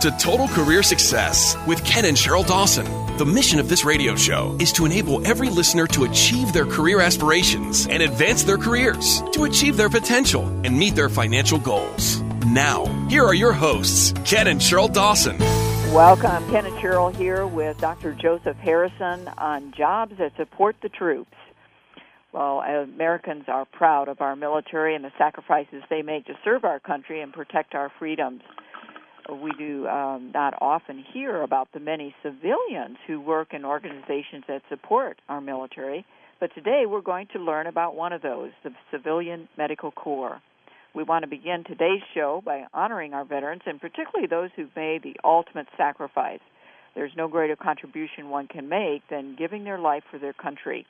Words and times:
to 0.00 0.10
Total 0.12 0.48
Career 0.48 0.82
Success 0.82 1.58
with 1.66 1.84
Ken 1.84 2.06
and 2.06 2.16
Sheryl 2.16 2.46
Dawson. 2.46 2.86
The 3.18 3.26
mission 3.26 3.60
of 3.60 3.68
this 3.68 3.84
radio 3.84 4.16
show 4.16 4.56
is 4.58 4.72
to 4.72 4.86
enable 4.86 5.26
every 5.26 5.50
listener 5.50 5.86
to 5.88 6.04
achieve 6.04 6.54
their 6.54 6.64
career 6.64 7.02
aspirations 7.02 7.86
and 7.86 8.02
advance 8.02 8.42
their 8.42 8.56
careers, 8.56 9.22
to 9.32 9.44
achieve 9.44 9.76
their 9.76 9.90
potential 9.90 10.46
and 10.64 10.78
meet 10.78 10.94
their 10.94 11.10
financial 11.10 11.58
goals. 11.58 12.22
Now, 12.46 12.86
here 13.08 13.24
are 13.24 13.34
your 13.34 13.52
hosts, 13.52 14.14
Ken 14.24 14.46
and 14.46 14.58
Sheryl 14.58 14.90
Dawson. 14.90 15.38
Welcome. 15.92 16.50
Ken 16.50 16.64
and 16.64 16.76
Sheryl 16.76 17.14
here 17.14 17.46
with 17.46 17.76
Dr. 17.76 18.14
Joseph 18.14 18.56
Harrison 18.56 19.28
on 19.36 19.70
jobs 19.76 20.16
that 20.16 20.34
support 20.38 20.76
the 20.80 20.88
troops. 20.88 21.34
Well, 22.32 22.60
Americans 22.60 23.44
are 23.48 23.66
proud 23.66 24.08
of 24.08 24.22
our 24.22 24.34
military 24.34 24.94
and 24.94 25.04
the 25.04 25.12
sacrifices 25.18 25.82
they 25.90 26.00
make 26.00 26.24
to 26.24 26.38
serve 26.42 26.64
our 26.64 26.80
country 26.80 27.20
and 27.20 27.34
protect 27.34 27.74
our 27.74 27.92
freedoms. 27.98 28.40
We 29.30 29.52
do 29.52 29.86
um, 29.86 30.32
not 30.34 30.54
often 30.60 31.04
hear 31.12 31.42
about 31.42 31.68
the 31.72 31.78
many 31.78 32.14
civilians 32.22 32.96
who 33.06 33.20
work 33.20 33.54
in 33.54 33.64
organizations 33.64 34.44
that 34.48 34.62
support 34.68 35.20
our 35.28 35.40
military, 35.40 36.04
but 36.40 36.52
today 36.54 36.84
we're 36.86 37.00
going 37.00 37.28
to 37.34 37.38
learn 37.38 37.68
about 37.68 37.94
one 37.94 38.12
of 38.12 38.22
those, 38.22 38.50
the 38.64 38.70
Civilian 38.90 39.48
Medical 39.56 39.92
Corps. 39.92 40.42
We 40.94 41.04
want 41.04 41.22
to 41.22 41.28
begin 41.28 41.62
today's 41.62 42.02
show 42.12 42.42
by 42.44 42.64
honoring 42.74 43.14
our 43.14 43.24
veterans 43.24 43.62
and 43.66 43.80
particularly 43.80 44.26
those 44.26 44.50
who've 44.56 44.74
made 44.74 45.04
the 45.04 45.16
ultimate 45.22 45.68
sacrifice. 45.76 46.40
There's 46.96 47.12
no 47.16 47.28
greater 47.28 47.54
contribution 47.54 48.30
one 48.30 48.48
can 48.48 48.68
make 48.68 49.02
than 49.08 49.36
giving 49.36 49.62
their 49.62 49.78
life 49.78 50.02
for 50.10 50.18
their 50.18 50.32
country. 50.32 50.86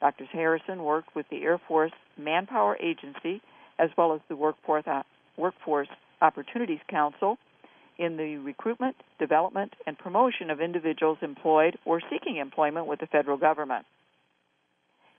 Dr. 0.00 0.26
Harrison 0.26 0.82
worked 0.84 1.14
with 1.16 1.26
the 1.30 1.42
Air 1.42 1.58
Force 1.66 1.92
Manpower 2.18 2.76
Agency 2.76 3.40
as 3.78 3.90
well 3.96 4.14
as 4.14 4.20
the 4.28 4.36
Workforce, 4.36 4.84
uh, 4.86 5.02
Workforce 5.36 5.88
Opportunities 6.20 6.80
Council 6.88 7.38
in 7.98 8.16
the 8.18 8.36
recruitment, 8.36 8.96
development, 9.18 9.72
and 9.86 9.98
promotion 9.98 10.50
of 10.50 10.60
individuals 10.60 11.18
employed 11.22 11.78
or 11.86 12.00
seeking 12.10 12.36
employment 12.36 12.86
with 12.86 13.00
the 13.00 13.06
federal 13.06 13.38
government. 13.38 13.86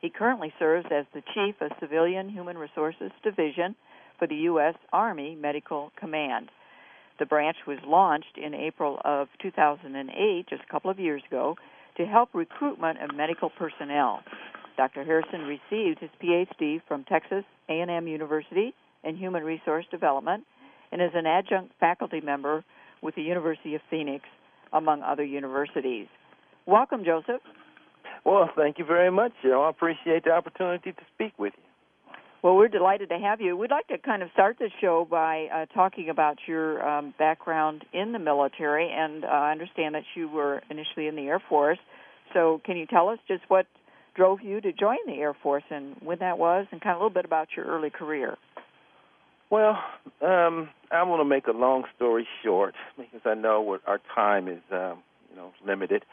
He 0.01 0.11
currently 0.11 0.53
serves 0.59 0.85
as 0.91 1.05
the 1.13 1.23
Chief 1.33 1.55
of 1.59 1.71
Civilian 1.79 2.29
Human 2.29 2.57
Resources 2.57 3.11
Division 3.23 3.75
for 4.17 4.27
the 4.27 4.35
U.S. 4.35 4.75
Army 4.91 5.35
Medical 5.39 5.91
Command. 5.99 6.49
The 7.19 7.25
branch 7.25 7.57
was 7.65 7.79
launched 7.85 8.37
in 8.37 8.53
April 8.53 8.99
of 9.03 9.27
2008, 9.41 10.47
just 10.49 10.61
a 10.61 10.71
couple 10.71 10.91
of 10.91 10.99
years 10.99 11.23
ago, 11.27 11.55
to 11.97 12.05
help 12.05 12.29
recruitment 12.33 13.01
of 13.01 13.15
medical 13.15 13.49
personnel. 13.49 14.21
Dr. 14.77 15.03
Harrison 15.03 15.41
received 15.41 15.99
his 15.99 16.11
PhD 16.21 16.81
from 16.87 17.03
Texas 17.05 17.43
A&M 17.69 18.07
University 18.07 18.73
in 19.03 19.17
Human 19.17 19.43
Resource 19.43 19.85
Development 19.89 20.43
and 20.91 21.01
is 21.01 21.11
an 21.15 21.25
adjunct 21.25 21.73
faculty 21.79 22.21
member 22.21 22.63
with 23.01 23.15
the 23.15 23.23
University 23.23 23.75
of 23.75 23.81
Phoenix, 23.89 24.25
among 24.73 25.01
other 25.01 25.23
universities. 25.23 26.07
Welcome, 26.65 27.03
Joseph. 27.03 27.41
Well, 28.25 28.49
thank 28.55 28.77
you 28.77 28.85
very 28.85 29.11
much. 29.11 29.31
Know, 29.43 29.63
I 29.63 29.69
appreciate 29.69 30.25
the 30.25 30.31
opportunity 30.31 30.91
to 30.91 31.01
speak 31.15 31.33
with 31.39 31.53
you. 31.57 31.66
Well, 32.43 32.55
we're 32.55 32.67
delighted 32.67 33.09
to 33.09 33.17
have 33.17 33.41
you. 33.41 33.57
We'd 33.57 33.71
like 33.71 33.87
to 33.87 33.97
kind 33.97 34.21
of 34.21 34.29
start 34.31 34.57
the 34.59 34.69
show 34.79 35.07
by 35.09 35.47
uh, 35.51 35.65
talking 35.73 36.09
about 36.09 36.37
your 36.47 36.87
um, 36.87 37.13
background 37.17 37.83
in 37.93 38.11
the 38.11 38.19
military, 38.19 38.91
and 38.91 39.25
uh, 39.25 39.27
I 39.27 39.51
understand 39.51 39.95
that 39.95 40.03
you 40.15 40.29
were 40.29 40.61
initially 40.69 41.07
in 41.07 41.15
the 41.15 41.23
Air 41.23 41.41
Force. 41.49 41.79
So, 42.33 42.61
can 42.63 42.77
you 42.77 42.85
tell 42.85 43.09
us 43.09 43.17
just 43.27 43.41
what 43.47 43.65
drove 44.15 44.41
you 44.41 44.61
to 44.61 44.71
join 44.71 44.97
the 45.07 45.13
Air 45.13 45.33
Force 45.41 45.63
and 45.71 45.95
when 45.99 46.19
that 46.19 46.37
was, 46.37 46.67
and 46.71 46.79
kind 46.79 46.93
of 46.93 47.01
a 47.01 47.05
little 47.05 47.13
bit 47.13 47.25
about 47.25 47.47
your 47.55 47.65
early 47.65 47.89
career? 47.89 48.37
Well, 49.49 49.79
um, 50.21 50.69
I 50.91 51.01
want 51.03 51.21
to 51.21 51.25
make 51.25 51.47
a 51.47 51.57
long 51.57 51.85
story 51.95 52.27
short 52.43 52.75
because 52.97 53.21
I 53.25 53.33
know 53.33 53.61
what 53.61 53.81
our 53.87 53.99
time 54.13 54.47
is, 54.47 54.61
um, 54.71 54.99
you 55.31 55.37
know, 55.37 55.53
limited. 55.65 56.05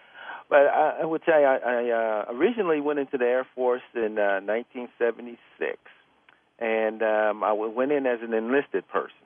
But 0.49 0.69
I, 0.69 1.01
I 1.03 1.05
would 1.05 1.23
say 1.27 1.45
I, 1.45 1.57
I 1.57 1.91
uh, 1.91 2.33
originally 2.33 2.81
went 2.81 2.99
into 2.99 3.19
the 3.19 3.25
Air 3.27 3.47
Force 3.55 3.83
in 3.95 4.19
uh, 4.19 4.41
1976 4.41 5.79
and 6.59 7.03
um, 7.03 7.45
I 7.45 7.53
went 7.53 7.93
in 7.93 8.07
as 8.07 8.21
an 8.23 8.33
enlisted 8.33 8.87
person 8.89 9.17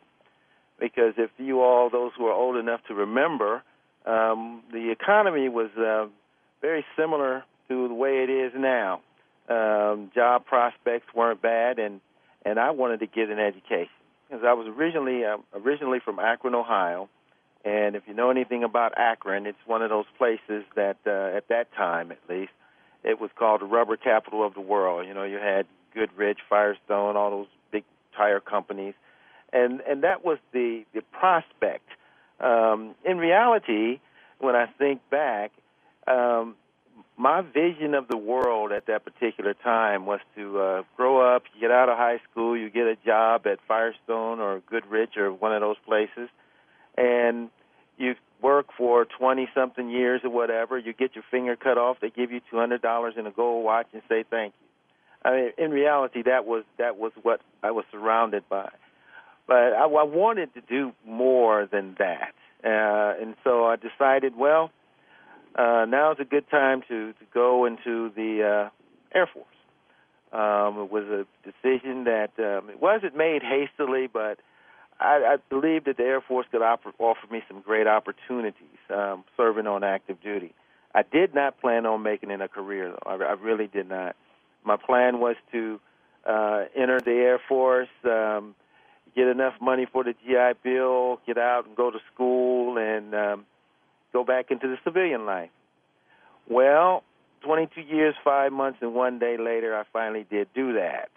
because 0.78 1.14
if 1.16 1.30
you 1.38 1.60
all, 1.60 1.90
those 1.90 2.12
who 2.16 2.26
are 2.26 2.32
old 2.32 2.56
enough 2.56 2.80
to 2.88 2.94
remember, 2.94 3.62
um, 4.06 4.62
the 4.72 4.90
economy 4.90 5.48
was 5.48 5.70
uh, 5.76 6.06
very 6.60 6.84
similar 6.96 7.44
to 7.68 7.88
the 7.88 7.94
way 7.94 8.22
it 8.22 8.30
is 8.30 8.52
now. 8.56 9.00
Um, 9.48 10.10
job 10.14 10.46
prospects 10.46 11.06
weren't 11.14 11.40
bad, 11.40 11.78
and 11.78 12.00
and 12.44 12.58
I 12.58 12.70
wanted 12.70 13.00
to 13.00 13.06
get 13.06 13.30
an 13.30 13.38
education 13.38 13.88
because 14.28 14.44
I 14.44 14.52
was 14.52 14.66
originally 14.66 15.24
uh, 15.24 15.38
originally 15.54 16.00
from 16.04 16.18
Akron, 16.18 16.54
Ohio, 16.54 17.08
and 17.64 17.96
if 17.96 18.02
you 18.06 18.14
know 18.14 18.30
anything 18.30 18.62
about 18.62 18.92
Akron, 18.96 19.46
it's 19.46 19.58
one 19.66 19.82
of 19.82 19.90
those 19.90 20.04
places 20.16 20.64
that 20.76 20.96
uh, 21.06 21.36
at 21.36 21.48
that 21.48 21.72
time, 21.74 22.12
at 22.12 22.18
least, 22.28 22.52
it 23.04 23.20
was 23.20 23.30
called 23.38 23.62
the 23.62 23.66
rubber 23.66 23.96
capital 23.96 24.46
of 24.46 24.54
the 24.54 24.60
world. 24.60 25.06
You 25.06 25.14
know, 25.14 25.24
you 25.24 25.36
had 25.38 25.66
Goodrich, 25.94 26.38
Firestone, 26.48 27.16
all 27.16 27.30
those 27.30 27.46
big 27.70 27.84
tire 28.16 28.40
companies, 28.40 28.94
and 29.52 29.80
and 29.80 30.02
that 30.02 30.24
was 30.24 30.38
the 30.52 30.84
the 30.94 31.02
prospect. 31.12 31.88
Um, 32.40 32.94
in 33.04 33.18
reality, 33.18 34.00
when 34.38 34.54
I 34.54 34.66
think 34.66 35.00
back, 35.10 35.50
um, 36.06 36.54
my 37.16 37.40
vision 37.40 37.94
of 37.94 38.06
the 38.08 38.16
world 38.16 38.70
at 38.70 38.86
that 38.86 39.04
particular 39.04 39.54
time 39.54 40.06
was 40.06 40.20
to 40.36 40.58
uh, 40.60 40.82
grow 40.96 41.34
up, 41.34 41.42
get 41.60 41.70
out 41.70 41.88
of 41.88 41.96
high 41.96 42.20
school, 42.30 42.56
you 42.56 42.70
get 42.70 42.86
a 42.86 42.96
job 43.04 43.46
at 43.46 43.58
Firestone 43.66 44.38
or 44.38 44.60
Goodrich 44.70 45.16
or 45.16 45.32
one 45.32 45.52
of 45.52 45.60
those 45.60 45.76
places, 45.84 46.28
and 46.96 47.50
you 47.96 48.14
work 48.40 48.66
for 48.76 49.04
20 49.04 49.48
something 49.54 49.90
years 49.90 50.20
or 50.22 50.30
whatever, 50.30 50.78
you 50.78 50.92
get 50.92 51.16
your 51.16 51.24
finger 51.28 51.56
cut 51.56 51.76
off, 51.76 51.98
they 52.00 52.10
give 52.10 52.30
you 52.30 52.40
$200 52.52 53.18
in 53.18 53.26
a 53.26 53.30
gold 53.32 53.64
watch 53.64 53.88
and 53.92 54.02
say 54.08 54.24
thank 54.30 54.54
you. 54.60 54.67
I 55.28 55.32
mean, 55.32 55.50
in 55.58 55.70
reality, 55.72 56.22
that 56.22 56.46
was 56.46 56.64
that 56.78 56.96
was 56.96 57.12
what 57.22 57.40
I 57.62 57.70
was 57.70 57.84
surrounded 57.92 58.48
by. 58.48 58.70
But 59.46 59.74
I, 59.74 59.84
I 59.84 60.02
wanted 60.04 60.54
to 60.54 60.62
do 60.62 60.92
more 61.06 61.66
than 61.70 61.96
that, 61.98 62.32
uh, 62.64 63.20
and 63.20 63.34
so 63.44 63.66
I 63.66 63.76
decided, 63.76 64.36
well, 64.36 64.70
uh, 65.54 65.84
now 65.86 66.12
is 66.12 66.18
a 66.18 66.24
good 66.24 66.48
time 66.50 66.82
to 66.88 67.12
to 67.12 67.24
go 67.34 67.66
into 67.66 68.10
the 68.16 68.70
uh, 68.70 69.16
Air 69.18 69.28
Force. 69.32 69.46
Um, 70.32 70.78
it 70.84 70.90
was 70.90 71.04
a 71.04 71.26
decision 71.44 72.04
that 72.04 72.30
um, 72.38 72.70
it 72.70 72.80
wasn't 72.80 73.14
made 73.14 73.42
hastily, 73.42 74.06
but 74.10 74.38
I, 74.98 75.34
I 75.34 75.36
believed 75.50 75.86
that 75.86 75.98
the 75.98 76.04
Air 76.04 76.22
Force 76.22 76.46
could 76.50 76.62
offer, 76.62 76.92
offer 76.98 77.26
me 77.30 77.42
some 77.48 77.60
great 77.60 77.86
opportunities 77.86 78.80
um, 78.94 79.24
serving 79.36 79.66
on 79.66 79.84
active 79.84 80.22
duty. 80.22 80.54
I 80.94 81.02
did 81.02 81.34
not 81.34 81.60
plan 81.60 81.84
on 81.86 82.02
making 82.02 82.30
it 82.30 82.40
a 82.40 82.48
career, 82.48 82.90
though. 82.90 83.10
I, 83.10 83.14
I 83.14 83.32
really 83.32 83.66
did 83.66 83.88
not 83.88 84.16
my 84.68 84.76
plan 84.76 85.18
was 85.18 85.36
to 85.52 85.80
uh, 86.24 86.64
enter 86.76 87.00
the 87.00 87.10
Air 87.10 87.40
Force, 87.48 87.88
um, 88.04 88.54
get 89.16 89.26
enough 89.28 89.54
money 89.60 89.86
for 89.90 90.04
the 90.04 90.14
GI 90.24 90.58
Bill, 90.62 91.20
get 91.26 91.38
out 91.38 91.66
and 91.66 91.74
go 91.74 91.90
to 91.90 91.98
school, 92.12 92.78
and 92.78 93.14
um, 93.14 93.46
go 94.12 94.24
back 94.24 94.50
into 94.50 94.68
the 94.68 94.76
civilian 94.84 95.26
life. 95.26 95.50
Well, 96.48 97.02
22 97.42 97.80
years, 97.80 98.14
five 98.22 98.52
months, 98.52 98.78
and 98.82 98.94
one 98.94 99.18
day 99.18 99.36
later, 99.38 99.74
I 99.74 99.84
finally 99.92 100.26
did 100.30 100.48
do 100.54 100.74
that. 100.74 101.10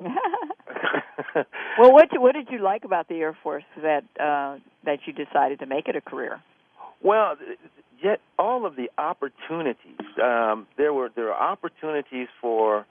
well, 1.78 1.92
what 1.92 2.08
what 2.20 2.34
did 2.34 2.48
you 2.50 2.58
like 2.58 2.84
about 2.84 3.08
the 3.08 3.16
Air 3.16 3.36
Force 3.42 3.64
that 3.82 4.04
uh, 4.18 4.58
that 4.84 5.00
you 5.06 5.12
decided 5.12 5.58
to 5.60 5.66
make 5.66 5.88
it 5.88 5.96
a 5.96 6.00
career? 6.00 6.40
Well, 7.02 7.36
yet 8.02 8.20
all 8.38 8.66
of 8.66 8.76
the 8.76 8.90
opportunities. 8.98 10.00
Um, 10.22 10.66
there 10.76 10.92
were 10.92 11.10
there 11.14 11.32
are 11.32 11.52
opportunities 11.52 12.28
for 12.40 12.86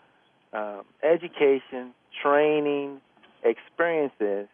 um, 0.54 0.84
education, 1.04 1.94
training, 2.22 3.02
experiences 3.44 4.48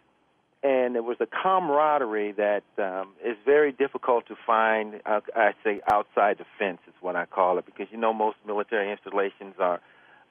and 0.64 0.96
it 0.96 1.04
was 1.04 1.18
a 1.20 1.28
camaraderie 1.28 2.32
that 2.34 2.64
um, 2.78 3.14
is 3.24 3.38
very 3.46 3.72
difficult 3.72 4.28
to 4.28 4.36
find. 4.46 5.00
Uh, 5.06 5.22
I 5.36 5.54
say 5.64 5.82
outside 5.92 6.40
the 6.40 6.46
fence 6.58 6.80
is 6.88 6.94
what 7.00 7.16
I 7.16 7.26
call 7.26 7.60
it 7.60 7.66
because 7.66 7.88
you 7.92 7.98
know 7.98 8.14
most 8.14 8.38
military 8.46 8.92
installations 8.92 9.56
are 9.60 9.80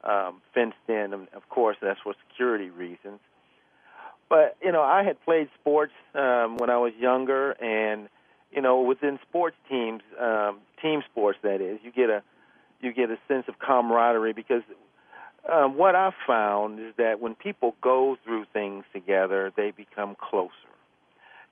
um, 0.03 0.43
fenced 0.53 0.77
in, 0.89 1.13
and 1.13 1.29
of 1.33 1.49
course 1.49 1.77
that's 1.81 2.01
for 2.03 2.15
security 2.29 2.71
reasons. 2.71 3.21
But 4.29 4.57
you 4.61 4.73
know, 4.73 4.83
I 4.83 5.05
had 5.05 5.23
played 5.25 5.49
sports 5.61 5.93
um, 6.15 6.57
when 6.57 6.71
I 6.71 6.79
was 6.79 6.93
younger, 6.99 7.53
and 7.53 8.09
you 8.51 8.61
know, 8.61 8.83
within 8.83 9.21
sports 9.29 9.57
teams, 9.71 10.03
um, 10.21 10.59
team 10.83 11.03
sports 11.11 11.39
that 11.43 11.61
is, 11.61 11.79
you 11.85 11.93
get 11.93 12.11
a 12.11 12.23
you 12.81 12.93
get 12.93 13.11
a 13.11 13.19
sense 13.29 13.45
of 13.47 13.61
camaraderie 13.61 14.33
because 14.33 14.63
um, 15.53 15.77
what 15.77 15.95
I've 15.95 16.15
found 16.27 16.81
is 16.81 16.95
that 16.99 17.21
when 17.21 17.35
people 17.35 17.75
go 17.81 18.17
through 18.25 18.47
things 18.53 18.85
together, 18.93 19.53
they 19.57 19.71
become 19.71 20.17
closer. 20.19 20.51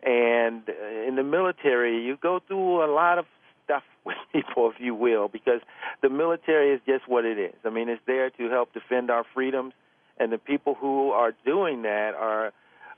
And 0.02 0.62
uh, 0.69 1.08
in 1.08 1.17
the 1.17 1.23
military, 1.23 2.05
you 2.05 2.17
go 2.20 2.41
through 2.46 2.85
a 2.85 2.91
lot 2.93 3.19
of 3.19 3.26
stuff 3.64 3.82
with 4.05 4.17
people, 4.32 4.70
if 4.70 4.81
you 4.81 4.94
will, 4.94 5.29
because 5.29 5.61
the 6.02 6.11
military 6.11 6.75
is 6.75 6.81
just 6.87 7.08
what 7.08 7.25
it 7.25 7.38
is. 7.38 7.55
I 7.64 7.70
mean, 7.70 7.88
it's 7.88 8.02
there 8.06 8.31
to 8.31 8.49
help 8.50 8.73
defend 8.75 9.11
our 9.11 9.25
freedoms, 9.32 9.73
and 10.19 10.31
the 10.31 10.38
people 10.38 10.75
who 10.75 11.11
are 11.11 11.32
doing 11.44 11.82
that 11.82 12.14
are 12.14 12.52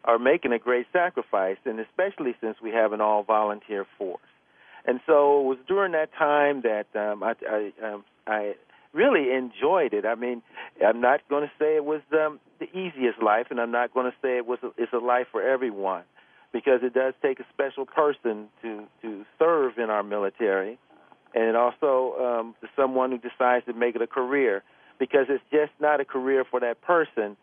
are 0.05 0.19
making 0.21 0.53
a 0.53 0.59
great 0.59 0.87
sacrifice, 0.93 1.57
and 1.65 1.81
especially 1.81 2.37
since 2.41 2.57
we 2.63 2.71
have 2.71 2.93
an 2.93 3.01
all 3.01 3.25
volunteer 3.25 3.85
force. 3.99 4.21
And 4.85 5.01
so 5.05 5.41
it 5.41 5.45
was 5.45 5.59
during 5.67 5.93
that 5.93 6.11
time 6.17 6.63
that 6.63 6.87
um, 6.95 7.25
I, 7.25 7.35
I, 7.49 7.73
um, 7.85 8.05
I 8.25 8.55
really 8.97 9.31
enjoyed 9.33 9.93
it. 9.93 10.05
I 10.07 10.15
mean, 10.15 10.43
I'm 10.85 11.01
not 11.01 11.21
going 11.29 11.45
to 11.45 11.53
say 11.59 11.77
it 11.77 11.85
was 11.85 12.01
um, 12.13 12.41
the 12.59 12.69
easiest 12.77 13.23
life, 13.23 13.47
and 13.51 13.61
I'm 13.61 13.71
not 13.71 13.93
going 13.95 14.11
to 14.11 14.17
say 14.23 14.39
it 14.39 14.47
was 14.47 14.59
a, 14.63 14.71
it's 14.79 14.93
a 14.93 14.99
life 14.99 15.27
for 15.31 15.43
everyone, 15.43 16.05
because 16.53 16.81
it 16.83 16.95
does 16.95 17.15
take 17.21 17.39
a 17.39 17.47
special 17.53 17.85
person 17.85 18.49
to 18.63 18.85
to 19.03 19.25
serve 19.39 19.79
in 19.79 19.91
our 19.91 20.03
military, 20.03 20.79
and 21.35 21.57
also 21.57 22.15
um, 22.27 22.55
someone 22.75 23.11
who 23.13 23.19
decides 23.19 23.65
to 23.67 23.75
make 23.75 23.95
it 23.95 24.03
a 24.03 24.07
career, 24.07 24.63
because 24.99 25.27
it's 25.29 25.45
just 25.51 25.73
not 25.79 26.01
a 26.01 26.05
career 26.05 26.45
for 26.51 26.61
that 26.61 26.81
person. 26.81 27.37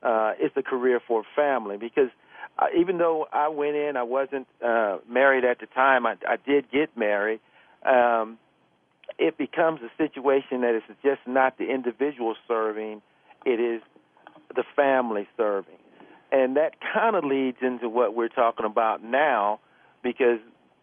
Uh, 0.00 0.32
it's 0.38 0.56
a 0.56 0.62
career 0.62 1.00
for 1.08 1.24
family 1.34 1.76
because 1.76 2.10
uh, 2.58 2.66
even 2.78 2.98
though 2.98 3.26
I 3.32 3.48
went 3.48 3.74
in, 3.74 3.96
I 3.96 4.04
wasn't 4.04 4.46
uh, 4.64 4.98
married 5.08 5.44
at 5.44 5.58
the 5.58 5.66
time. 5.66 6.06
I, 6.06 6.14
I 6.26 6.36
did 6.36 6.70
get 6.70 6.96
married. 6.96 7.40
Um, 7.84 8.38
it 9.18 9.36
becomes 9.36 9.80
a 9.82 9.90
situation 9.96 10.60
that 10.60 10.74
is 10.74 10.82
just 11.02 11.20
not 11.26 11.58
the 11.58 11.70
individual 11.70 12.36
serving, 12.46 13.02
it 13.44 13.60
is 13.60 13.82
the 14.54 14.64
family 14.76 15.28
serving. 15.36 15.74
And 16.30 16.56
that 16.56 16.74
kind 16.94 17.16
of 17.16 17.24
leads 17.24 17.58
into 17.60 17.88
what 17.88 18.14
we're 18.14 18.28
talking 18.28 18.66
about 18.66 19.02
now, 19.02 19.60
because 20.02 20.38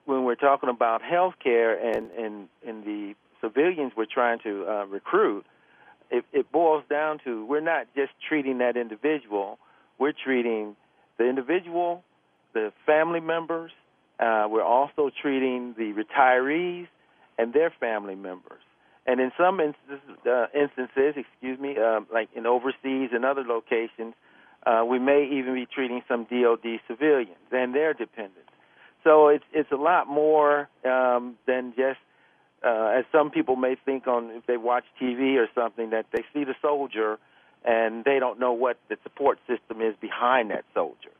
when 0.05 0.23
we're 0.23 0.35
talking 0.35 0.69
about 0.69 1.01
health 1.01 1.35
care 1.41 1.73
and, 1.73 2.11
and, 2.11 2.47
and 2.67 2.83
the 2.83 3.15
civilians 3.41 3.93
we're 3.95 4.05
trying 4.05 4.39
to 4.39 4.65
uh, 4.67 4.85
recruit, 4.85 5.45
it, 6.11 6.25
it 6.33 6.51
boils 6.51 6.83
down 6.89 7.19
to 7.25 7.45
we're 7.45 7.61
not 7.61 7.87
just 7.95 8.11
treating 8.27 8.59
that 8.59 8.77
individual, 8.77 9.57
we're 9.97 10.13
treating 10.13 10.75
the 11.17 11.27
individual, 11.27 12.03
the 12.53 12.71
family 12.85 13.19
members, 13.19 13.71
uh, 14.19 14.47
we're 14.49 14.63
also 14.63 15.09
treating 15.21 15.73
the 15.77 15.93
retirees, 15.93 16.87
and 17.37 17.53
their 17.53 17.71
family 17.79 18.15
members. 18.15 18.61
And 19.05 19.19
in 19.19 19.31
some 19.37 19.59
instances, 19.59 20.17
uh, 20.25 20.47
instances 20.53 21.15
excuse 21.15 21.59
me, 21.59 21.75
uh, 21.77 22.01
like 22.11 22.29
in 22.35 22.45
overseas 22.47 23.09
and 23.13 23.23
other 23.23 23.43
locations, 23.43 24.15
uh, 24.65 24.83
we 24.87 24.97
may 24.97 25.29
even 25.31 25.53
be 25.53 25.67
treating 25.67 26.01
some 26.07 26.25
DoD 26.25 26.79
civilians 26.87 27.37
and 27.51 27.75
their 27.75 27.93
dependents. 27.93 28.49
So 29.03 29.27
it's 29.27 29.43
it's 29.53 29.71
a 29.71 29.75
lot 29.75 30.07
more 30.07 30.67
um, 30.83 31.35
than 31.45 31.73
just 31.77 31.99
uh, 32.65 32.97
as 32.97 33.05
some 33.11 33.29
people 33.29 33.55
may 33.55 33.75
think 33.85 34.07
on 34.07 34.31
if 34.31 34.47
they 34.47 34.57
watch 34.57 34.85
TV 34.99 35.35
or 35.35 35.47
something 35.53 35.91
that 35.91 36.07
they 36.11 36.23
see 36.33 36.43
the 36.43 36.55
soldier 36.61 37.19
and 37.63 38.03
they 38.03 38.17
don't 38.19 38.39
know 38.39 38.53
what 38.53 38.77
the 38.89 38.97
support 39.03 39.37
system 39.47 39.81
is 39.81 39.95
behind 40.01 40.49
that 40.49 40.65
soldier. 40.73 41.11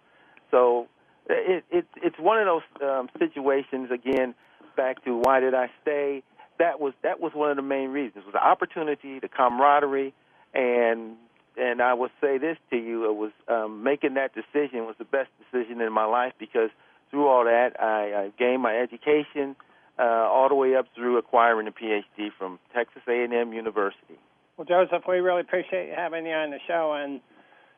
So 0.49 0.87
it, 1.29 1.63
it 1.69 1.85
it's 1.97 2.17
one 2.17 2.39
of 2.39 2.45
those 2.45 2.87
um, 2.87 3.09
situations 3.19 3.91
again 3.91 4.33
back 4.75 5.03
to 5.05 5.17
why 5.17 5.39
did 5.39 5.53
I 5.53 5.69
stay? 5.81 6.23
That 6.59 6.79
was 6.79 6.93
that 7.03 7.19
was 7.19 7.33
one 7.33 7.49
of 7.49 7.57
the 7.57 7.63
main 7.63 7.89
reasons. 7.89 8.23
It 8.23 8.25
was 8.25 8.33
the 8.33 8.45
opportunity, 8.45 9.19
the 9.19 9.27
camaraderie, 9.27 10.13
and 10.53 11.15
and 11.57 11.81
I 11.81 11.93
will 11.93 12.09
say 12.21 12.37
this 12.37 12.57
to 12.69 12.77
you: 12.77 13.09
it 13.09 13.15
was 13.15 13.31
um, 13.47 13.83
making 13.83 14.15
that 14.15 14.31
decision 14.33 14.85
was 14.85 14.95
the 14.97 15.05
best 15.05 15.29
decision 15.39 15.81
in 15.81 15.91
my 15.91 16.05
life 16.05 16.33
because 16.39 16.69
through 17.11 17.27
all 17.27 17.45
that, 17.45 17.79
I, 17.79 18.25
I 18.25 18.31
gained 18.37 18.61
my 18.61 18.75
education 18.77 19.55
uh, 19.97 20.03
all 20.03 20.49
the 20.49 20.55
way 20.55 20.75
up 20.75 20.87
through 20.95 21.17
acquiring 21.17 21.67
a 21.67 21.71
PhD 21.71 22.29
from 22.37 22.59
Texas 22.73 23.01
A&M 23.07 23.53
University. 23.53 24.19
Well, 24.57 24.65
Joseph, 24.65 25.03
we 25.07 25.17
really 25.17 25.41
appreciate 25.41 25.87
you 25.87 25.93
having 25.95 26.25
you 26.25 26.33
on 26.33 26.51
the 26.51 26.59
show, 26.67 26.93
and 26.93 27.21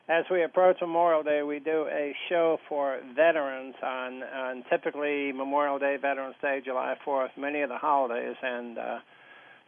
as 0.08 0.24
we 0.30 0.42
approach 0.42 0.78
Memorial 0.80 1.22
Day, 1.22 1.42
we 1.42 1.58
do 1.58 1.86
a 1.92 2.14
show 2.30 2.58
for 2.66 2.98
veterans 3.14 3.74
on, 3.82 4.22
on 4.22 4.64
typically 4.70 5.32
Memorial 5.32 5.78
Day, 5.78 5.96
Veterans 6.00 6.34
Day, 6.40 6.62
July 6.64 6.96
4th, 7.06 7.28
many 7.36 7.60
of 7.60 7.68
the 7.68 7.76
holidays. 7.76 8.36
And 8.42 8.78
uh, 8.78 8.98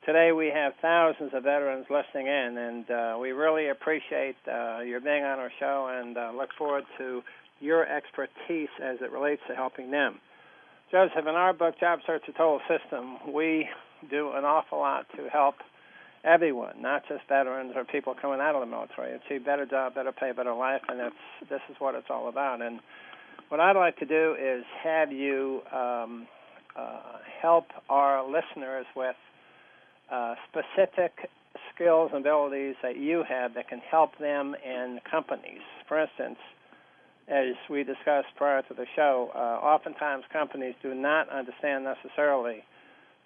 today 0.07 0.33
we 0.33 0.51
have 0.55 0.73
thousands 0.81 1.33
of 1.35 1.43
veterans 1.43 1.85
listening 1.91 2.27
in, 2.27 2.57
and 2.57 2.91
uh, 2.91 3.19
we 3.21 3.33
really 3.33 3.69
appreciate 3.69 4.37
uh, 4.51 4.81
your 4.81 5.01
being 5.01 5.25
on 5.25 5.39
our 5.39 5.53
show 5.61 5.95
and 6.01 6.17
uh, 6.17 6.33
look 6.35 6.49
forward 6.57 6.85
to 6.97 7.21
your 7.61 7.87
expertise 7.87 8.71
as 8.83 8.97
it 9.03 9.13
relates 9.13 9.43
to 9.47 9.55
helping 9.55 9.91
them. 9.91 10.21
Joseph, 10.91 11.27
in 11.29 11.35
our 11.35 11.53
book, 11.53 11.79
Job 11.79 12.01
Search 12.07 12.23
the 12.27 12.33
Total 12.33 12.61
System, 12.67 13.35
we 13.35 13.69
do 14.11 14.33
an 14.33 14.47
awful 14.47 14.79
lot 14.79 15.05
to 15.17 15.29
help 15.29 15.57
everyone, 16.25 16.81
not 16.81 17.03
just 17.09 17.23
veterans 17.29 17.73
or 17.75 17.85
people 17.85 18.15
coming 18.21 18.41
out 18.41 18.55
of 18.55 18.61
the 18.61 18.67
military. 18.67 19.15
Achieve 19.15 19.45
better 19.45 19.67
job, 19.67 19.95
better 19.95 20.13
pay, 20.13 20.33
better 20.33 20.55
life, 20.55 20.83
and 20.89 21.01
that's 21.01 21.15
this 21.49 21.61
is 21.71 21.77
what 21.79 21.95
it's 21.95 22.09
all 22.11 22.29
about. 22.29 22.61
And 22.63 22.81
what 23.49 23.61
I'd 23.61 23.77
like 23.77 23.99
to 23.99 24.07
do 24.07 24.37
is 24.41 24.65
have 24.83 25.13
you 25.13 25.63
um, 25.73 26.27
uh, 26.77 27.19
help 27.41 27.67
our 27.89 28.25
listeners 28.25 28.87
with 28.95 29.17
uh, 30.11 30.35
specific 30.49 31.31
skills 31.75 32.11
and 32.13 32.21
abilities 32.21 32.77
that 32.83 32.97
you 32.97 33.25
have 33.29 33.55
that 33.55 33.69
can 33.69 33.81
help 33.91 34.17
them 34.19 34.55
in 34.65 35.01
companies. 35.11 35.63
For 35.89 36.01
instance, 36.01 36.39
as 37.29 37.55
we 37.69 37.85
discussed 37.85 38.29
prior 38.37 38.63
to 38.63 38.75
the 38.75 38.87
show, 38.95 39.31
uh, 39.35 39.39
oftentimes 39.39 40.25
companies 40.33 40.75
do 40.83 40.95
not 40.95 41.29
understand 41.29 41.85
necessarily 41.85 42.65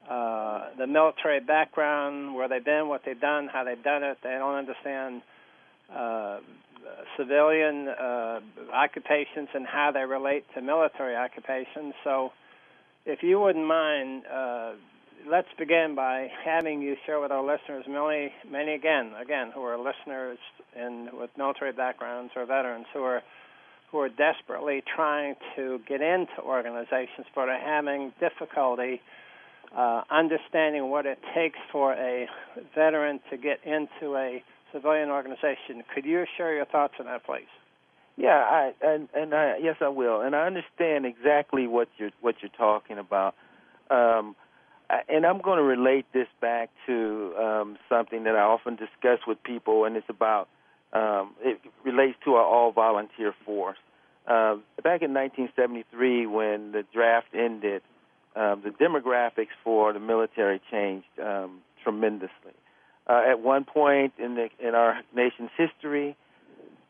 uh, 0.08 0.68
the 0.78 0.86
military 0.86 1.40
background, 1.40 2.34
where 2.34 2.48
they've 2.48 2.64
been, 2.64 2.88
what 2.88 3.02
they've 3.04 3.20
done, 3.20 3.48
how 3.48 3.64
they've 3.64 3.82
done 3.82 4.02
it. 4.02 4.18
They 4.22 4.30
don't 4.30 4.54
understand 4.54 5.22
uh, 5.94 6.38
civilian 7.16 7.88
uh, 7.88 8.40
occupations 8.72 9.48
and 9.54 9.66
how 9.66 9.90
they 9.92 10.04
relate 10.04 10.44
to 10.54 10.60
military 10.60 11.16
occupations. 11.16 11.94
So, 12.04 12.32
if 13.06 13.22
you 13.22 13.40
wouldn't 13.40 13.66
mind, 13.66 14.24
uh, 14.26 14.72
let's 15.30 15.48
begin 15.58 15.94
by 15.94 16.30
having 16.44 16.82
you 16.82 16.96
share 17.06 17.20
with 17.20 17.30
our 17.30 17.44
listeners, 17.44 17.84
many, 17.88 18.32
many 18.50 18.72
again, 18.74 19.12
again, 19.20 19.52
who 19.54 19.62
are 19.62 19.78
listeners 19.78 20.38
and 20.76 21.12
with 21.12 21.30
military 21.36 21.72
backgrounds 21.72 22.32
or 22.36 22.44
veterans 22.46 22.86
who 22.92 23.02
are 23.02 23.22
who 23.90 24.00
are 24.00 24.08
desperately 24.08 24.82
trying 24.96 25.36
to 25.54 25.80
get 25.86 26.00
into 26.00 26.40
organizations 26.42 27.26
but 27.32 27.48
are 27.48 27.60
having 27.60 28.12
difficulty 28.18 29.00
uh, 29.76 30.02
understanding 30.10 30.90
what 30.90 31.06
it 31.06 31.18
takes 31.34 31.58
for 31.70 31.92
a 31.94 32.26
veteran 32.74 33.20
to 33.30 33.36
get 33.36 33.60
into 33.64 34.16
a 34.16 34.42
civilian 34.72 35.10
organization. 35.10 35.82
Could 35.94 36.04
you 36.04 36.24
share 36.36 36.54
your 36.54 36.64
thoughts 36.66 36.94
on 36.98 37.06
that, 37.06 37.24
please? 37.24 37.46
Yeah, 38.16 38.30
I 38.30 38.72
and 38.82 39.08
and 39.14 39.34
I, 39.34 39.58
yes, 39.60 39.76
I 39.80 39.88
will, 39.88 40.20
and 40.20 40.36
I 40.36 40.46
understand 40.46 41.04
exactly 41.04 41.66
what 41.66 41.88
you're 41.98 42.12
what 42.20 42.36
you're 42.42 42.50
talking 42.56 42.98
about. 42.98 43.34
Um, 43.90 44.36
and 45.08 45.24
I'm 45.26 45.40
going 45.40 45.58
to 45.58 45.64
relate 45.64 46.06
this 46.12 46.28
back 46.40 46.70
to 46.86 47.34
um, 47.36 47.78
something 47.88 48.24
that 48.24 48.36
I 48.36 48.42
often 48.42 48.76
discuss 48.76 49.20
with 49.26 49.42
people, 49.42 49.84
and 49.84 49.96
it's 49.96 50.08
about 50.08 50.48
um, 50.92 51.32
it 51.40 51.60
relates 51.84 52.16
to 52.24 52.34
our 52.34 52.44
all 52.44 52.70
volunteer 52.70 53.34
force. 53.44 53.78
Uh, 54.26 54.56
back 54.82 55.02
in 55.02 55.12
1973, 55.12 56.26
when 56.26 56.72
the 56.72 56.84
draft 56.92 57.26
ended, 57.34 57.82
um, 58.36 58.62
the 58.64 58.70
demographics 58.70 59.54
for 59.62 59.92
the 59.92 60.00
military 60.00 60.60
changed 60.70 61.06
um, 61.22 61.60
tremendously. 61.82 62.52
Uh, 63.06 63.22
at 63.30 63.40
one 63.40 63.64
point 63.64 64.14
in 64.18 64.34
the 64.34 64.48
in 64.58 64.74
our 64.74 65.00
nation's 65.14 65.50
history, 65.56 66.16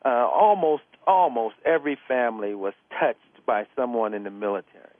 uh, 0.03 0.27
almost 0.33 0.83
almost 1.05 1.55
every 1.65 1.97
family 2.07 2.55
was 2.55 2.73
touched 2.99 3.19
by 3.45 3.67
someone 3.75 4.13
in 4.13 4.23
the 4.23 4.31
military, 4.31 4.95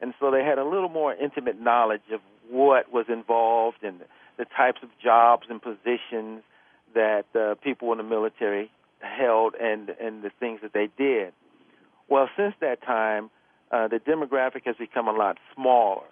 and 0.00 0.12
so 0.18 0.30
they 0.30 0.44
had 0.44 0.58
a 0.58 0.64
little 0.64 0.88
more 0.88 1.14
intimate 1.14 1.60
knowledge 1.60 2.02
of 2.12 2.20
what 2.50 2.92
was 2.92 3.06
involved 3.08 3.78
and 3.82 4.00
the, 4.38 4.44
types 4.56 4.80
of 4.82 4.88
jobs 5.02 5.46
and 5.48 5.62
positions 5.62 6.42
that 6.94 7.24
uh, 7.34 7.54
people 7.62 7.90
in 7.92 7.98
the 7.98 8.04
military 8.04 8.70
held 9.00 9.54
and 9.54 9.90
and 10.00 10.22
the 10.22 10.30
things 10.40 10.60
that 10.62 10.72
they 10.72 10.88
did. 10.98 11.32
Well, 12.08 12.28
since 12.36 12.54
that 12.60 12.82
time, 12.82 13.30
uh, 13.70 13.88
the 13.88 13.98
demographic 13.98 14.64
has 14.64 14.76
become 14.76 15.08
a 15.08 15.12
lot 15.12 15.38
smaller. 15.54 16.06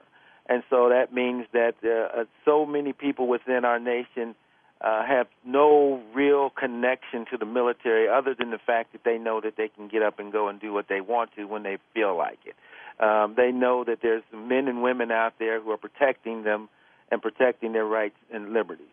And 0.46 0.62
so 0.68 0.90
that 0.90 1.12
means 1.12 1.46
that 1.52 1.74
uh, 1.84 2.20
uh, 2.20 2.24
so 2.44 2.66
many 2.66 2.92
people 2.92 3.26
within 3.26 3.64
our 3.64 3.78
nation 3.78 4.34
uh, 4.80 5.04
have 5.06 5.26
no 5.44 6.02
real 6.14 6.50
connection 6.50 7.24
to 7.30 7.38
the 7.38 7.46
military 7.46 8.08
other 8.08 8.34
than 8.34 8.50
the 8.50 8.58
fact 8.58 8.92
that 8.92 9.04
they 9.04 9.16
know 9.16 9.40
that 9.40 9.56
they 9.56 9.68
can 9.68 9.88
get 9.88 10.02
up 10.02 10.18
and 10.18 10.32
go 10.32 10.48
and 10.48 10.60
do 10.60 10.72
what 10.72 10.88
they 10.88 11.00
want 11.00 11.30
to 11.36 11.44
when 11.44 11.62
they 11.62 11.78
feel 11.94 12.16
like 12.16 12.38
it. 12.44 12.54
Um, 13.02 13.34
they 13.36 13.50
know 13.50 13.84
that 13.84 14.00
there's 14.02 14.22
men 14.32 14.68
and 14.68 14.82
women 14.82 15.10
out 15.10 15.34
there 15.38 15.60
who 15.60 15.70
are 15.70 15.78
protecting 15.78 16.44
them 16.44 16.68
and 17.10 17.22
protecting 17.22 17.72
their 17.72 17.86
rights 17.86 18.16
and 18.32 18.52
liberties. 18.52 18.86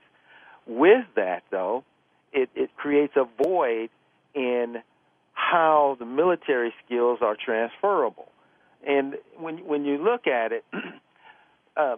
With 0.66 1.06
that, 1.16 1.44
though, 1.52 1.84
it, 2.32 2.50
it 2.56 2.76
creates 2.78 3.14
a 3.16 3.26
void 3.44 3.90
in 4.34 4.78
how 5.34 5.98
the 6.00 6.06
military 6.06 6.74
skills 6.86 7.20
are 7.22 7.36
transferable. 7.36 8.30
And 8.86 9.16
when 9.38 9.60
when 9.60 9.86
you 9.86 9.98
look 9.98 10.28
at 10.28 10.52
it, 10.52 10.66
uh, 11.78 11.98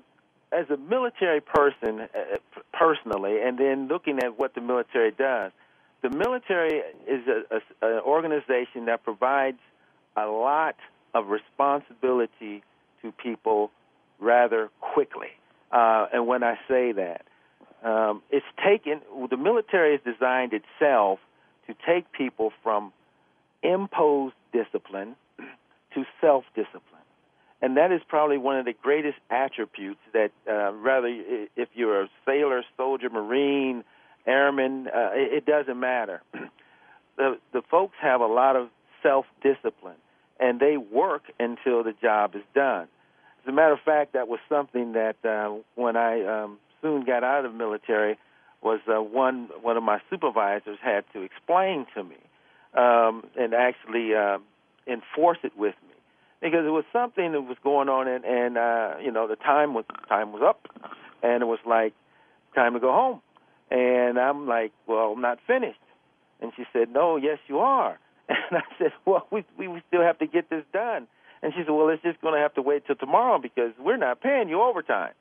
as 0.51 0.69
a 0.69 0.77
military 0.77 1.41
person, 1.41 2.01
uh, 2.01 2.37
personally, 2.73 3.41
and 3.41 3.57
then 3.57 3.87
looking 3.87 4.19
at 4.19 4.37
what 4.37 4.53
the 4.55 4.61
military 4.61 5.11
does, 5.11 5.51
the 6.01 6.09
military 6.09 6.81
is 7.07 7.27
a, 7.27 7.55
a, 7.55 7.95
an 7.95 8.01
organization 8.01 8.85
that 8.85 9.03
provides 9.03 9.59
a 10.15 10.25
lot 10.25 10.75
of 11.13 11.27
responsibility 11.27 12.63
to 13.01 13.11
people 13.11 13.71
rather 14.19 14.69
quickly. 14.79 15.29
Uh, 15.71 16.07
and 16.13 16.27
when 16.27 16.43
I 16.43 16.55
say 16.67 16.91
that, 16.91 17.25
um, 17.83 18.21
it's 18.29 18.45
taken, 18.63 19.01
the 19.29 19.37
military 19.37 19.93
has 19.93 20.01
designed 20.13 20.53
itself 20.53 21.19
to 21.67 21.75
take 21.85 22.11
people 22.11 22.51
from 22.61 22.93
imposed 23.61 24.35
discipline 24.51 25.15
to 25.95 26.05
self 26.21 26.43
discipline. 26.55 26.81
And 27.62 27.77
that 27.77 27.93
is 27.93 28.01
probably 28.07 28.38
one 28.38 28.57
of 28.57 28.65
the 28.65 28.73
greatest 28.73 29.17
attributes 29.29 30.01
that, 30.12 30.31
uh, 30.50 30.73
rather, 30.73 31.07
if 31.55 31.69
you're 31.73 32.03
a 32.03 32.09
sailor, 32.25 32.62
soldier, 32.75 33.09
marine, 33.09 33.85
airman, 34.27 34.88
uh, 34.88 35.12
it, 35.13 35.45
doesn't 35.45 35.79
matter. 35.79 36.21
the, 37.17 37.38
the 37.53 37.62
folks 37.71 37.95
have 38.01 38.19
a 38.19 38.27
lot 38.27 38.57
of 38.57 38.67
self 39.01 39.25
discipline, 39.41 39.95
and 40.41 40.59
they 40.59 40.75
work 40.75 41.23
until 41.39 41.83
the 41.83 41.93
job 42.01 42.35
is 42.35 42.43
done. 42.53 42.88
As 43.43 43.50
a 43.50 43.51
matter 43.53 43.73
of 43.73 43.79
fact, 43.79 44.12
that 44.12 44.27
was 44.27 44.39
something 44.50 44.93
that 44.93 45.15
uh, 45.23 45.55
when 45.75 45.95
I 45.95 46.43
um, 46.43 46.57
soon 46.81 47.05
got 47.05 47.23
out 47.23 47.45
of 47.45 47.53
the 47.53 47.57
military, 47.57 48.17
was 48.62 48.79
uh, 48.88 49.01
one 49.01 49.50
one 49.62 49.77
of 49.77 49.83
my 49.83 50.00
supervisors 50.09 50.77
had 50.81 51.03
to 51.13 51.21
explain 51.21 51.85
to 51.95 52.03
me 52.03 52.17
um, 52.73 53.25
and 53.38 53.53
actually 53.53 54.15
uh, 54.15 54.38
enforce 54.88 55.38
it 55.43 55.57
with 55.57 55.75
because 56.43 56.65
it 56.67 56.69
was 56.69 56.85
something 56.93 57.31
that 57.31 57.41
was 57.41 57.57
going 57.63 57.89
on 57.89 58.07
and, 58.07 58.23
and 58.25 58.57
uh, 58.57 58.95
you 59.01 59.12
know 59.12 59.27
the 59.27 59.38
time 59.38 59.73
was 59.73 59.85
time 60.07 60.31
was 60.31 60.43
up 60.45 60.67
and 61.23 61.41
it 61.41 61.47
was 61.47 61.59
like 61.65 61.93
time 62.53 62.73
to 62.73 62.79
go 62.79 62.91
home 62.91 63.21
and 63.71 64.19
I'm 64.19 64.47
like 64.47 64.73
well 64.85 65.13
I'm 65.13 65.21
not 65.21 65.39
finished 65.47 65.79
and 66.41 66.51
she 66.55 66.65
said 66.71 66.91
no 66.91 67.17
yes 67.17 67.39
you 67.47 67.59
are 67.59 68.00
and 68.29 68.38
I 68.51 68.62
said 68.77 68.91
well 69.05 69.27
we 69.31 69.43
we 69.57 69.81
still 69.88 70.03
have 70.03 70.19
to 70.19 70.27
get 70.27 70.51
this 70.51 70.65
done 70.71 71.07
and 71.43 71.53
she 71.53 71.59
said, 71.59 71.71
well, 71.71 71.89
it's 71.89 72.01
just 72.01 72.21
going 72.21 72.35
to 72.35 72.39
have 72.39 72.53
to 72.55 72.62
wait 72.62 72.88
till 72.88 72.95
tomorrow 72.95 73.38
because 73.38 73.73
we're 73.77 73.97
not 73.97 74.21
paying 74.21 74.47
you 74.47 74.62
overtime. 74.62 75.12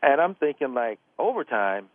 And 0.00 0.20
I'm 0.20 0.36
thinking, 0.36 0.74
like, 0.74 1.00
overtime? 1.18 1.88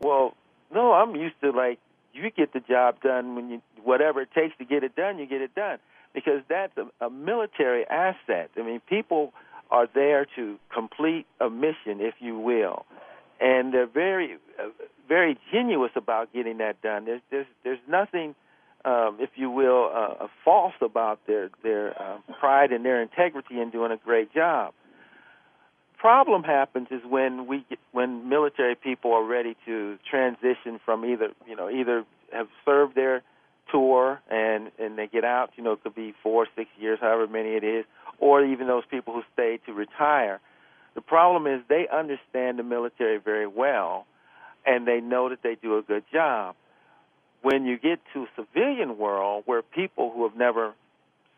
Well, 0.00 0.34
no, 0.74 0.92
I'm 0.92 1.14
used 1.14 1.40
to, 1.42 1.50
like, 1.52 1.78
you 2.12 2.28
get 2.30 2.52
the 2.52 2.58
job 2.60 3.00
done 3.02 3.36
when 3.36 3.48
you, 3.48 3.62
whatever 3.84 4.22
it 4.22 4.30
takes 4.34 4.58
to 4.58 4.64
get 4.64 4.82
it 4.82 4.96
done, 4.96 5.18
you 5.18 5.26
get 5.26 5.40
it 5.40 5.54
done. 5.54 5.78
Because 6.16 6.42
that's 6.48 6.72
a, 6.76 7.06
a 7.06 7.10
military 7.10 7.86
asset. 7.86 8.50
I 8.56 8.62
mean, 8.62 8.80
people 8.88 9.32
are 9.70 9.86
there 9.94 10.26
to 10.34 10.58
complete 10.74 11.26
a 11.40 11.48
mission, 11.48 12.00
if 12.00 12.14
you 12.18 12.36
will. 12.36 12.86
And 13.40 13.72
they're 13.72 13.86
very, 13.86 14.38
uh, 14.58 14.70
very 15.06 15.38
genuous 15.52 15.94
about 15.94 16.32
getting 16.32 16.58
that 16.58 16.82
done. 16.82 17.04
There's, 17.04 17.20
there's, 17.30 17.46
there's 17.62 17.78
nothing 17.86 18.34
um, 18.86 19.18
if 19.20 19.30
you 19.34 19.50
will, 19.50 19.90
uh, 19.92 20.28
false 20.44 20.74
about 20.80 21.18
their 21.26 21.50
their 21.64 22.00
uh, 22.00 22.18
pride 22.38 22.70
and 22.70 22.84
their 22.84 23.02
integrity 23.02 23.60
in 23.60 23.70
doing 23.70 23.90
a 23.90 23.96
great 23.96 24.32
job. 24.32 24.72
Problem 25.98 26.44
happens 26.44 26.88
is 26.92 27.00
when 27.04 27.48
we 27.48 27.64
get, 27.68 27.80
when 27.90 28.28
military 28.28 28.76
people 28.76 29.12
are 29.12 29.24
ready 29.24 29.56
to 29.66 29.98
transition 30.08 30.78
from 30.84 31.04
either 31.04 31.30
you 31.48 31.56
know 31.56 31.68
either 31.68 32.04
have 32.32 32.46
served 32.64 32.94
their 32.94 33.22
tour 33.70 34.20
and 34.30 34.70
and 34.78 34.98
they 34.98 35.06
get 35.06 35.24
out, 35.24 35.50
you 35.56 35.64
know, 35.64 35.72
it 35.72 35.82
could 35.82 35.94
be 35.94 36.14
four, 36.22 36.46
six 36.56 36.70
years, 36.78 36.98
however 37.00 37.26
many 37.26 37.50
it 37.50 37.64
is, 37.64 37.84
or 38.18 38.44
even 38.44 38.66
those 38.66 38.84
people 38.90 39.14
who 39.14 39.22
stay 39.32 39.58
to 39.66 39.72
retire. 39.72 40.40
The 40.94 41.00
problem 41.00 41.46
is 41.46 41.62
they 41.68 41.86
understand 41.92 42.58
the 42.58 42.62
military 42.62 43.18
very 43.18 43.46
well, 43.46 44.06
and 44.64 44.86
they 44.86 45.00
know 45.00 45.28
that 45.28 45.42
they 45.42 45.56
do 45.56 45.76
a 45.76 45.82
good 45.82 46.04
job 46.12 46.56
when 47.46 47.64
you 47.64 47.78
get 47.78 48.00
to 48.12 48.26
civilian 48.34 48.98
world 48.98 49.44
where 49.46 49.62
people 49.62 50.10
who 50.12 50.24
have 50.24 50.36
never 50.36 50.74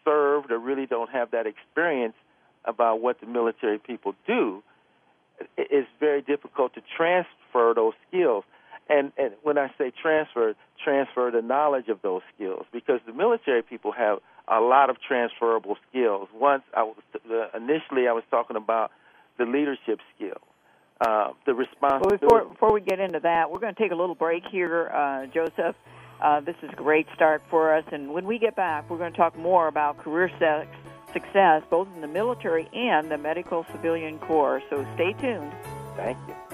served 0.06 0.50
or 0.50 0.58
really 0.58 0.86
don't 0.86 1.10
have 1.10 1.32
that 1.32 1.46
experience 1.46 2.14
about 2.64 3.02
what 3.02 3.20
the 3.20 3.26
military 3.26 3.78
people 3.78 4.14
do, 4.26 4.62
it's 5.58 5.88
very 6.00 6.22
difficult 6.22 6.72
to 6.74 6.82
transfer 6.96 7.74
those 7.74 7.92
skills. 8.08 8.44
And, 8.88 9.12
and 9.18 9.32
when 9.42 9.58
I 9.58 9.68
say 9.76 9.92
transfer, 10.00 10.54
transfer 10.82 11.30
the 11.30 11.42
knowledge 11.42 11.88
of 11.88 12.00
those 12.02 12.22
skills 12.34 12.64
because 12.72 13.00
the 13.06 13.12
military 13.12 13.62
people 13.62 13.92
have 13.92 14.18
a 14.48 14.60
lot 14.60 14.88
of 14.88 14.96
transferable 15.06 15.76
skills. 15.90 16.28
Once 16.34 16.62
I 16.74 16.84
was 16.84 16.96
initially 17.54 18.08
I 18.08 18.12
was 18.12 18.24
talking 18.30 18.56
about 18.56 18.90
the 19.38 19.44
leadership 19.44 20.00
skills. 20.16 20.42
Uh, 21.00 21.28
the 21.46 21.54
responsibility. 21.54 22.26
Well, 22.26 22.40
before, 22.40 22.52
before 22.52 22.72
we 22.72 22.80
get 22.80 22.98
into 22.98 23.20
that, 23.20 23.52
we're 23.52 23.60
going 23.60 23.72
to 23.72 23.80
take 23.80 23.92
a 23.92 23.94
little 23.94 24.16
break 24.16 24.42
here, 24.50 24.88
uh, 24.88 25.26
Joseph. 25.26 25.76
Uh, 26.20 26.40
this 26.40 26.56
is 26.62 26.70
a 26.72 26.76
great 26.76 27.06
start 27.14 27.40
for 27.50 27.72
us. 27.72 27.84
And 27.92 28.12
when 28.12 28.26
we 28.26 28.38
get 28.40 28.56
back, 28.56 28.90
we're 28.90 28.98
going 28.98 29.12
to 29.12 29.16
talk 29.16 29.38
more 29.38 29.68
about 29.68 29.98
career 29.98 30.28
success, 31.12 31.62
both 31.70 31.86
in 31.94 32.00
the 32.00 32.08
military 32.08 32.68
and 32.72 33.10
the 33.10 33.18
medical 33.18 33.64
civilian 33.70 34.18
corps. 34.18 34.60
So 34.70 34.84
stay 34.96 35.12
tuned. 35.12 35.52
Thank 35.96 36.18
you. 36.26 36.47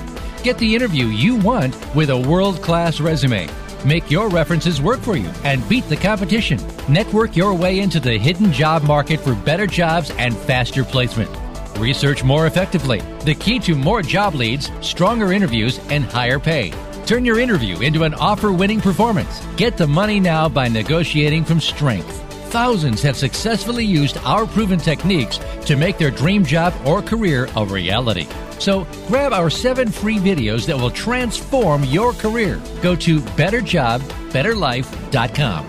Get 0.43 0.57
the 0.57 0.73
interview 0.73 1.07
you 1.07 1.35
want 1.35 1.75
with 1.95 2.09
a 2.11 2.17
world 2.17 2.61
class 2.61 3.01
resume. 3.01 3.49
Make 3.85 4.09
your 4.09 4.29
references 4.29 4.81
work 4.81 5.01
for 5.01 5.17
you 5.17 5.29
and 5.43 5.67
beat 5.67 5.87
the 5.89 5.97
competition. 5.97 6.59
Network 6.87 7.35
your 7.35 7.53
way 7.53 7.79
into 7.79 7.99
the 7.99 8.17
hidden 8.17 8.53
job 8.53 8.83
market 8.83 9.19
for 9.19 9.35
better 9.35 9.67
jobs 9.67 10.11
and 10.11 10.33
faster 10.35 10.85
placement. 10.85 11.29
Research 11.77 12.23
more 12.23 12.47
effectively. 12.47 13.01
The 13.25 13.35
key 13.35 13.59
to 13.59 13.75
more 13.75 14.01
job 14.01 14.33
leads, 14.33 14.71
stronger 14.81 15.33
interviews, 15.33 15.79
and 15.89 16.05
higher 16.05 16.39
pay. 16.39 16.71
Turn 17.07 17.23
your 17.23 17.39
interview 17.39 17.79
into 17.79 18.03
an 18.03 18.13
offer 18.15 18.51
winning 18.51 18.81
performance. 18.81 19.41
Get 19.55 19.77
the 19.77 19.87
money 19.87 20.19
now 20.19 20.49
by 20.49 20.67
negotiating 20.67 21.45
from 21.45 21.61
strength. 21.61 22.21
Thousands 22.51 23.01
have 23.01 23.15
successfully 23.15 23.85
used 23.85 24.17
our 24.25 24.45
proven 24.45 24.77
techniques 24.77 25.39
to 25.67 25.77
make 25.77 25.97
their 25.97 26.11
dream 26.11 26.43
job 26.43 26.73
or 26.85 27.01
career 27.01 27.47
a 27.55 27.65
reality. 27.65 28.27
So 28.59 28.85
grab 29.07 29.31
our 29.31 29.49
seven 29.49 29.89
free 29.89 30.17
videos 30.17 30.65
that 30.65 30.75
will 30.75 30.91
transform 30.91 31.85
your 31.85 32.11
career. 32.11 32.61
Go 32.81 32.93
to 32.97 33.21
betterjobbetterlife.com. 33.21 35.65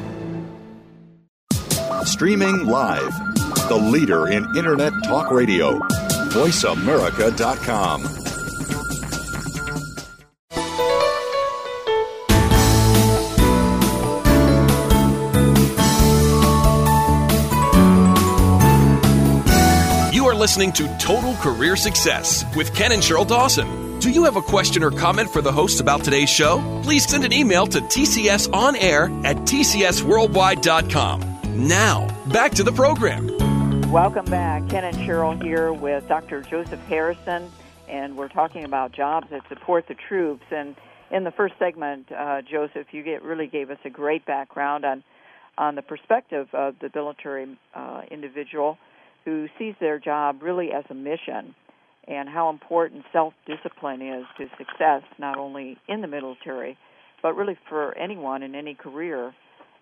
Streaming 2.05 2.67
live, 2.67 3.13
the 3.69 3.77
leader 3.77 4.27
in 4.27 4.45
Internet 4.57 4.93
Talk 5.05 5.31
Radio, 5.31 5.79
voiceamerica.com. 6.31 8.18
listening 20.39 20.73
to 20.73 20.89
Total 20.99 21.35
Career 21.35 21.77
Success 21.77 22.45
with 22.57 22.75
Ken 22.75 22.93
and 22.93 23.03
Sheryl 23.03 23.27
Dawson. 23.27 23.99
Do 23.99 24.11
you 24.11 24.25
have 24.25 24.37
a 24.37 24.43
question 24.43 24.85
or 24.85 24.93
comment 24.93 25.31
for 25.31 25.43
the 25.43 25.51
hosts 25.51 25.81
about 25.81 26.05
today's 26.05 26.31
show? 26.31 26.61
Please 26.85 27.05
send 27.09 27.25
an 27.25 27.33
email 27.33 27.67
to 27.67 27.81
tcsonair 27.81 29.25
at 29.25 29.37
tcsworldwide.com. 29.39 31.67
Now, 31.67 32.07
back 32.33 32.53
to 32.53 32.63
the 32.63 32.71
program. 32.71 33.37
Welcome 33.91 34.27
back. 34.27 34.69
Ken 34.69 34.85
and 34.85 34.97
Sheryl 34.99 35.43
here 35.43 35.73
with 35.73 36.07
Dr. 36.07 36.43
Joseph 36.43 36.79
Harrison, 36.87 37.51
and 37.89 38.17
we're 38.17 38.29
talking 38.29 38.63
about 38.65 38.93
jobs 38.93 39.29
that 39.31 39.49
support 39.49 39.89
the 39.89 39.95
troops. 39.95 40.45
And 40.53 40.77
in 41.11 41.25
the 41.25 41.33
first 41.33 41.55
segment, 41.59 42.13
uh, 42.13 42.43
Joseph, 42.43 42.87
you 42.93 43.03
get, 43.03 43.25
really 43.25 43.49
gave 43.49 43.71
us 43.71 43.79
a 43.85 43.91
great 43.91 44.25
background 44.25 44.85
on 44.85 45.03
on 45.57 45.75
the 45.75 45.83
perspective 45.83 46.47
of 46.53 46.79
the 46.79 46.89
military 46.95 47.59
uh, 47.75 48.03
individual 48.13 48.79
who 49.25 49.49
sees 49.59 49.75
their 49.81 49.99
job 49.99 50.43
really 50.43 50.71
as 50.73 50.85
a 50.91 50.95
mission 50.95 51.55
and 52.07 52.29
how 52.29 52.49
important 52.49 53.05
self 53.13 53.35
discipline 53.47 54.01
is 54.01 54.25
to 54.39 54.47
success, 54.57 55.03
not 55.19 55.39
only 55.39 55.77
in 55.89 56.01
the 56.01 56.07
military, 56.07 56.77
but 57.23 57.37
really 57.37 57.59
for 57.69 57.97
anyone 57.97 58.43
in 58.43 58.55
any 58.55 58.75
career. 58.75 59.35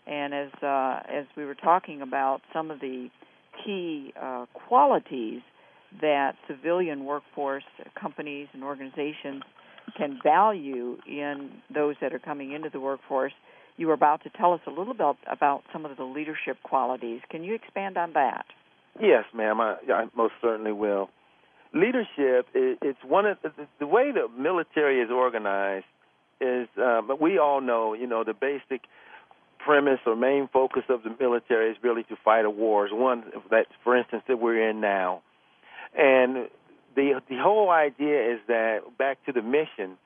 And 0.07 0.35
as 0.35 0.51
uh, 0.63 1.01
as 1.09 1.27
we 1.37 1.45
were 1.45 1.55
talking 1.55 2.03
about 2.03 2.41
some 2.53 2.71
of 2.71 2.81
the 2.81 3.09
key 3.65 4.13
uh, 4.21 4.47
qualities 4.53 5.41
that 6.01 6.35
civilian 6.49 7.05
workforce 7.05 7.65
companies 8.01 8.49
and 8.53 8.63
organizations 8.63 9.43
can 9.97 10.19
value 10.23 10.99
in 11.07 11.51
those 11.73 11.95
that 12.01 12.13
are 12.13 12.19
coming 12.19 12.53
into 12.53 12.69
the 12.69 12.81
workforce, 12.81 13.33
you 13.77 13.87
were 13.87 13.93
about 13.93 14.23
to 14.25 14.31
tell 14.31 14.53
us 14.53 14.61
a 14.67 14.71
little 14.71 14.95
bit 14.95 15.17
about 15.31 15.63
some 15.73 15.85
of 15.85 15.97
the 15.97 16.05
leadership 16.05 16.57
qualities. 16.63 17.21
Can 17.31 17.45
you 17.45 17.55
expand 17.55 17.97
on 17.97 18.13
that? 18.15 18.47
Yes, 19.01 19.25
ma'am. 19.35 19.61
I, 19.61 19.77
I 19.93 20.07
most 20.17 20.35
certainly 20.41 20.73
will. 20.73 21.11
Leadership 21.75 22.47
is 22.55 22.79
it's 22.81 22.99
one 23.07 23.27
of 23.27 23.39
the, 23.79 23.87
way 23.87 24.11
the 24.13 24.29
military 24.41 25.01
is 25.01 25.11
organized 25.11 25.85
is 26.41 26.69
uh, 26.83 27.03
but 27.03 27.21
we 27.21 27.39
all 27.39 27.61
know 27.61 27.95
you 27.95 28.07
know 28.07 28.25
the 28.25 28.35
basic 28.35 28.83
premise 29.59 30.01
or 30.07 30.17
main 30.17 30.49
focus 30.53 30.85
of 30.89 31.03
the 31.03 31.15
military 31.19 31.71
is 31.71 31.77
really 31.83 32.05
to 32.05 32.17
fight 32.25 32.45
a 32.45 32.51
war. 32.51 32.89
wars 32.89 32.91
one 32.93 33.25
that 33.51 33.67
for 33.83 33.97
instance 33.97 34.23
that 34.29 34.39
we're 34.39 34.71
in 34.71 34.81
now 34.81 35.23
and 35.97 36.49
the 36.95 37.21
the 37.29 37.37
whole 37.37 37.71
idea 37.71 38.35
is 38.35 38.41
that 38.49 38.81
back 38.99 39.19
to 39.27 39.33
the 39.33 39.43
mission 39.43 39.99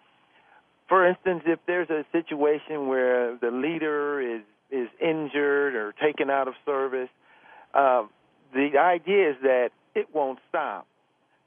for 0.88 1.06
instance 1.06 1.42
if 1.46 1.58
there's 1.66 1.90
a 1.90 2.04
situation 2.10 2.86
where 2.86 3.36
the 3.36 3.50
leader 3.50 4.20
is 4.20 4.42
is 4.70 4.88
injured 5.00 5.74
or 5.74 5.92
taken 5.92 6.30
out 6.30 6.48
of 6.48 6.54
service 6.64 7.10
uh, 7.74 8.04
the 8.52 8.78
idea 8.78 9.30
is 9.30 9.36
that 9.42 9.70
it 9.94 10.14
won't 10.14 10.38
stop. 10.48 10.86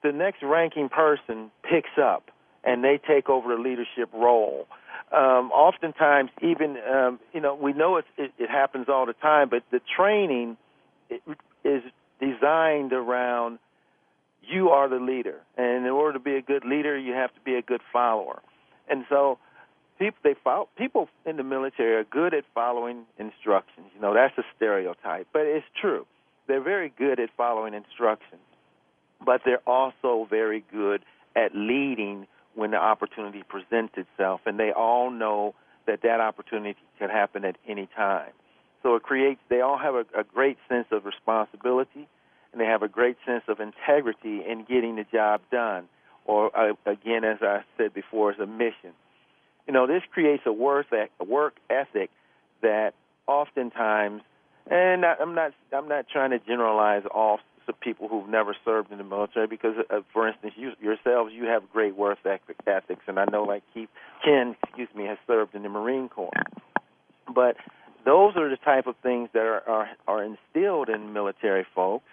The 0.04 0.12
next 0.12 0.44
ranking 0.44 0.90
person 0.90 1.52
picks 1.64 1.98
up 2.02 2.30
and 2.64 2.84
they 2.84 3.00
take 3.06 3.30
over 3.30 3.56
the 3.56 3.62
leadership 3.62 4.10
role. 4.14 4.68
Um, 5.12 5.52
oftentimes, 5.52 6.32
even 6.42 6.78
um, 6.92 7.20
you 7.34 7.42
know, 7.42 7.56
we 7.56 7.74
know 7.74 7.98
it, 7.98 8.06
it, 8.18 8.32
it 8.38 8.50
happens 8.50 8.88
all 8.90 9.06
the 9.06 9.14
time, 9.14 9.50
but 9.50 9.64
the 9.72 9.82
training 9.96 10.58
is 11.64 11.84
designed 12.20 12.94
around 12.94 13.60
you 14.42 14.70
are 14.70 14.90
the 14.90 15.00
leader, 15.00 15.40
and 15.56 15.86
in 15.86 15.92
order 15.92 16.18
to 16.18 16.24
be 16.24 16.36
a 16.36 16.42
good 16.42 16.66
leader, 16.66 16.98
you 16.98 17.14
have 17.14 17.34
to 17.34 17.40
be 17.42 17.56
a 17.56 17.62
good 17.62 17.82
follower. 17.94 18.42
And 18.90 19.06
so, 19.08 19.38
people 20.00 20.18
they 20.24 20.36
follow, 20.44 20.68
people 20.78 21.08
in 21.26 21.38
the 21.38 21.44
military 21.44 21.96
are 21.96 22.04
good 22.04 22.34
at 22.34 22.44
following 22.54 23.04
instructions. 23.18 23.88
You 23.96 24.02
know, 24.02 24.14
that's 24.14 24.38
a 24.38 24.44
stereotype, 24.56 25.28
but 25.32 25.44
it's 25.44 25.66
true 25.80 26.06
they're 26.48 26.62
very 26.62 26.92
good 26.98 27.20
at 27.20 27.30
following 27.36 27.74
instructions, 27.74 28.42
but 29.26 29.42
they're 29.46 29.68
also 29.68 30.28
very 30.30 30.64
good 30.72 31.04
at 31.36 31.56
leading 31.56 32.28
when 32.56 32.72
the 32.72 32.78
opportunity 32.78 33.44
presents 33.48 33.94
itself, 33.98 34.42
and 34.46 34.60
they 34.60 34.72
all 34.72 35.10
know 35.10 35.56
that 35.88 36.02
that 36.04 36.20
opportunity 36.20 36.80
can 37.00 37.10
happen 37.10 37.44
at 37.44 37.58
any 37.68 37.88
time. 37.96 38.32
So 38.84 38.96
it 38.96 39.04
creates, 39.04 39.40
they 39.50 39.62
all 39.62 39.78
have 39.78 39.96
a, 39.96 40.06
a 40.18 40.24
great 40.24 40.58
sense 40.70 40.88
of 40.92 41.06
responsibility, 41.06 42.08
and 42.52 42.62
they 42.62 42.66
have 42.66 42.84
a 42.84 42.88
great 42.88 43.18
sense 43.26 43.44
of 43.48 43.60
integrity 43.60 44.44
in 44.48 44.66
getting 44.70 44.98
the 44.98 45.06
job 45.12 45.42
done, 45.52 45.86
or 46.26 46.56
uh, 46.58 46.74
again, 46.86 47.24
as 47.24 47.38
I 47.42 47.64
said 47.78 47.94
before, 47.94 48.32
as 48.32 48.40
a 48.40 48.46
mission. 48.46 48.92
You 49.68 49.74
know, 49.74 49.88
this 49.88 50.04
creates 50.12 50.44
a 50.46 50.54
work, 50.54 50.88
a 50.92 51.24
work 51.24 51.56
ethic 51.70 52.12
that 52.62 52.94
oftentimes 53.28 54.22
and 54.70 55.06
I'm 55.06 55.36
not 55.36 55.54
I'm 55.72 55.88
not 55.88 56.06
trying 56.12 56.32
to 56.32 56.40
generalize 56.40 57.04
all 57.14 57.40
the 57.66 57.74
people 57.74 58.08
who've 58.08 58.28
never 58.28 58.56
served 58.66 58.92
in 58.92 58.98
the 58.98 59.04
military 59.04 59.48
because, 59.48 59.76
uh, 59.90 60.02
for 60.12 60.28
instance, 60.28 60.54
you 60.58 60.72
yourselves 60.82 61.32
you 61.34 61.46
have 61.46 61.70
great 61.72 61.96
work 61.96 62.20
ethics, 62.26 63.02
and 63.08 63.20
I 63.20 63.26
know 63.26 63.44
like 63.44 63.64
Keith 63.74 63.90
Ken, 64.24 64.56
excuse 64.64 64.90
me, 64.96 65.06
has 65.06 65.18
served 65.28 65.56
in 65.56 65.64
the 65.64 65.70
Marine 65.70 66.10
Corps. 66.10 66.32
But 67.34 67.56
those 68.06 68.36
are 68.36 68.50
the 68.50 68.58
type 68.58 68.88
of 68.88 68.96
things 69.02 69.30
that 69.34 69.42
are 69.44 69.62
are, 69.68 69.90
are 70.08 70.24
instilled 70.24 70.90
in 70.90 71.14
military 71.14 71.66
folks, 71.76 72.10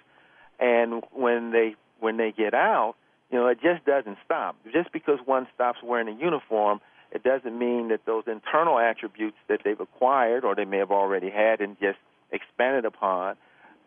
and 0.58 1.02
when 1.12 1.50
they 1.52 1.74
when 1.98 2.16
they 2.16 2.32
get 2.32 2.54
out, 2.54 2.94
you 3.30 3.38
know, 3.38 3.46
it 3.48 3.58
just 3.60 3.84
doesn't 3.84 4.18
stop. 4.24 4.56
Just 4.72 4.92
because 4.92 5.18
one 5.24 5.46
stops 5.54 5.78
wearing 5.82 6.08
a 6.08 6.18
uniform, 6.18 6.80
it 7.12 7.22
doesn't 7.22 7.58
mean 7.58 7.88
that 7.88 8.06
those 8.06 8.24
internal 8.26 8.78
attributes 8.78 9.36
that 9.48 9.60
they've 9.64 9.80
acquired 9.80 10.44
or 10.44 10.54
they 10.54 10.64
may 10.64 10.78
have 10.78 10.90
already 10.90 11.30
had 11.30 11.60
and 11.60 11.76
just 11.80 11.98
expanded 12.32 12.84
upon 12.84 13.36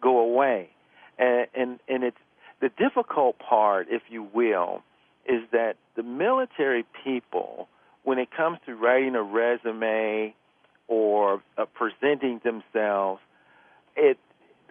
go 0.01 0.19
away. 0.19 0.69
And, 1.17 1.47
and, 1.55 1.79
and 1.87 2.03
it's 2.03 2.17
the 2.61 2.69
difficult 2.69 3.39
part, 3.39 3.87
if 3.89 4.01
you 4.09 4.23
will, 4.33 4.83
is 5.25 5.41
that 5.51 5.75
the 5.95 6.03
military 6.03 6.85
people, 7.03 7.67
when 8.03 8.19
it 8.19 8.29
comes 8.35 8.57
to 8.65 8.75
writing 8.75 9.15
a 9.15 9.23
resume 9.23 10.33
or 10.87 11.41
uh, 11.57 11.65
presenting 11.73 12.41
themselves, 12.43 13.21
it 13.95 14.17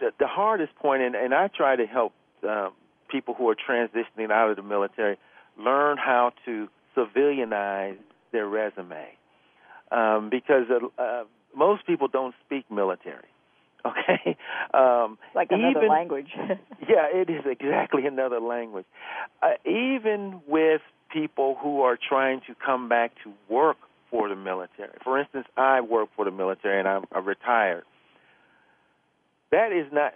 the, 0.00 0.11
the 0.18 0.26
hardest 0.26 0.74
point, 0.76 1.02
and, 1.02 1.14
and 1.14 1.32
I 1.32 1.48
try 1.48 1.76
to 1.76 1.87
help 1.87 2.12
uh, 2.46 2.70
people 3.08 3.35
who 3.35 3.48
are 3.48 3.56
transitioning 3.56 4.30
out 4.30 4.50
of 4.50 4.56
the 4.56 4.62
military 4.62 5.16
learn 5.58 5.96
how 5.96 6.32
to 6.44 6.68
civilianize 6.96 7.98
their 8.32 8.46
resume, 8.46 9.06
um, 9.90 10.28
because 10.30 10.64
uh, 10.70 11.02
uh, 11.02 11.24
most 11.54 11.87
people 11.87 12.08
don't 12.08 12.35
speak 12.44 12.70
military. 12.70 13.28
Okay, 13.85 14.37
um, 14.75 15.18
like 15.35 15.49
another 15.51 15.81
even, 15.81 15.88
language. 15.88 16.29
yeah, 16.38 17.07
it 17.12 17.29
is 17.29 17.42
exactly 17.45 18.07
another 18.07 18.40
language. 18.40 18.87
Uh, 19.42 19.55
even 19.66 20.40
with 20.47 20.81
people 21.12 21.57
who 21.61 21.83
are 21.83 21.99
trying 22.09 22.40
to 22.47 22.55
come 22.64 22.88
back 22.88 23.12
to 23.25 23.33
work 23.49 23.77
for 24.11 24.29
the 24.29 24.37
military. 24.37 24.92
For 25.03 25.18
instance, 25.18 25.47
I 25.57 25.81
work 25.81 26.11
for 26.14 26.25
the 26.25 26.31
military 26.31 26.79
and 26.79 26.88
I'm, 26.88 27.05
I'm 27.12 27.25
retired. 27.25 27.85
That 29.51 29.73
is 29.73 29.92
not 29.92 30.12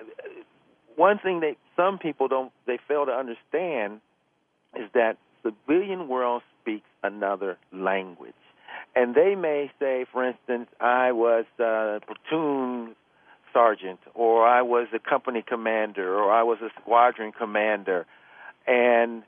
one 0.97 1.19
thing 1.19 1.41
that 1.41 1.57
some 1.77 1.99
people 1.99 2.29
don't 2.29 2.53
they 2.67 2.79
fail 2.89 3.07
to 3.07 3.13
understand 3.13 4.01
is 4.75 4.89
that 4.95 5.17
civilian 5.43 6.09
world 6.09 6.43
speaks 6.63 6.87
another 7.03 7.59
language. 7.73 8.33
And 8.95 9.15
they 9.15 9.35
may 9.35 9.71
say, 9.79 10.07
for 10.11 10.27
instance, 10.27 10.69
I 10.81 11.13
was 11.13 11.45
uh, 11.59 12.01
platoon 12.07 12.97
sergeant, 13.57 14.01
or 14.15 14.47
I 14.47 14.61
was 14.61 14.87
a 14.93 14.99
company 14.99 15.43
commander, 15.47 16.15
or 16.19 16.31
I 16.31 16.43
was 16.43 16.59
a 16.61 16.69
squadron 16.79 17.33
commander, 17.33 18.05
and 18.67 19.23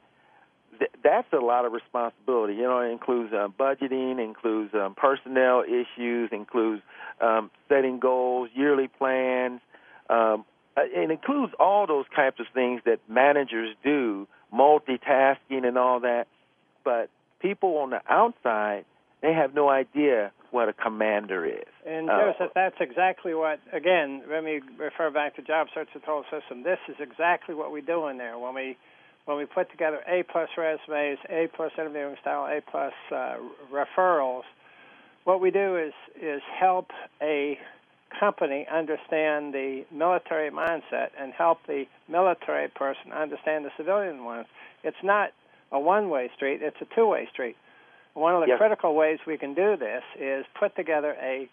th- 0.78 0.90
that's 1.02 1.32
a 1.32 1.38
lot 1.38 1.64
of 1.64 1.72
responsibility. 1.72 2.54
You 2.54 2.64
know, 2.64 2.80
it 2.80 2.90
includes 2.90 3.32
uh, 3.32 3.48
budgeting, 3.58 4.22
includes 4.22 4.74
um, 4.74 4.94
personnel 4.94 5.62
issues, 5.62 6.28
includes 6.30 6.82
um, 7.22 7.50
setting 7.70 8.00
goals, 8.00 8.50
yearly 8.54 8.88
plans. 8.88 9.60
Um, 10.10 10.44
uh, 10.76 10.82
it 10.84 11.10
includes 11.10 11.54
all 11.58 11.86
those 11.86 12.04
types 12.14 12.38
of 12.38 12.46
things 12.52 12.82
that 12.84 13.00
managers 13.08 13.74
do, 13.82 14.28
multitasking 14.52 15.66
and 15.66 15.78
all 15.78 16.00
that. 16.00 16.26
But 16.84 17.08
people 17.40 17.78
on 17.78 17.90
the 17.90 18.00
outside, 18.08 18.84
they 19.22 19.32
have 19.32 19.54
no 19.54 19.68
idea 19.68 20.32
what 20.50 20.68
a 20.68 20.72
commander 20.72 21.44
is. 21.44 21.68
And 21.86 22.08
uh, 22.08 22.32
Joseph, 22.32 22.52
that's 22.54 22.76
exactly 22.80 23.34
what. 23.34 23.60
Again, 23.72 24.22
let 24.30 24.44
me 24.44 24.60
refer 24.78 25.10
back 25.10 25.36
to 25.36 25.42
Job 25.42 25.68
Search 25.74 25.88
the 25.92 26.00
Total 26.00 26.24
System. 26.30 26.62
This 26.62 26.78
is 26.88 26.96
exactly 27.00 27.54
what 27.54 27.72
we 27.72 27.80
do 27.80 28.06
in 28.08 28.18
there 28.18 28.38
when 28.38 28.54
we 28.54 28.76
when 29.24 29.36
we 29.36 29.44
put 29.44 29.70
together 29.70 30.00
A 30.08 30.22
plus 30.22 30.48
resumes, 30.56 31.18
A 31.28 31.48
plus 31.54 31.72
interviewing 31.76 32.16
style, 32.20 32.46
A 32.46 32.60
plus 32.70 32.94
uh, 33.12 33.36
referrals. 33.70 34.44
What 35.24 35.40
we 35.40 35.50
do 35.50 35.76
is 35.76 35.92
is 36.20 36.40
help 36.58 36.86
a 37.20 37.58
company 38.18 38.66
understand 38.72 39.52
the 39.52 39.84
military 39.92 40.50
mindset 40.50 41.08
and 41.20 41.34
help 41.34 41.58
the 41.66 41.84
military 42.08 42.68
person 42.68 43.12
understand 43.12 43.66
the 43.66 43.70
civilian 43.76 44.24
one. 44.24 44.46
It's 44.82 44.96
not 45.02 45.30
a 45.70 45.78
one-way 45.78 46.30
street; 46.34 46.60
it's 46.62 46.78
a 46.80 46.94
two-way 46.94 47.28
street. 47.30 47.56
One 48.18 48.34
of 48.34 48.40
the 48.40 48.48
yep. 48.48 48.58
critical 48.58 48.94
ways 48.96 49.18
we 49.26 49.38
can 49.38 49.54
do 49.54 49.76
this 49.76 50.02
is 50.20 50.44
put 50.58 50.74
together 50.74 51.14
a 51.22 51.48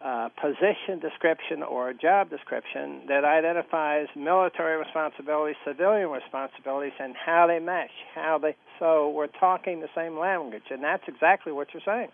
uh, 0.00 0.28
position 0.40 1.00
description 1.00 1.64
or 1.64 1.90
a 1.90 1.94
job 1.94 2.30
description 2.30 3.02
that 3.08 3.24
identifies 3.24 4.06
military 4.14 4.78
responsibilities, 4.78 5.56
civilian 5.66 6.08
responsibilities, 6.08 6.92
and 7.00 7.16
how 7.16 7.48
they 7.48 7.58
mesh. 7.58 7.90
How 8.14 8.38
they 8.38 8.54
so 8.78 9.10
we're 9.10 9.26
talking 9.26 9.80
the 9.80 9.88
same 9.96 10.16
language, 10.16 10.62
and 10.70 10.84
that's 10.84 11.02
exactly 11.08 11.50
what 11.50 11.68
you're 11.74 11.82
saying. 11.84 12.10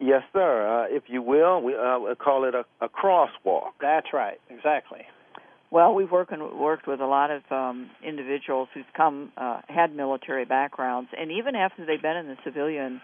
Yes, 0.00 0.22
sir. 0.32 0.66
Uh, 0.66 0.94
if 0.94 1.04
you 1.06 1.22
will, 1.22 1.62
we 1.62 1.74
uh, 1.74 2.14
call 2.16 2.44
it 2.44 2.54
a, 2.56 2.64
a 2.84 2.88
crosswalk. 2.88 3.70
That's 3.80 4.08
right. 4.12 4.40
Exactly. 4.50 5.02
Well, 5.70 5.94
we've 5.94 6.10
worked 6.10 6.32
worked 6.32 6.88
with 6.88 7.00
a 7.00 7.06
lot 7.06 7.30
of 7.30 7.42
um, 7.50 7.88
individuals 8.04 8.68
who've 8.74 8.84
come 8.96 9.30
uh, 9.36 9.60
had 9.68 9.94
military 9.94 10.44
backgrounds, 10.44 11.08
and 11.16 11.30
even 11.30 11.54
after 11.54 11.86
they've 11.86 12.02
been 12.02 12.16
in 12.16 12.26
the 12.26 12.36
civilian 12.44 13.00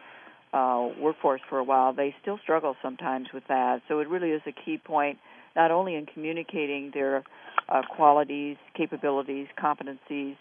uh, 0.53 0.89
workforce 1.01 1.41
for 1.49 1.59
a 1.59 1.65
while, 1.65 1.93
they 1.93 2.15
still 2.23 2.39
struggle 2.43 2.77
sometimes 2.83 3.29
with 3.33 3.45
that. 3.49 3.83
So 3.89 4.01
it 4.01 4.09
really 4.09 4.31
is 4.31 4.43
a 4.47 4.53
key 4.53 4.79
point, 4.79 5.19
not 5.55 5.71
only 5.71 5.95
in 5.95 6.07
communicating 6.07 6.91
their 6.95 7.25
uh, 7.69 7.83
qualities, 7.95 8.57
capabilities, 8.77 9.47
competencies, 9.63 10.37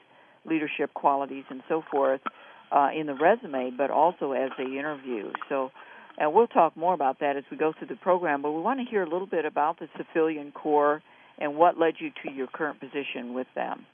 leadership 0.46 0.94
qualities, 0.94 1.44
and 1.50 1.62
so 1.68 1.84
forth 1.92 2.22
uh, 2.72 2.90
in 2.98 3.08
the 3.08 3.14
resume, 3.14 3.72
but 3.78 3.92
also 3.92 4.32
as 4.32 4.52
they 4.58 4.66
interview. 4.66 5.32
So, 5.50 5.72
and 6.18 6.34
we'll 6.34 6.48
talk 6.48 6.76
more 6.78 6.94
about 6.94 7.20
that 7.20 7.36
as 7.38 7.44
we 7.52 7.58
go 7.58 7.74
through 7.78 7.88
the 7.88 7.96
program. 7.96 8.42
But 8.42 8.52
we 8.52 8.62
want 8.62 8.80
to 8.80 8.86
hear 8.90 9.04
a 9.04 9.10
little 9.10 9.28
bit 9.28 9.46
about 9.46 9.80
the 9.80 9.88
Civilian 9.98 10.52
Corps 10.52 11.02
and 11.38 11.56
what 11.56 11.78
led 11.78 11.96
you 12.00 12.12
to 12.24 12.32
your 12.32 12.48
current 12.48 12.80
position 12.80 13.34
with 13.34 13.48
them. 13.56 13.86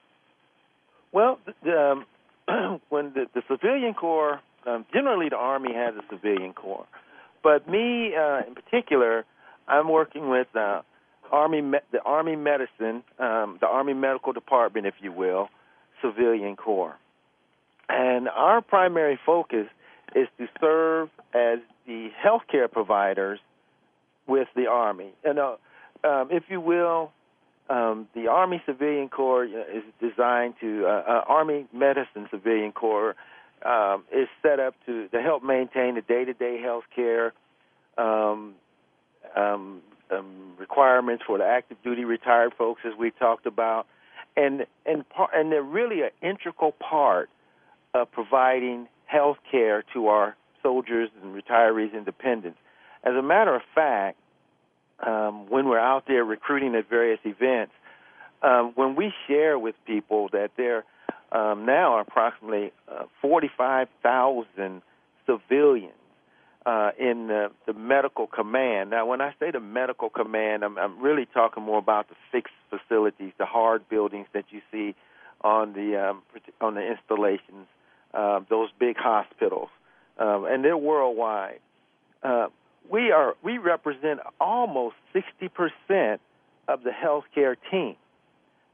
Well, 1.12 1.40
the, 1.64 2.04
um, 2.48 2.82
when 2.90 3.14
the, 3.14 3.26
the 3.34 3.42
Civilian 3.50 3.94
Corps 3.94 4.40
um, 4.66 4.86
generally, 4.94 5.30
the 5.30 5.38
Army 5.38 5.74
has 5.74 5.96
a 5.96 6.04
civilian 6.10 6.54
corps, 6.54 6.88
but 7.44 7.68
me 7.70 8.14
uh, 8.16 8.42
in 8.48 8.56
particular, 8.56 9.26
I'm 9.68 9.90
working 9.90 10.30
with 10.30 10.48
uh, 10.56 10.82
Army 11.32 11.62
me- 11.62 11.80
the 11.92 12.02
Army 12.02 12.36
Medicine, 12.36 13.04
um, 13.20 13.58
the 13.60 13.68
Army 13.68 13.94
Medical 13.94 14.34
Department, 14.34 14.88
if 14.88 14.96
you 15.02 15.12
will, 15.12 15.50
civilian 16.02 16.56
corps, 16.56 16.96
and 17.90 18.30
our 18.30 18.62
primary 18.62 19.20
focus 19.26 19.68
is 20.16 20.28
to 20.38 20.48
serve 20.60 21.10
as 21.34 21.60
the 21.88 22.10
healthcare 22.24 22.72
providers 22.72 23.40
with 24.28 24.48
the 24.56 24.68
Army. 24.68 25.12
And 25.24 25.40
uh, 25.40 25.56
um, 26.04 26.30
if 26.32 26.44
you 26.50 26.62
will, 26.62 27.12
um, 27.70 28.08
the 28.14 28.28
Army 28.28 28.62
Civilian 28.66 29.10
Corps 29.10 29.46
uh, 29.46 29.78
is 29.78 29.84
designed 30.00 30.56
to 30.62 30.86
uh, 30.86 30.90
uh, 30.90 31.24
Army 31.28 31.66
Medicine 31.74 32.28
Civilian 32.30 32.72
Corps 32.72 33.16
um, 33.66 34.04
is 34.12 34.28
set 34.42 34.60
up 34.60 34.76
to, 34.86 35.08
to 35.10 35.22
help 35.22 35.44
maintain 35.44 35.96
the 35.96 36.02
day-to-day 36.02 36.62
health 36.62 36.84
care 36.96 37.34
um, 37.98 38.56
um, 39.36 39.82
um, 40.12 40.54
requirements 40.60 41.24
for 41.26 41.38
the 41.38 41.46
active 41.46 41.78
duty 41.84 42.06
retired 42.06 42.54
folks, 42.58 42.82
as 42.86 42.94
we 42.98 43.12
talked 43.12 43.46
about, 43.46 43.88
and 44.36 44.66
and 44.86 45.08
par- 45.10 45.30
and 45.34 45.52
they're 45.52 45.62
really 45.62 46.02
an 46.02 46.10
integral 46.22 46.72
part 46.72 47.30
of 47.94 48.12
providing 48.12 48.88
health 49.06 49.38
care 49.50 49.84
to 49.94 50.08
our 50.08 50.36
soldiers 50.62 51.10
and 51.22 51.36
retirees 51.36 51.96
and 51.96 52.06
dependents. 52.06 52.58
As 53.04 53.14
a 53.16 53.22
matter 53.22 53.56
of 53.56 53.62
fact, 53.76 54.18
um, 55.06 55.50
when 55.50 55.68
we're 55.68 55.80
out 55.80 56.06
there 56.08 56.24
recruiting 56.24 56.76
at 56.76 56.90
various 56.90 57.20
events, 57.26 57.74
um, 58.42 58.72
when 58.76 58.96
we 58.96 59.14
share 59.28 59.60
with 59.60 59.76
people 59.86 60.30
that 60.32 60.52
they're 60.58 60.84
um, 61.34 61.66
now 61.66 62.00
approximately 62.00 62.72
uh, 62.88 63.06
45,000 63.22 64.82
civilians 65.26 65.94
uh, 66.66 66.92
in 66.98 67.28
the, 67.28 67.52
the 67.66 67.74
medical 67.74 68.28
command. 68.28 68.90
Now, 68.90 69.06
when 69.06 69.20
I 69.20 69.34
say 69.40 69.52
the 69.52 69.60
medical 69.60 70.10
command, 70.10 70.64
I'm, 70.64 70.78
I'm 70.78 71.00
really 71.02 71.26
talking 71.26 71.64
more 71.64 71.80
about 71.80 72.08
the 72.10 72.16
fixed 72.32 72.54
facilities, 72.70 73.34
the 73.38 73.46
hard 73.46 73.90
buildings 73.90 74.28
that 74.34 74.46
you 74.52 74.62
see 74.72 74.96
on 75.42 75.74
the 75.74 76.10
um, 76.10 76.22
on 76.62 76.76
the 76.76 76.82
installations, 76.82 77.68
uh, 78.14 78.40
those 78.50 78.70
big 78.80 78.96
hospitals, 78.98 79.70
um, 80.18 80.46
and 80.46 80.64
they're 80.64 80.78
worldwide. 80.78 81.60
Uh, 82.22 82.48
we 82.90 83.12
are 83.12 83.36
we 83.44 83.58
represent 83.58 84.22
almost 84.40 84.96
60 85.12 85.50
percent 85.50 86.22
of 86.68 86.84
the 86.84 86.92
healthcare 86.92 87.58
team. 87.70 87.96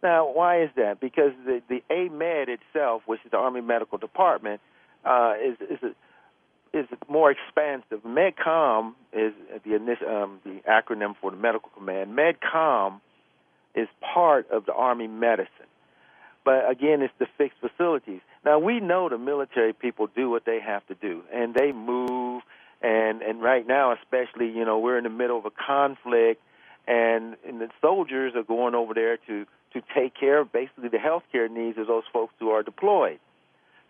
Now, 0.01 0.31
why 0.31 0.63
is 0.63 0.69
that? 0.75 0.99
Because 0.99 1.33
the 1.45 1.61
the 1.67 1.83
AMEDD 1.89 2.49
itself, 2.49 3.03
which 3.05 3.19
is 3.25 3.31
the 3.31 3.37
Army 3.37 3.61
Medical 3.61 3.97
Department, 3.97 4.61
uh, 5.03 5.33
is 5.43 5.57
is 5.59 5.79
a, 5.83 6.77
is 6.77 6.87
more 7.09 7.31
expansive. 7.31 8.01
MedCom 8.05 8.93
is 9.11 9.33
the 9.65 9.75
um, 10.07 10.39
the 10.45 10.61
acronym 10.69 11.15
for 11.19 11.31
the 11.31 11.37
medical 11.37 11.69
command. 11.75 12.17
MedCom 12.17 13.01
is 13.75 13.87
part 14.01 14.49
of 14.51 14.65
the 14.65 14.73
Army 14.73 15.07
Medicine, 15.07 15.49
but 16.45 16.69
again, 16.69 17.01
it's 17.01 17.13
the 17.19 17.27
fixed 17.37 17.59
facilities. 17.59 18.21
Now 18.45 18.59
we 18.59 18.79
know 18.79 19.09
the 19.09 19.17
military 19.17 19.73
people 19.73 20.07
do 20.07 20.29
what 20.29 20.45
they 20.45 20.59
have 20.61 20.85
to 20.87 20.95
do, 20.95 21.23
and 21.33 21.53
they 21.53 21.71
move. 21.71 22.43
And 22.81 23.21
and 23.21 23.41
right 23.41 23.67
now, 23.67 23.91
especially, 23.91 24.47
you 24.47 24.63
know, 24.63 24.79
we're 24.79 24.97
in 24.97 25.03
the 25.03 25.09
middle 25.09 25.37
of 25.37 25.45
a 25.45 25.51
conflict, 25.51 26.41
and 26.87 27.35
and 27.45 27.59
the 27.59 27.67
soldiers 27.81 28.31
are 28.37 28.43
going 28.43 28.73
over 28.73 28.93
there 28.93 29.17
to 29.27 29.45
to 29.73 29.81
take 29.95 30.13
care 30.19 30.39
of 30.39 30.51
basically 30.51 30.89
the 30.89 30.97
healthcare 30.97 31.49
needs 31.49 31.77
of 31.77 31.87
those 31.87 32.03
folks 32.11 32.33
who 32.39 32.49
are 32.49 32.63
deployed. 32.63 33.19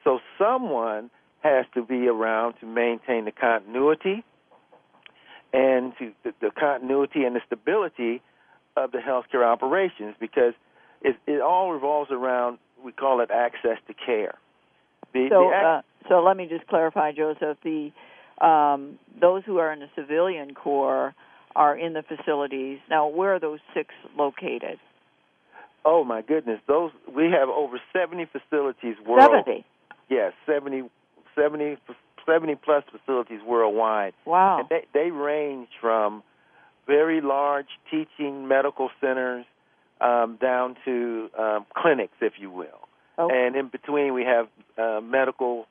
So 0.04 0.20
someone 0.38 1.10
has 1.42 1.66
to 1.74 1.84
be 1.84 2.08
around 2.08 2.56
to 2.60 2.66
maintain 2.66 3.26
the 3.26 3.32
continuity 3.32 4.24
and 5.54 5.94
to 5.98 6.12
the, 6.24 6.34
the 6.42 6.52
continuity 6.52 7.24
and 7.24 7.36
the 7.36 7.42
stability 7.46 8.22
of 8.76 8.92
the 8.92 9.00
healthcare 9.00 9.46
operations 9.46 10.16
because 10.20 10.54
it, 11.02 11.16
it 11.26 11.42
all 11.42 11.72
revolves 11.72 12.12
around 12.12 12.60
we 12.84 12.92
call 12.92 13.22
it 13.22 13.30
access 13.32 13.78
to 13.88 13.94
care. 13.94 14.36
The, 15.14 15.28
so, 15.30 15.50
the 15.50 15.56
ac- 15.56 15.66
uh, 15.66 15.82
so 16.08 16.24
let 16.24 16.38
me 16.38 16.48
just 16.48 16.68
clarify, 16.68 17.12
Joseph. 17.12 17.58
The 17.64 17.92
um, 18.46 19.00
those 19.20 19.44
who 19.46 19.58
are 19.58 19.74
in 19.74 19.80
the 19.80 19.90
civilian 19.96 20.54
corps 20.54 21.14
are 21.56 21.78
in 21.78 21.94
the 21.94 22.04
facilities. 22.04 22.80
Now, 22.90 23.08
where 23.08 23.36
are 23.36 23.40
those 23.40 23.60
six 23.74 23.94
located? 24.18 24.80
Oh 25.92 26.04
my 26.04 26.22
goodness, 26.22 26.60
those 26.68 26.92
we 27.16 27.32
have 27.32 27.50
over 27.50 27.82
70 27.92 28.28
facilities 28.32 28.96
world. 29.08 29.32
70. 29.44 29.66
Yes, 30.08 30.34
70, 30.46 30.84
70, 31.36 31.78
70 32.28 32.56
plus 32.64 32.84
facilities 32.92 33.40
worldwide. 33.44 34.14
Wow. 34.24 34.60
And 34.60 34.70
they 34.70 34.86
they 34.94 35.10
range 35.10 35.70
from 35.82 36.22
very 36.86 37.22
large 37.22 37.70
teaching 37.90 38.48
medical 38.48 38.92
centers 39.02 39.46
um, 40.00 40.38
down 40.40 40.76
to 40.86 41.30
um, 41.38 41.66
clinics, 41.76 42.14
if 42.22 42.34
you 42.38 42.52
will. 42.52 42.68
Okay. 43.18 43.36
And 43.36 43.56
in 43.56 43.70
between, 43.70 44.14
we 44.14 44.26
have 44.26 44.48
uh, 44.78 45.02
medical 45.02 45.66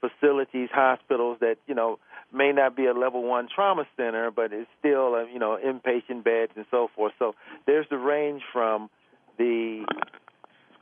facilities, 0.00 0.70
hospitals 0.72 1.38
that 1.40 1.56
you 1.66 1.74
know 1.74 1.98
may 2.32 2.52
not 2.52 2.74
be 2.74 2.86
a 2.86 2.94
level 2.94 3.22
one 3.22 3.48
trauma 3.54 3.84
center, 3.98 4.30
but 4.30 4.50
it's 4.50 4.70
still 4.78 5.14
a, 5.14 5.26
you 5.30 5.38
know 5.38 5.58
inpatient 5.62 6.24
beds 6.24 6.52
and 6.56 6.64
so 6.70 6.88
forth. 6.96 7.12
So 7.18 7.34
there's 7.66 7.86
the 7.90 7.98
range 7.98 8.40
from 8.50 8.88
the 9.38 9.84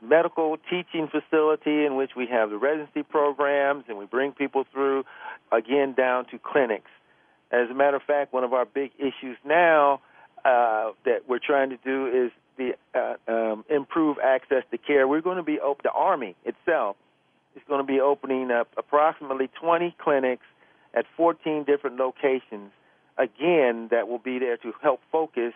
medical 0.01 0.57
teaching 0.69 1.07
facility 1.07 1.85
in 1.85 1.95
which 1.95 2.11
we 2.15 2.27
have 2.27 2.49
the 2.49 2.57
residency 2.57 3.03
programs 3.03 3.85
and 3.87 3.97
we 3.97 4.05
bring 4.05 4.31
people 4.31 4.65
through, 4.71 5.03
again, 5.51 5.93
down 5.93 6.25
to 6.25 6.39
clinics. 6.39 6.91
As 7.51 7.69
a 7.69 7.73
matter 7.73 7.97
of 7.97 8.03
fact, 8.03 8.33
one 8.33 8.43
of 8.43 8.53
our 8.53 8.65
big 8.65 8.91
issues 8.99 9.37
now 9.45 10.01
uh, 10.43 10.91
that 11.05 11.27
we're 11.27 11.39
trying 11.39 11.69
to 11.69 11.77
do 11.77 12.07
is 12.07 12.31
the 12.57 12.75
uh, 12.93 13.31
um, 13.31 13.65
improve 13.69 14.17
access 14.23 14.63
to 14.71 14.77
care. 14.77 15.07
We're 15.07 15.21
going 15.21 15.37
to 15.37 15.43
be 15.43 15.59
open. 15.59 15.81
The 15.83 15.91
Army 15.91 16.35
itself 16.45 16.95
is 17.55 17.61
going 17.67 17.79
to 17.79 17.87
be 17.87 17.99
opening 17.99 18.51
up 18.51 18.67
approximately 18.77 19.49
20 19.61 19.95
clinics 19.99 20.45
at 20.93 21.05
14 21.15 21.63
different 21.63 21.97
locations. 21.97 22.71
Again, 23.17 23.87
that 23.91 24.07
will 24.07 24.19
be 24.19 24.39
there 24.39 24.57
to 24.57 24.73
help 24.81 25.01
focus 25.11 25.53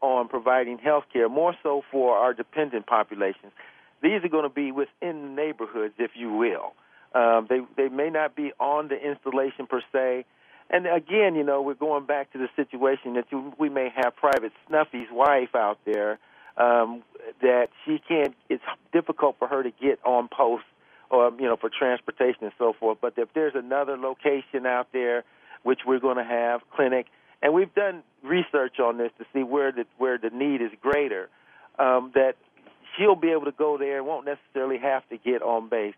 on 0.00 0.28
providing 0.28 0.78
health 0.78 1.04
care, 1.12 1.28
more 1.28 1.54
so 1.62 1.82
for 1.90 2.16
our 2.16 2.34
dependent 2.34 2.86
populations. 2.86 3.52
These 4.02 4.24
are 4.24 4.28
going 4.28 4.44
to 4.44 4.54
be 4.54 4.72
within 4.72 5.22
the 5.22 5.28
neighborhoods, 5.28 5.94
if 5.98 6.12
you 6.14 6.32
will. 6.32 6.74
Um, 7.14 7.46
they 7.48 7.60
they 7.76 7.88
may 7.88 8.10
not 8.10 8.36
be 8.36 8.52
on 8.60 8.88
the 8.88 8.96
installation 8.96 9.66
per 9.66 9.80
se. 9.92 10.26
And 10.68 10.86
again, 10.86 11.34
you 11.34 11.44
know, 11.44 11.62
we're 11.62 11.74
going 11.74 12.06
back 12.06 12.32
to 12.32 12.38
the 12.38 12.48
situation 12.56 13.14
that 13.14 13.26
you, 13.30 13.54
we 13.58 13.68
may 13.68 13.88
have 13.94 14.16
Private 14.16 14.52
Snuffy's 14.68 15.06
wife 15.12 15.54
out 15.54 15.78
there 15.86 16.18
um, 16.56 17.02
that 17.40 17.68
she 17.84 18.00
can't. 18.06 18.34
It's 18.50 18.64
difficult 18.92 19.36
for 19.38 19.48
her 19.48 19.62
to 19.62 19.70
get 19.70 19.98
on 20.04 20.28
post 20.28 20.64
or 21.08 21.30
you 21.38 21.46
know 21.46 21.56
for 21.56 21.70
transportation 21.70 22.42
and 22.42 22.52
so 22.58 22.74
forth. 22.78 22.98
But 23.00 23.14
if 23.16 23.28
there's 23.34 23.54
another 23.54 23.96
location 23.96 24.66
out 24.66 24.88
there, 24.92 25.24
which 25.62 25.80
we're 25.86 26.00
going 26.00 26.16
to 26.16 26.24
have 26.24 26.60
clinic 26.74 27.06
and 27.46 27.54
we've 27.54 27.72
done 27.76 28.02
research 28.24 28.80
on 28.80 28.98
this 28.98 29.12
to 29.18 29.24
see 29.32 29.44
where 29.44 29.70
the 29.70 29.84
where 29.98 30.18
the 30.18 30.30
need 30.30 30.60
is 30.60 30.72
greater. 30.82 31.28
Um, 31.78 32.10
that 32.14 32.32
she'll 32.96 33.14
be 33.14 33.30
able 33.30 33.44
to 33.44 33.52
go 33.52 33.78
there 33.78 33.98
and 33.98 34.06
won't 34.06 34.26
necessarily 34.26 34.78
have 34.78 35.08
to 35.10 35.16
get 35.16 35.42
on 35.42 35.68
base. 35.68 35.94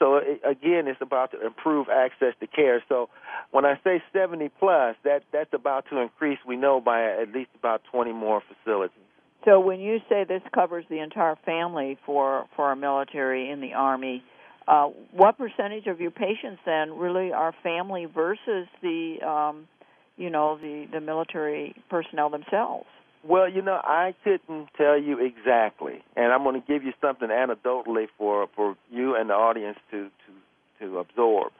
So 0.00 0.16
it, 0.16 0.40
again, 0.44 0.88
it's 0.88 1.00
about 1.00 1.30
to 1.32 1.46
improve 1.46 1.86
access 1.88 2.34
to 2.40 2.48
care. 2.48 2.82
So 2.88 3.10
when 3.52 3.64
I 3.64 3.78
say 3.84 4.02
70 4.12 4.50
plus, 4.58 4.96
that 5.04 5.22
that's 5.32 5.52
about 5.52 5.84
to 5.90 5.98
increase. 5.98 6.38
We 6.44 6.56
know 6.56 6.80
by 6.80 7.04
at 7.04 7.32
least 7.32 7.50
about 7.56 7.82
20 7.92 8.12
more 8.12 8.42
facilities. 8.48 8.98
So 9.44 9.60
when 9.60 9.78
you 9.78 9.98
say 10.08 10.24
this 10.24 10.42
covers 10.52 10.84
the 10.90 10.98
entire 10.98 11.36
family 11.46 11.96
for 12.04 12.46
for 12.56 12.64
our 12.64 12.76
military 12.76 13.50
in 13.52 13.60
the 13.60 13.74
army, 13.74 14.24
uh, 14.66 14.86
what 15.12 15.38
percentage 15.38 15.86
of 15.86 16.00
your 16.00 16.10
patients 16.10 16.60
then 16.66 16.98
really 16.98 17.32
are 17.32 17.54
family 17.62 18.06
versus 18.06 18.66
the 18.82 19.18
um, 19.24 19.68
you 20.18 20.28
know 20.30 20.58
the 20.58 20.86
the 20.92 21.00
military 21.00 21.74
personnel 21.88 22.28
themselves? 22.28 22.86
Well, 23.24 23.50
you 23.50 23.62
know, 23.62 23.80
I 23.82 24.14
couldn't 24.22 24.68
tell 24.76 25.00
you 25.00 25.18
exactly, 25.18 26.02
and 26.16 26.32
I'm 26.32 26.44
going 26.44 26.60
to 26.60 26.66
give 26.66 26.84
you 26.84 26.92
something 27.00 27.28
anecdotally 27.28 28.06
for 28.16 28.48
for 28.54 28.76
you 28.90 29.16
and 29.16 29.30
the 29.30 29.34
audience 29.34 29.78
to 29.90 30.08
to 30.26 30.86
to 30.86 30.98
absorb. 30.98 31.52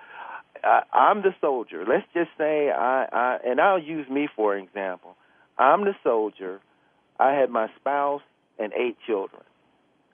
I, 0.62 0.82
I'm 0.92 1.22
the 1.22 1.34
soldier. 1.40 1.84
Let's 1.88 2.06
just 2.14 2.30
say 2.36 2.70
I, 2.70 3.06
I 3.12 3.38
and 3.44 3.60
I'll 3.60 3.82
use 3.82 4.08
me 4.08 4.28
for 4.34 4.56
example. 4.56 5.16
I'm 5.58 5.84
the 5.84 5.94
soldier. 6.04 6.60
I 7.18 7.32
had 7.32 7.50
my 7.50 7.68
spouse 7.80 8.22
and 8.58 8.72
eight 8.74 8.96
children. 9.06 9.42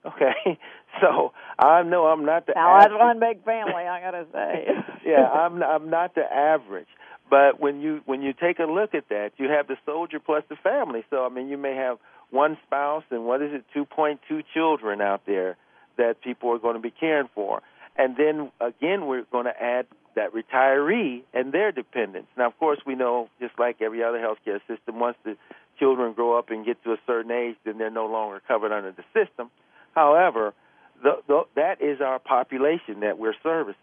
Okay, 0.05 0.59
so 1.01 1.33
I 1.57 1.83
know 1.83 2.05
I'm 2.05 2.25
not 2.25 2.45
the. 2.45 2.53
Now 2.55 2.79
that's 2.79 2.93
one 2.93 3.19
big 3.19 3.43
family. 3.43 3.73
I 3.73 3.99
gotta 4.01 4.25
say. 4.31 4.67
yeah, 5.05 5.27
I'm 5.33 5.61
I'm 5.63 5.89
not 5.89 6.15
the 6.15 6.23
average. 6.23 6.87
But 7.29 7.59
when 7.59 7.81
you 7.81 8.01
when 8.05 8.21
you 8.21 8.33
take 8.33 8.59
a 8.59 8.65
look 8.65 8.93
at 8.93 9.09
that, 9.09 9.31
you 9.37 9.49
have 9.49 9.67
the 9.67 9.77
soldier 9.85 10.19
plus 10.19 10.43
the 10.49 10.55
family. 10.57 11.03
So 11.09 11.25
I 11.25 11.29
mean, 11.29 11.49
you 11.49 11.57
may 11.57 11.75
have 11.75 11.97
one 12.29 12.57
spouse 12.65 13.03
and 13.11 13.25
what 13.25 13.41
is 13.41 13.51
it, 13.53 13.63
2.2 13.75 14.43
children 14.53 15.01
out 15.01 15.21
there 15.25 15.57
that 15.97 16.21
people 16.21 16.51
are 16.51 16.59
going 16.59 16.75
to 16.75 16.81
be 16.81 16.91
caring 16.91 17.29
for. 17.33 17.61
And 17.97 18.15
then 18.17 18.51
again, 18.59 19.07
we're 19.07 19.23
going 19.31 19.45
to 19.45 19.59
add 19.59 19.85
that 20.15 20.33
retiree 20.33 21.23
and 21.33 21.51
their 21.51 21.71
dependents. 21.71 22.29
Now, 22.37 22.47
of 22.47 22.57
course, 22.57 22.79
we 22.85 22.95
know 22.95 23.29
just 23.39 23.57
like 23.59 23.81
every 23.81 24.03
other 24.03 24.19
healthcare 24.19 24.59
system, 24.67 24.99
once 24.99 25.17
the 25.23 25.37
children 25.79 26.13
grow 26.13 26.37
up 26.37 26.49
and 26.49 26.65
get 26.65 26.83
to 26.83 26.91
a 26.91 26.97
certain 27.05 27.31
age, 27.31 27.55
then 27.65 27.77
they're 27.77 27.89
no 27.89 28.07
longer 28.07 28.41
covered 28.47 28.71
under 28.71 28.91
the 28.91 29.03
system. 29.13 29.49
However, 29.95 30.53
the, 31.01 31.13
the, 31.27 31.43
that 31.55 31.81
is 31.81 32.01
our 32.01 32.19
population 32.19 32.99
that 33.01 33.17
we're 33.17 33.33
servicing. 33.41 33.79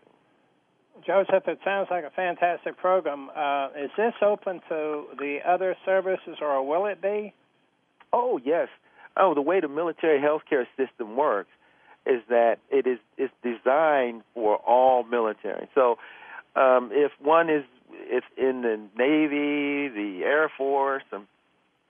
Joseph, 1.06 1.48
it 1.48 1.58
sounds 1.64 1.88
like 1.90 2.04
a 2.04 2.10
fantastic 2.10 2.76
program. 2.76 3.30
Uh, 3.34 3.68
is 3.70 3.90
this 3.96 4.12
open 4.24 4.60
to 4.68 5.04
the 5.18 5.38
other 5.46 5.74
services, 5.84 6.36
or 6.40 6.64
will 6.66 6.86
it 6.86 7.02
be? 7.02 7.32
Oh 8.12 8.38
yes. 8.44 8.68
Oh, 9.16 9.34
the 9.34 9.42
way 9.42 9.60
the 9.60 9.68
military 9.68 10.20
healthcare 10.20 10.66
system 10.76 11.16
works 11.16 11.50
is 12.06 12.22
that 12.28 12.58
it 12.70 12.86
is 12.86 12.98
it's 13.16 13.32
designed 13.42 14.22
for 14.34 14.56
all 14.56 15.02
military. 15.02 15.68
So, 15.74 15.98
um, 16.56 16.90
if 16.92 17.12
one 17.20 17.48
is 17.50 17.64
if 17.90 18.24
in 18.36 18.62
the 18.62 18.78
Navy, 18.96 19.88
the 19.88 20.24
Air 20.24 20.50
Force, 20.56 21.04
and 21.10 21.26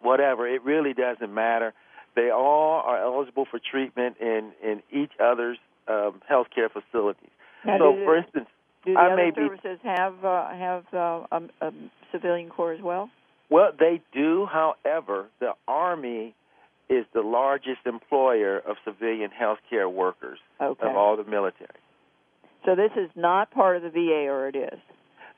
whatever, 0.01 0.47
it 0.47 0.63
really 0.65 0.95
doesn't 0.95 1.33
matter. 1.33 1.75
They 2.15 2.31
all 2.31 2.83
are 2.85 3.03
eligible 3.03 3.47
for 3.51 3.59
treatment 3.59 4.17
in 4.21 4.53
in 4.63 4.83
each 4.93 5.13
other's 5.23 5.59
um, 5.89 6.21
healthcare 6.31 6.71
facilities. 6.71 7.31
Now, 7.65 7.79
so, 7.79 7.93
for 8.05 8.17
instance, 8.17 8.49
do 8.85 8.95
the 8.95 9.01
I 9.01 9.07
other 9.07 9.17
may 9.17 9.31
be- 9.31 9.37
services 9.37 9.79
have 9.83 10.25
uh, 10.25 10.49
have 10.51 10.85
uh, 10.93 11.27
a, 11.31 11.43
a 11.61 11.73
civilian 12.11 12.51
corps 12.51 12.73
as 12.75 12.83
well? 12.83 13.11
Well, 13.51 13.71
they 13.79 14.01
do. 14.13 14.47
However, 14.47 15.27
the 15.41 15.53
Army 15.69 16.35
is 16.89 17.07
the 17.15 17.21
largest 17.23 17.87
employer 17.87 18.59
of 18.59 18.77
civilian 18.85 19.31
health 19.31 19.59
care 19.71 19.89
workers 19.89 20.39
Okay. 20.61 20.87
of 20.87 20.97
all 20.97 21.17
the 21.17 21.25
military. 21.25 21.69
So 22.65 22.75
this 22.75 22.93
is 22.97 23.11
not 23.17 23.51
part 23.51 23.77
of 23.77 23.83
the 23.83 23.91
VA, 23.91 24.29
or 24.29 24.49
it 24.49 24.57
is. 24.57 24.79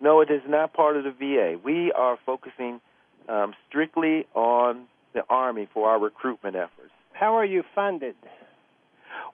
No, 0.00 0.20
it 0.20 0.30
is 0.30 0.42
not 0.48 0.72
part 0.74 0.96
of 0.96 1.04
the 1.04 1.10
VA. 1.12 1.58
We 1.62 1.92
are 1.92 2.18
focusing 2.26 2.80
um, 3.28 3.54
strictly 3.68 4.26
on 4.34 4.86
the 5.14 5.22
Army 5.30 5.68
for 5.72 5.88
our 5.88 5.98
recruitment 5.98 6.56
efforts. 6.56 6.90
How 7.12 7.36
are 7.36 7.44
you 7.44 7.62
funded? 7.74 8.16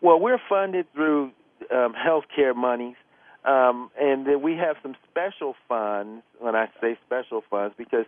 Well, 0.01 0.21
we're 0.21 0.41
funded 0.49 0.87
through 0.95 1.33
um, 1.75 1.95
health 1.95 2.25
care 2.35 2.55
monies, 2.55 2.97
um, 3.45 3.91
and 3.99 4.27
then 4.27 4.43
we 4.43 4.53
have 4.53 4.77
some 4.83 4.95
special 5.11 5.55
funds. 5.69 6.23
When 6.39 6.55
I 6.55 6.67
say 6.81 6.99
special 7.07 7.43
funds, 7.51 7.75
because 7.77 8.07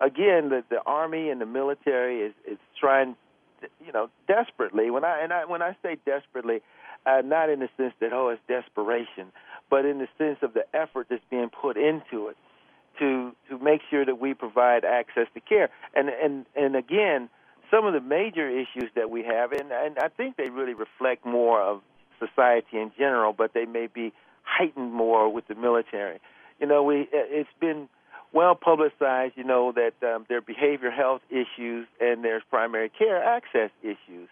again, 0.00 0.50
the, 0.50 0.64
the 0.68 0.80
Army 0.84 1.30
and 1.30 1.40
the 1.40 1.46
military 1.46 2.22
is, 2.22 2.34
is 2.46 2.58
trying, 2.78 3.16
you 3.84 3.92
know, 3.92 4.10
desperately. 4.26 4.90
When 4.90 5.04
I 5.04 5.22
and 5.22 5.32
I 5.32 5.44
when 5.44 5.62
I 5.62 5.76
say 5.82 5.96
desperately, 6.04 6.60
uh, 7.06 7.22
not 7.24 7.50
in 7.50 7.60
the 7.60 7.68
sense 7.76 7.94
that 8.00 8.12
oh 8.12 8.28
it's 8.28 8.42
desperation, 8.48 9.32
but 9.70 9.84
in 9.84 9.98
the 9.98 10.08
sense 10.18 10.38
of 10.42 10.54
the 10.54 10.64
effort 10.74 11.06
that's 11.08 11.24
being 11.30 11.50
put 11.50 11.76
into 11.76 12.28
it 12.28 12.36
to 12.98 13.32
to 13.48 13.58
make 13.58 13.80
sure 13.90 14.04
that 14.04 14.20
we 14.20 14.34
provide 14.34 14.84
access 14.84 15.26
to 15.34 15.40
care. 15.40 15.70
And 15.94 16.08
and 16.08 16.46
and 16.54 16.76
again, 16.76 17.28
some 17.70 17.86
of 17.86 17.92
the 17.92 18.00
major 18.00 18.48
issues 18.48 18.90
that 18.94 19.10
we 19.10 19.22
have, 19.24 19.52
and 19.52 19.70
and 19.72 19.98
I 19.98 20.08
think 20.08 20.36
they 20.36 20.50
really 20.50 20.74
reflect 20.74 21.24
more 21.24 21.60
of 21.60 21.82
society 22.18 22.78
in 22.78 22.92
general, 22.96 23.32
but 23.32 23.52
they 23.54 23.64
may 23.64 23.86
be 23.86 24.12
heightened 24.42 24.92
more 24.92 25.32
with 25.32 25.48
the 25.48 25.54
military. 25.54 26.20
You 26.60 26.66
know, 26.66 26.82
we 26.82 27.08
it's 27.12 27.48
been 27.60 27.88
well 28.32 28.54
publicized, 28.54 29.34
you 29.36 29.44
know, 29.44 29.72
that 29.72 29.94
um, 30.06 30.26
there 30.28 30.38
are 30.38 30.42
behavioral 30.42 30.94
health 30.94 31.22
issues 31.30 31.86
and 32.00 32.24
there's 32.24 32.42
primary 32.50 32.90
care 32.90 33.22
access 33.22 33.70
issues. 33.82 34.28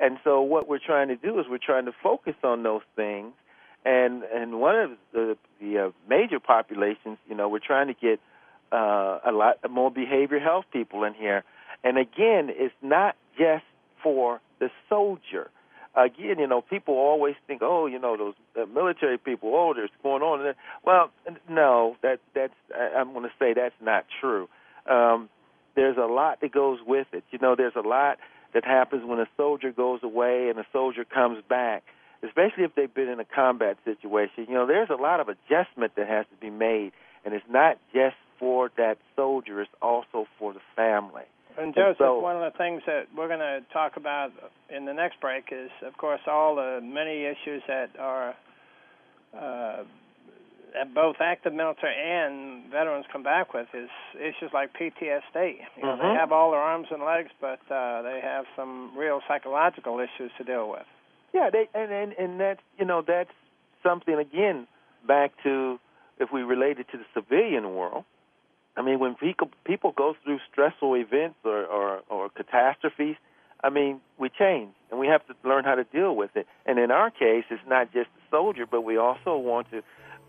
And 0.00 0.18
so 0.24 0.40
what 0.40 0.68
we're 0.68 0.80
trying 0.84 1.08
to 1.08 1.16
do 1.16 1.38
is 1.38 1.46
we're 1.48 1.58
trying 1.58 1.84
to 1.84 1.92
focus 2.02 2.34
on 2.42 2.62
those 2.62 2.80
things. 2.96 3.32
And 3.84 4.22
and 4.22 4.60
one 4.60 4.76
of 4.76 4.90
the 5.12 5.36
the 5.60 5.78
uh, 5.78 5.90
major 6.08 6.38
populations, 6.38 7.18
you 7.28 7.34
know, 7.34 7.48
we're 7.48 7.58
trying 7.58 7.88
to 7.88 7.94
get 7.94 8.20
uh, 8.72 9.18
a 9.24 9.32
lot 9.32 9.58
more 9.70 9.90
behavioral 9.90 10.42
health 10.42 10.66
people 10.72 11.04
in 11.04 11.14
here. 11.14 11.44
And 11.84 11.98
again, 11.98 12.48
it's 12.50 12.74
not 12.80 13.16
just 13.36 13.64
for 14.02 14.40
the 14.60 14.70
soldier. 14.88 15.50
Again, 15.94 16.38
you 16.38 16.46
know, 16.46 16.62
people 16.62 16.94
always 16.94 17.34
think, 17.46 17.60
oh, 17.62 17.86
you 17.86 17.98
know, 17.98 18.16
those 18.16 18.34
uh, 18.56 18.64
military 18.66 19.18
people, 19.18 19.50
oh, 19.54 19.74
there's 19.74 19.90
going 20.02 20.22
on. 20.22 20.54
Well, 20.84 21.10
no, 21.50 21.96
that 22.02 22.20
that's 22.34 22.54
I'm 22.96 23.12
going 23.12 23.24
to 23.24 23.32
say 23.38 23.52
that's 23.52 23.74
not 23.82 24.06
true. 24.20 24.48
Um, 24.88 25.28
there's 25.74 25.96
a 25.96 26.06
lot 26.06 26.40
that 26.40 26.52
goes 26.52 26.78
with 26.86 27.08
it. 27.12 27.24
You 27.30 27.38
know, 27.42 27.56
there's 27.56 27.76
a 27.76 27.86
lot 27.86 28.18
that 28.54 28.64
happens 28.64 29.04
when 29.04 29.18
a 29.18 29.28
soldier 29.36 29.72
goes 29.72 30.00
away 30.02 30.48
and 30.48 30.58
a 30.58 30.66
soldier 30.72 31.04
comes 31.04 31.42
back, 31.48 31.82
especially 32.22 32.64
if 32.64 32.74
they've 32.74 32.92
been 32.92 33.08
in 33.08 33.20
a 33.20 33.24
combat 33.24 33.76
situation. 33.84 34.46
You 34.48 34.54
know, 34.54 34.66
there's 34.66 34.90
a 34.90 34.94
lot 35.00 35.20
of 35.20 35.28
adjustment 35.28 35.94
that 35.96 36.08
has 36.08 36.26
to 36.30 36.36
be 36.40 36.50
made, 36.50 36.92
and 37.24 37.34
it's 37.34 37.44
not 37.48 37.78
just 37.92 38.16
for 38.38 38.70
that 38.76 38.98
soldier; 39.16 39.60
it's 39.60 39.70
also 39.80 40.26
for 40.38 40.52
the 40.52 40.60
family. 40.76 41.24
And 41.58 41.74
Joseph, 41.74 41.98
so- 41.98 42.18
one 42.20 42.36
of 42.36 42.50
the 42.50 42.56
things 42.56 42.82
that 42.86 43.08
we're 43.14 43.28
going 43.28 43.40
to 43.40 43.60
talk 43.72 43.96
about 43.96 44.32
in 44.70 44.86
the 44.86 44.94
next 44.94 45.20
break 45.20 45.48
is, 45.52 45.70
of 45.82 45.96
course, 45.98 46.20
all 46.26 46.54
the 46.54 46.80
many 46.82 47.24
issues 47.24 47.62
that 47.68 47.90
are 47.98 48.34
uh, 49.38 49.84
that 50.74 50.94
both 50.94 51.16
active 51.20 51.52
military 51.52 51.94
and 51.94 52.70
veterans 52.70 53.04
come 53.12 53.22
back 53.22 53.52
with 53.52 53.66
is 53.74 53.90
issues 54.18 54.50
like 54.54 54.72
PTSD. 54.72 55.60
You 55.76 55.82
know, 55.82 55.96
Mhm. 55.96 55.98
They 56.00 56.14
have 56.18 56.32
all 56.32 56.50
their 56.50 56.60
arms 56.60 56.90
and 56.90 57.02
legs, 57.02 57.30
but 57.40 57.60
uh, 57.70 58.00
they 58.02 58.20
have 58.20 58.46
some 58.56 58.96
real 58.96 59.20
psychological 59.28 60.00
issues 60.00 60.32
to 60.38 60.44
deal 60.44 60.70
with. 60.70 60.86
Yeah, 61.32 61.50
they 61.50 61.68
and 61.74 61.92
and 61.92 62.12
and 62.12 62.40
that's 62.40 62.60
you 62.78 62.84
know 62.84 63.02
that's 63.06 63.32
something 63.82 64.14
again 64.14 64.66
back 65.06 65.32
to 65.42 65.78
if 66.18 66.30
we 66.32 66.42
relate 66.42 66.78
it 66.78 66.86
to 66.92 66.98
the 66.98 67.04
civilian 67.14 67.74
world. 67.74 68.04
I 68.76 68.82
mean, 68.82 68.98
when 68.98 69.14
people 69.14 69.50
people 69.64 69.92
go 69.92 70.14
through 70.22 70.38
stressful 70.50 70.94
events 70.96 71.36
or 71.44 71.64
or, 71.64 72.00
or 72.08 72.28
catastrophes, 72.30 73.16
I 73.62 73.70
mean, 73.70 74.00
we 74.18 74.28
change 74.28 74.72
and 74.90 74.98
we 74.98 75.06
have 75.08 75.26
to 75.26 75.34
learn 75.44 75.64
how 75.64 75.74
to 75.74 75.84
deal 75.84 76.14
with 76.14 76.36
it. 76.36 76.46
And 76.66 76.78
in 76.78 76.90
our 76.90 77.10
case, 77.10 77.44
it's 77.50 77.62
not 77.66 77.92
just 77.92 78.08
the 78.14 78.22
soldier, 78.30 78.66
but 78.66 78.82
we 78.82 78.96
also 78.96 79.36
want 79.36 79.70
to 79.70 79.82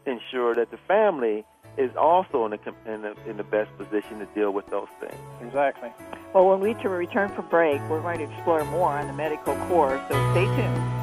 ensure 0.05 0.55
that 0.55 0.71
the 0.71 0.79
family 0.87 1.45
is 1.77 1.95
also 1.95 2.45
in 2.45 2.51
the 2.51 2.59
in 2.85 3.01
the, 3.01 3.15
in 3.27 3.37
the 3.37 3.43
best 3.43 3.75
position 3.77 4.19
to 4.19 4.25
deal 4.27 4.51
with 4.51 4.67
those 4.67 4.87
things. 4.99 5.19
Exactly. 5.41 5.91
Well, 6.33 6.49
when 6.49 6.59
we 6.59 6.73
return 6.89 7.29
from 7.33 7.47
break, 7.49 7.81
we're 7.89 8.01
going 8.01 8.19
to 8.19 8.31
explore 8.31 8.63
more 8.65 8.89
on 8.89 9.07
the 9.07 9.13
medical 9.13 9.55
corps. 9.67 10.03
So 10.09 10.31
stay 10.33 10.45
tuned. 10.45 11.02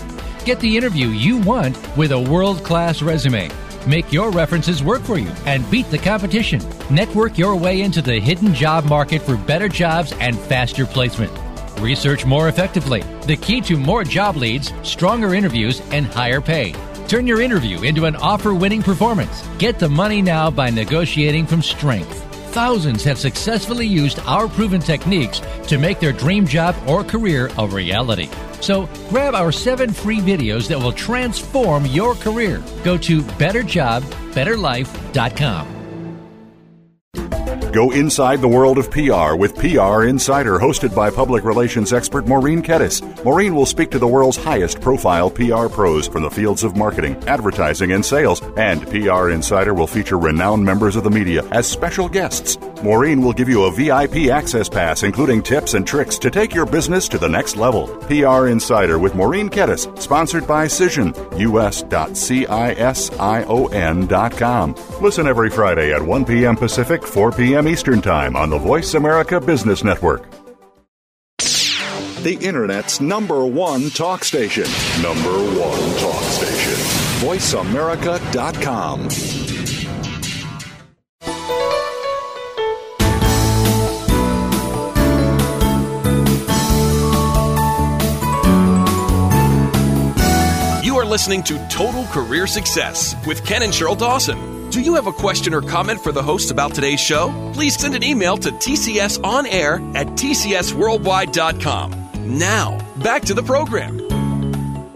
Get 0.46 0.60
the 0.62 0.78
interview 0.78 1.08
you 1.08 1.38
want 1.38 1.78
with 1.98 2.14
a 2.14 2.20
world 2.20 2.64
class 2.64 3.02
resume. 3.02 3.52
Make 3.86 4.12
your 4.12 4.32
references 4.32 4.84
work 4.84 5.02
for 5.02 5.18
you 5.18 5.30
and 5.46 5.70
beat 5.70 5.90
the 5.92 5.98
competition. 5.98 6.62
Network 6.90 7.38
your 7.38 7.56
way 7.56 7.82
into 7.82 8.02
the 8.02 8.20
hidden 8.20 8.54
job 8.54 8.86
market 8.86 9.22
for 9.22 9.38
better 9.38 9.70
jobs 9.70 10.14
and 10.14 10.38
faster 10.38 10.86
placement. 10.86 11.32
Research 11.80 12.26
more 12.26 12.50
effectively. 12.50 13.02
The 13.28 13.38
key 13.38 13.62
to 13.62 13.78
more 13.78 14.04
job 14.04 14.36
leads, 14.36 14.74
stronger 14.84 15.36
interviews, 15.36 15.82
and 15.92 16.06
higher 16.06 16.42
pay. 16.42 16.74
Turn 17.08 17.26
your 17.26 17.42
interview 17.42 17.82
into 17.84 18.06
an 18.06 18.18
offer 18.18 18.54
winning 18.54 18.84
performance. 18.84 19.48
Get 19.60 19.80
the 19.80 19.88
money 19.88 20.22
now 20.22 20.52
by 20.52 20.70
negotiating 20.70 21.46
from 21.46 21.62
strength. 21.62 22.22
Thousands 22.54 23.06
have 23.06 23.18
successfully 23.18 23.88
used 23.88 24.20
our 24.26 24.50
proven 24.50 24.82
techniques 24.82 25.40
to 25.68 25.78
make 25.78 26.02
their 26.02 26.12
dream 26.12 26.46
job 26.46 26.76
or 26.86 27.06
career 27.06 27.50
a 27.58 27.66
reality. 27.66 28.30
So 28.60 28.90
grab 29.10 29.36
our 29.36 29.54
seven 29.54 29.94
free 29.94 30.20
videos 30.20 30.68
that 30.68 30.80
will 30.80 30.92
transform 30.92 31.86
your 31.86 32.14
career. 32.16 32.62
Go 32.84 32.98
to 32.98 33.22
betterjobbetterlife.com. 33.22 35.77
Go 37.78 37.92
inside 37.92 38.42
the 38.42 38.48
world 38.48 38.80
of 38.80 38.90
PR 38.90 39.36
with 39.36 39.54
PR 39.54 40.06
Insider, 40.06 40.58
hosted 40.58 40.96
by 40.96 41.12
public 41.12 41.44
relations 41.44 41.94
expert 41.94 42.26
Maureen 42.26 42.64
Kettis. 42.64 43.04
Maureen 43.24 43.54
will 43.54 43.68
speak 43.68 43.92
to 43.92 44.00
the 44.00 44.08
world's 44.08 44.36
highest 44.36 44.82
profile 44.82 45.30
PR 45.30 45.68
pros 45.68 46.08
from 46.08 46.24
the 46.24 46.32
fields 46.32 46.64
of 46.64 46.76
marketing, 46.76 47.16
advertising, 47.28 47.92
and 47.92 48.04
sales. 48.04 48.42
And 48.58 48.82
PR 48.88 49.30
Insider 49.30 49.76
will 49.76 49.86
feature 49.86 50.18
renowned 50.18 50.66
members 50.66 50.96
of 50.96 51.04
the 51.04 51.12
media 51.12 51.48
as 51.52 51.70
special 51.70 52.10
guests. 52.10 52.58
Maureen 52.84 53.22
will 53.22 53.34
give 53.34 53.50
you 53.50 53.64
a 53.64 53.72
VIP 53.72 54.32
access 54.32 54.70
pass, 54.70 55.04
including 55.04 55.42
tips 55.42 55.74
and 55.74 55.86
tricks 55.86 56.18
to 56.20 56.30
take 56.30 56.54
your 56.54 56.66
business 56.66 57.08
to 57.10 57.18
the 57.18 57.28
next 57.28 57.56
level. 57.56 57.88
PR 58.08 58.48
Insider 58.48 59.00
with 59.00 59.16
Maureen 59.16 59.50
Kettis, 59.50 60.00
sponsored 60.00 60.48
by 60.48 60.66
Cision, 60.66 61.16
us.cision.com. 61.38 61.96
Listen 65.02 65.28
every 65.28 65.50
Friday 65.50 65.94
at 65.94 66.02
1 66.02 66.26
p.m. 66.26 66.56
Pacific, 66.56 67.06
4 67.06 67.32
p.m. 67.32 67.68
Eastern 67.68 68.02
Time 68.02 68.36
on 68.36 68.50
the 68.50 68.58
Voice 68.58 68.94
America 68.94 69.40
Business 69.40 69.84
Network. 69.84 70.26
The 72.24 72.38
Internet's 72.42 73.00
number 73.00 73.46
one 73.46 73.92
talk 73.92 74.24
station. 74.24 74.66
Number 75.02 75.30
one 75.30 76.00
talk 76.00 76.24
station. 76.24 76.74
VoiceAmerica.com. 77.22 79.47
listening 91.18 91.42
to 91.42 91.58
Total 91.68 92.06
Career 92.12 92.46
Success 92.46 93.16
with 93.26 93.44
Ken 93.44 93.64
and 93.64 93.74
Sheryl 93.74 93.98
Dawson. 93.98 94.70
Do 94.70 94.80
you 94.80 94.94
have 94.94 95.08
a 95.08 95.12
question 95.12 95.52
or 95.52 95.64
comment 95.64 96.00
for 96.00 96.12
the 96.12 96.22
hosts 96.22 96.52
about 96.52 96.76
today's 96.76 97.00
show? 97.00 97.34
Please 97.56 97.76
send 97.76 97.96
an 97.96 98.04
email 98.04 98.38
to 98.38 98.52
tcsonair 98.52 99.96
at 99.96 100.06
tcsworldwide.com. 100.10 102.38
Now, 102.38 102.78
back 103.02 103.24
to 103.24 103.34
the 103.34 103.42
program. 103.42 103.98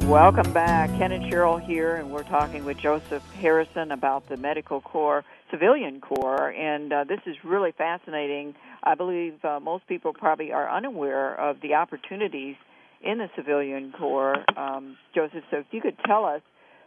Welcome 0.08 0.54
back. 0.54 0.96
Ken 1.00 1.12
and 1.12 1.26
Sheryl 1.26 1.60
here, 1.60 1.96
and 1.96 2.12
we're 2.12 2.22
talking 2.22 2.66
with 2.66 2.78
Joseph 2.78 3.24
Harrison 3.34 3.92
about 3.92 4.30
the 4.30 4.38
Medical 4.38 4.80
Corps, 4.80 5.26
Civilian 5.50 6.02
Corps, 6.02 6.52
and 6.52 6.94
uh, 6.94 7.04
this 7.04 7.22
is 7.26 7.36
really 7.44 7.72
fascinating. 7.72 8.54
I 8.84 8.94
believe 8.94 9.44
uh, 9.44 9.60
most 9.60 9.88
people 9.88 10.14
probably 10.14 10.52
are 10.52 10.70
unaware 10.70 11.34
of 11.34 11.62
the 11.62 11.74
opportunities 11.74 12.58
in 13.04 13.18
the 13.18 13.28
Civilian 13.36 13.94
Corps. 13.98 14.44
Um, 14.58 14.98
Joseph, 15.14 15.44
so 15.50 15.58
if 15.58 15.66
you 15.72 15.82
could 15.82 15.98
tell 16.06 16.26
us, 16.26 16.42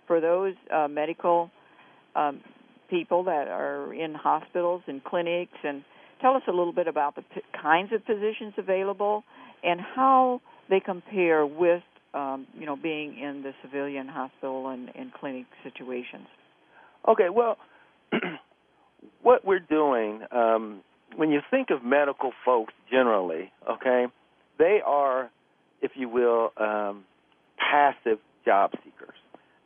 for 0.07 0.21
those 0.21 0.55
uh, 0.73 0.87
medical 0.87 1.51
um, 2.15 2.41
people 2.91 3.25
that 3.25 3.49
are 3.49 3.93
in 3.95 4.15
hospitals 4.15 4.83
and 4.87 5.03
clinics, 5.03 5.57
and 5.63 5.83
tell 6.21 6.35
us 6.37 6.43
a 6.47 6.51
little 6.51 6.73
bit 6.73 6.89
about 6.89 7.17
the 7.17 7.23
p- 7.23 7.41
kinds 7.61 7.91
of 7.93 8.05
positions 8.05 8.53
available 8.59 9.25
and 9.63 9.81
how 9.81 10.41
they 10.69 10.81
compare 10.81 11.47
with 11.47 11.83
um, 12.15 12.47
you 12.59 12.65
know, 12.65 12.77
being 12.77 13.19
in 13.19 13.43
the 13.43 13.53
civilian 13.63 14.07
hospital 14.09 14.69
and, 14.69 14.91
and 14.95 15.13
clinic 15.13 15.47
situations? 15.63 16.27
Okay, 17.09 17.29
well, 17.29 17.59
what 19.23 19.45
we're 19.45 19.59
doing, 19.59 20.23
um, 20.31 20.81
when 21.17 21.31
you 21.31 21.41
think 21.51 21.71
of 21.71 21.85
medical 21.85 22.33
folks 22.45 22.73
generally, 22.91 23.53
okay, 23.69 24.07
they 24.59 24.81
are, 24.85 25.31
if 25.83 25.93
you 25.95 26.09
will, 26.09 26.53
um, 26.57 27.05
passive 27.59 28.19
job 28.45 28.73
seekers. 28.85 29.17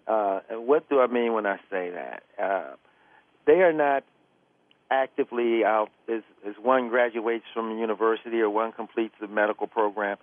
Uh, 0.06 0.40
and 0.50 0.66
what 0.66 0.88
do 0.88 1.00
I 1.00 1.06
mean 1.06 1.32
when 1.32 1.46
I 1.46 1.56
say 1.70 1.90
that? 1.90 2.22
Uh, 2.42 2.76
they 3.46 3.60
are 3.60 3.72
not 3.72 4.04
actively 4.90 5.64
out 5.64 5.90
as, 6.08 6.22
as 6.46 6.54
one 6.62 6.88
graduates 6.88 7.44
from 7.52 7.72
a 7.72 7.78
university 7.78 8.40
or 8.40 8.48
one 8.48 8.72
completes 8.72 9.14
the 9.20 9.28
medical 9.28 9.66
program 9.66 10.16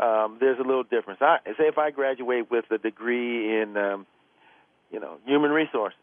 um, 0.00 0.36
there's 0.40 0.58
a 0.58 0.62
little 0.62 0.84
difference. 0.84 1.20
I 1.20 1.38
say 1.44 1.64
if 1.64 1.76
I 1.76 1.90
graduate 1.90 2.50
with 2.50 2.70
a 2.70 2.78
degree 2.78 3.60
in, 3.60 3.76
um, 3.76 4.06
you 4.92 5.00
know, 5.00 5.18
human 5.26 5.50
resources 5.50 5.98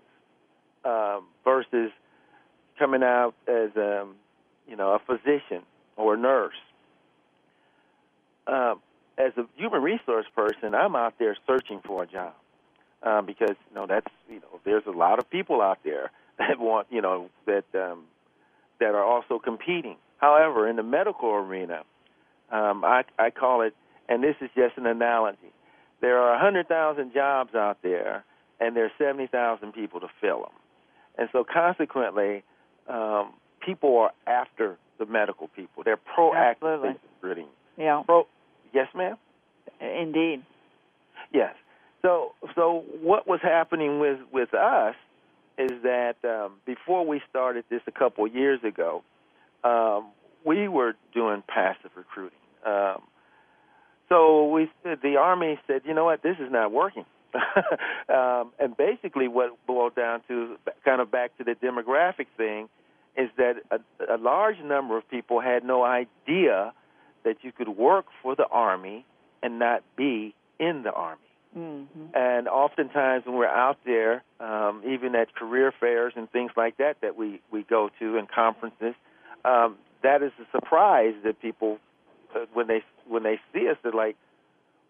um, 0.83 1.25
versus 1.43 1.91
coming 2.77 3.03
out 3.03 3.33
as, 3.47 3.69
um, 3.77 4.15
you 4.67 4.75
know, 4.75 4.93
a 4.93 4.99
physician 4.99 5.63
or 5.95 6.15
a 6.15 6.17
nurse. 6.17 6.55
Um, 8.47 8.81
as 9.17 9.31
a 9.37 9.45
human 9.55 9.81
resource 9.81 10.25
person, 10.35 10.75
I'm 10.75 10.95
out 10.95 11.15
there 11.19 11.35
searching 11.47 11.79
for 11.85 12.03
a 12.03 12.07
job 12.07 12.33
um, 13.03 13.25
because 13.25 13.55
you 13.69 13.75
know 13.75 13.85
that's 13.87 14.11
you 14.29 14.39
know 14.39 14.59
there's 14.63 14.85
a 14.87 14.91
lot 14.91 15.19
of 15.19 15.29
people 15.29 15.61
out 15.61 15.79
there 15.83 16.11
that 16.39 16.59
want 16.59 16.87
you 16.89 17.01
know 17.01 17.29
that 17.45 17.65
um, 17.73 18.03
that 18.79 18.95
are 18.95 19.03
also 19.03 19.39
competing. 19.39 19.97
However, 20.17 20.67
in 20.67 20.77
the 20.77 20.83
medical 20.83 21.29
arena, 21.29 21.83
um, 22.51 22.83
I, 22.85 23.03
I 23.19 23.29
call 23.29 23.61
it 23.61 23.75
and 24.07 24.23
this 24.23 24.35
is 24.41 24.49
just 24.55 24.77
an 24.77 24.85
analogy. 24.85 25.51
There 26.01 26.19
are 26.19 26.31
100,000 26.33 27.13
jobs 27.13 27.55
out 27.55 27.77
there, 27.81 28.23
and 28.59 28.75
there 28.75 28.85
are 28.85 28.91
70,000 28.97 29.71
people 29.73 29.99
to 30.01 30.07
fill 30.21 30.41
them. 30.41 30.51
And 31.17 31.29
so, 31.31 31.43
consequently, 31.43 32.43
um, 32.87 33.33
people 33.65 33.97
are 33.97 34.11
after 34.27 34.77
the 34.99 35.05
medical 35.05 35.47
people. 35.47 35.83
They're 35.83 35.97
proactive 35.97 36.95
recruiting. 37.21 37.47
Yeah. 37.77 38.03
Pro- 38.05 38.27
yes, 38.75 38.87
ma'am. 38.93 39.17
Indeed. 39.81 40.43
Yes. 41.33 41.55
So, 42.03 42.33
so 42.53 42.83
what 43.01 43.27
was 43.27 43.39
happening 43.41 43.99
with 43.99 44.19
with 44.31 44.53
us 44.53 44.95
is 45.57 45.71
that 45.83 46.17
um, 46.23 46.57
before 46.65 47.05
we 47.05 47.21
started 47.29 47.63
this 47.69 47.81
a 47.87 47.91
couple 47.91 48.25
of 48.25 48.35
years 48.35 48.59
ago, 48.63 49.01
um, 49.63 50.07
we 50.45 50.67
were 50.67 50.93
doing 51.13 51.41
passive 51.47 51.91
recruiting. 51.95 52.37
Um, 52.65 53.01
so 54.09 54.49
we 54.51 54.69
the 54.83 55.17
army 55.17 55.59
said, 55.65 55.81
you 55.85 55.93
know 55.93 56.05
what, 56.05 56.21
this 56.21 56.37
is 56.39 56.51
not 56.51 56.71
working. 56.71 57.05
um, 58.09 58.51
and 58.59 58.77
basically, 58.77 59.27
what 59.27 59.57
boiled 59.65 59.95
down 59.95 60.21
to, 60.27 60.57
kind 60.85 61.01
of 61.01 61.11
back 61.11 61.35
to 61.37 61.43
the 61.43 61.55
demographic 61.55 62.27
thing, 62.37 62.69
is 63.17 63.29
that 63.37 63.55
a, 63.71 64.15
a 64.15 64.17
large 64.17 64.59
number 64.63 64.97
of 64.97 65.09
people 65.09 65.41
had 65.41 65.63
no 65.63 65.83
idea 65.83 66.71
that 67.25 67.37
you 67.41 67.51
could 67.51 67.69
work 67.69 68.05
for 68.23 68.35
the 68.35 68.47
army 68.47 69.05
and 69.43 69.59
not 69.59 69.83
be 69.97 70.33
in 70.59 70.83
the 70.83 70.91
army. 70.91 71.21
Mm-hmm. 71.57 72.05
And 72.13 72.47
oftentimes, 72.47 73.25
when 73.25 73.35
we're 73.35 73.47
out 73.47 73.77
there, 73.85 74.23
um, 74.39 74.81
even 74.85 75.15
at 75.15 75.33
career 75.35 75.73
fairs 75.77 76.13
and 76.15 76.29
things 76.31 76.51
like 76.57 76.77
that 76.77 76.97
that 77.01 77.17
we 77.17 77.41
we 77.51 77.63
go 77.63 77.89
to 77.99 78.17
and 78.17 78.29
conferences, 78.29 78.93
um, 79.45 79.77
that 80.03 80.21
is 80.21 80.31
a 80.39 80.45
surprise 80.51 81.13
that 81.23 81.41
people 81.41 81.79
uh, 82.35 82.39
when 82.53 82.67
they 82.67 82.83
when 83.07 83.23
they 83.23 83.39
see 83.53 83.69
us, 83.69 83.77
they're 83.83 83.93
like, 83.93 84.17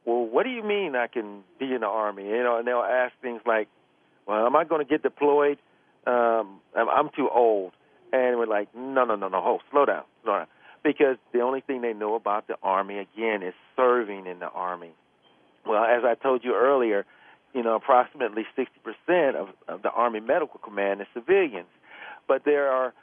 "Well, 0.05 0.25
what 0.25 0.43
do 0.43 0.49
you 0.49 0.63
mean 0.63 0.95
I 0.95 1.05
can 1.05 1.43
be 1.59 1.71
in 1.71 1.81
the 1.81 1.87
army?" 1.87 2.25
You 2.25 2.43
know, 2.43 2.57
and 2.57 2.67
they'll 2.67 2.79
ask 2.79 3.13
things 3.21 3.41
like, 3.45 3.67
"Well, 4.25 4.47
am 4.47 4.55
I 4.55 4.63
going 4.63 4.83
to 4.83 4.89
get 4.89 5.03
deployed? 5.03 5.59
Um, 6.07 6.61
I'm, 6.75 6.89
I'm 6.89 7.09
too 7.15 7.29
old." 7.29 7.73
And 8.11 8.39
we're 8.39 8.47
like, 8.47 8.73
"No, 8.73 9.05
no, 9.05 9.15
no, 9.15 9.27
no. 9.27 9.39
Hold, 9.39 9.61
slow 9.69 9.85
down, 9.85 10.03
slow 10.23 10.37
down." 10.37 10.47
Because 10.85 11.17
the 11.33 11.41
only 11.41 11.61
thing 11.61 11.81
they 11.81 11.93
know 11.93 12.13
about 12.13 12.47
the 12.47 12.57
army 12.61 12.99
again 12.99 13.41
is 13.41 13.55
serving 13.75 14.27
in 14.27 14.37
the 14.37 14.49
army. 14.49 14.91
Well, 15.65 15.83
as 15.83 16.03
I 16.05 16.13
told 16.13 16.43
you 16.43 16.53
earlier, 16.53 17.07
you 17.55 17.63
know, 17.63 17.73
approximately 17.73 18.45
60% 18.55 19.33
of, 19.33 19.49
of 19.67 19.81
the 19.81 19.89
Army 19.89 20.19
Medical 20.19 20.59
Command 20.59 21.01
is 21.01 21.07
civilians, 21.15 21.69
but 22.27 22.45
there 22.45 22.69
are 22.69 22.93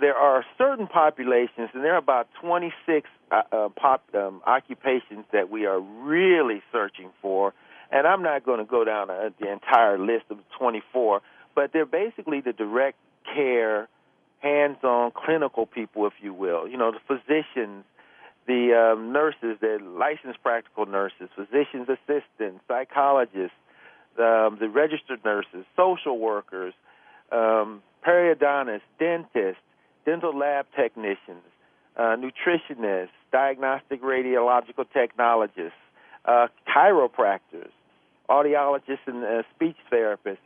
there 0.00 0.16
are 0.16 0.44
certain 0.58 0.86
populations, 0.86 1.70
and 1.72 1.82
there 1.84 1.94
are 1.94 1.98
about 1.98 2.28
26 2.40 3.08
uh, 3.30 3.42
uh, 3.50 3.68
pop 3.70 4.02
um, 4.14 4.42
occupations 4.46 5.24
that 5.32 5.50
we 5.50 5.66
are 5.66 5.80
really 5.80 6.62
searching 6.72 7.10
for, 7.22 7.52
and 7.90 8.06
I'm 8.06 8.22
not 8.22 8.44
going 8.44 8.58
to 8.58 8.64
go 8.64 8.84
down 8.84 9.10
uh, 9.10 9.30
the 9.40 9.50
entire 9.50 9.98
list 9.98 10.24
of 10.30 10.38
24, 10.58 11.20
but 11.54 11.72
they're 11.72 11.86
basically 11.86 12.40
the 12.40 12.52
direct 12.52 12.98
care, 13.34 13.88
hands-on 14.40 15.12
clinical 15.12 15.66
people, 15.66 16.06
if 16.06 16.14
you 16.20 16.32
will. 16.32 16.68
You 16.68 16.76
know, 16.76 16.92
the 16.92 17.00
physicians, 17.06 17.84
the 18.46 18.92
um, 18.94 19.12
nurses, 19.12 19.58
the 19.60 19.78
licensed 19.82 20.42
practical 20.42 20.86
nurses, 20.86 21.28
physicians 21.34 21.88
assistants, 21.88 22.62
psychologists, 22.68 23.56
um, 24.18 24.56
the 24.60 24.68
registered 24.72 25.24
nurses, 25.24 25.64
social 25.76 26.18
workers, 26.18 26.74
um, 27.32 27.82
periodontists, 28.06 28.82
dentists, 28.98 29.62
dental 30.04 30.36
lab 30.36 30.66
technicians, 30.76 31.42
uh, 31.96 32.16
nutritionists, 32.16 33.08
diagnostic 33.32 34.02
radiological 34.02 34.86
technologists, 34.92 35.78
uh, 36.24 36.46
chiropractors, 36.68 37.70
audiologists, 38.28 39.06
and 39.06 39.24
uh, 39.24 39.42
speech 39.54 39.76
therapists, 39.92 40.38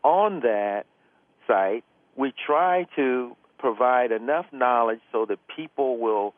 On 0.03 0.39
that 0.41 0.85
site, 1.47 1.85
we 2.15 2.33
try 2.45 2.85
to 2.95 3.35
provide 3.59 4.11
enough 4.11 4.47
knowledge 4.51 4.99
so 5.11 5.25
that 5.25 5.37
people 5.55 5.99
will 5.99 6.33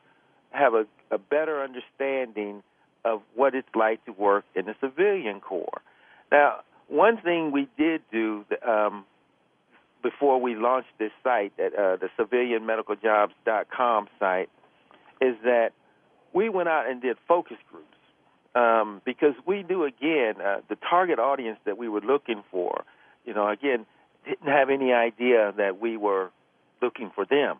have 0.51 0.74
a, 0.74 0.86
a 1.09 1.18
better 1.18 1.64
understanding 1.64 2.61
of 3.05 3.22
what 3.36 3.55
it's 3.55 3.74
like 3.74 4.03
to 4.05 4.11
work 4.11 4.43
in 4.55 4.66
the 4.66 4.76
civilian 4.80 5.39
corps. 5.39 5.82
Now, 6.34 6.62
one 6.88 7.18
thing 7.22 7.52
we 7.52 7.68
did 7.78 8.02
do 8.12 8.44
um, 8.68 9.06
before 10.02 10.42
we 10.42 10.56
launched 10.56 10.90
this 10.98 11.12
site, 11.24 11.54
uh, 11.60 11.96
the 11.98 12.10
civilianmedicaljobs.com 12.20 14.08
site, 14.20 14.50
is 15.22 15.36
that 15.44 15.70
we 16.34 16.50
went 16.50 16.68
out 16.68 16.90
and 16.90 17.02
did 17.02 17.18
focus 17.28 17.58
groups 17.72 17.86
um, 18.56 19.02
because 19.06 19.36
we 19.46 19.62
knew 19.64 19.84
again 19.84 20.42
uh, 20.44 20.58
the 20.70 20.76
target 20.90 21.20
audience 21.20 21.60
that 21.66 21.78
we 21.78 21.88
were 21.88 22.02
looking 22.02 22.44
for. 22.50 22.84
You 23.26 23.36
know, 23.36 23.48
again, 23.48 23.86
didn't 24.26 24.48
have 24.48 24.72
any 24.72 24.92
idea 24.92 25.54
that 25.56 25.80
we 25.80 25.98
were 25.98 26.32
looking 26.82 27.12
for 27.14 27.26
them, 27.26 27.58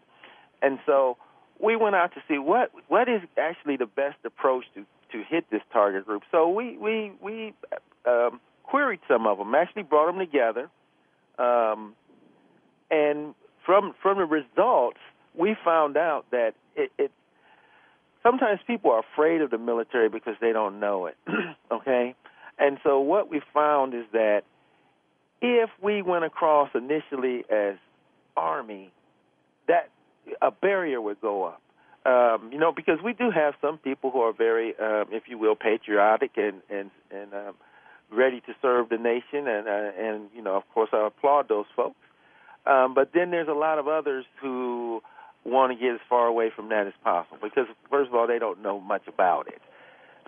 and 0.64 0.80
so 0.88 1.18
we 1.60 1.76
went 1.76 1.96
out 1.96 2.14
to 2.16 2.24
see 2.28 2.40
what 2.40 2.72
what 2.88 3.08
is 3.08 3.22
actually 3.38 3.78
the 3.78 3.86
best 3.86 4.18
approach 4.26 4.66
to 4.74 4.84
to 5.12 5.24
hit 5.24 5.46
this 5.52 5.62
target 5.72 6.06
group. 6.06 6.24
So 6.32 6.50
we 6.50 6.76
we 6.78 7.12
we 7.22 7.54
um, 8.06 8.42
queried 8.64 9.00
some 9.08 9.28
of 9.28 9.38
them, 9.38 9.54
actually 9.56 9.84
brought 9.84 10.08
them 10.08 10.20
together, 10.20 10.70
um, 11.38 11.94
and 12.90 13.36
from 13.66 13.94
from 14.02 14.18
the 14.18 14.26
results, 14.26 15.00
we 15.36 15.56
found 15.64 15.98
out 15.98 16.26
that 16.32 16.54
it, 16.76 16.92
it 16.98 17.12
sometimes 18.24 18.60
people 18.66 18.92
are 18.92 19.04
afraid 19.14 19.42
of 19.42 19.52
the 19.52 19.58
military 19.58 20.10
because 20.10 20.36
they 20.42 20.54
don't 20.54 20.80
know 20.80 21.08
it. 21.08 21.18
okay? 21.72 22.16
And 22.58 22.78
so 22.84 23.00
what 23.00 23.30
we 23.30 23.42
found 23.54 23.94
is 23.94 24.06
that 24.14 24.44
if 25.42 25.70
we 25.82 26.02
went 26.02 26.24
across 26.24 26.70
initially 26.74 27.44
as 27.50 27.76
Army, 28.38 28.92
that 29.68 29.90
a 30.42 30.52
barrier 30.52 31.02
would 31.02 31.20
go 31.22 31.44
up. 31.44 31.62
Um, 32.06 32.50
you 32.52 32.60
know, 32.60 32.74
because 32.74 33.00
we 33.04 33.14
do 33.14 33.32
have 33.32 33.54
some 33.62 33.78
people 33.78 34.12
who 34.12 34.20
are 34.20 34.34
very, 34.34 34.78
um, 34.78 35.06
if 35.12 35.24
you 35.28 35.38
will, 35.38 35.56
patriotic 35.56 36.32
and 36.36 36.62
and 36.70 36.92
and 37.12 37.34
um, 37.34 37.56
ready 38.16 38.42
to 38.42 38.54
serve 38.62 38.90
the 38.90 38.98
nation, 38.98 39.48
and 39.48 39.68
uh, 39.68 39.92
and 39.98 40.30
you 40.36 40.42
know, 40.42 40.56
of 40.56 40.64
course, 40.74 40.90
I 40.94 41.08
applaud 41.08 41.50
those 41.50 41.66
folks. 41.76 41.96
Um, 42.66 42.94
but 42.94 43.12
then 43.14 43.32
there's 43.32 43.48
a 43.48 43.54
lot 43.54 43.80
of 43.80 43.88
others 43.88 44.26
who 44.42 45.02
want 45.46 45.74
to 45.74 45.78
get 45.78 45.96
as 45.96 46.00
far 46.10 46.28
away 46.28 46.50
from 46.56 46.70
that 46.70 46.88
as 46.88 46.94
possible 47.04 47.38
because, 47.42 47.66
first 47.90 48.08
of 48.08 48.16
all, 48.16 48.28
they 48.28 48.40
don't 48.40 48.62
know 48.62 48.80
much 48.80 49.04
about 49.08 49.48
it. 49.48 49.62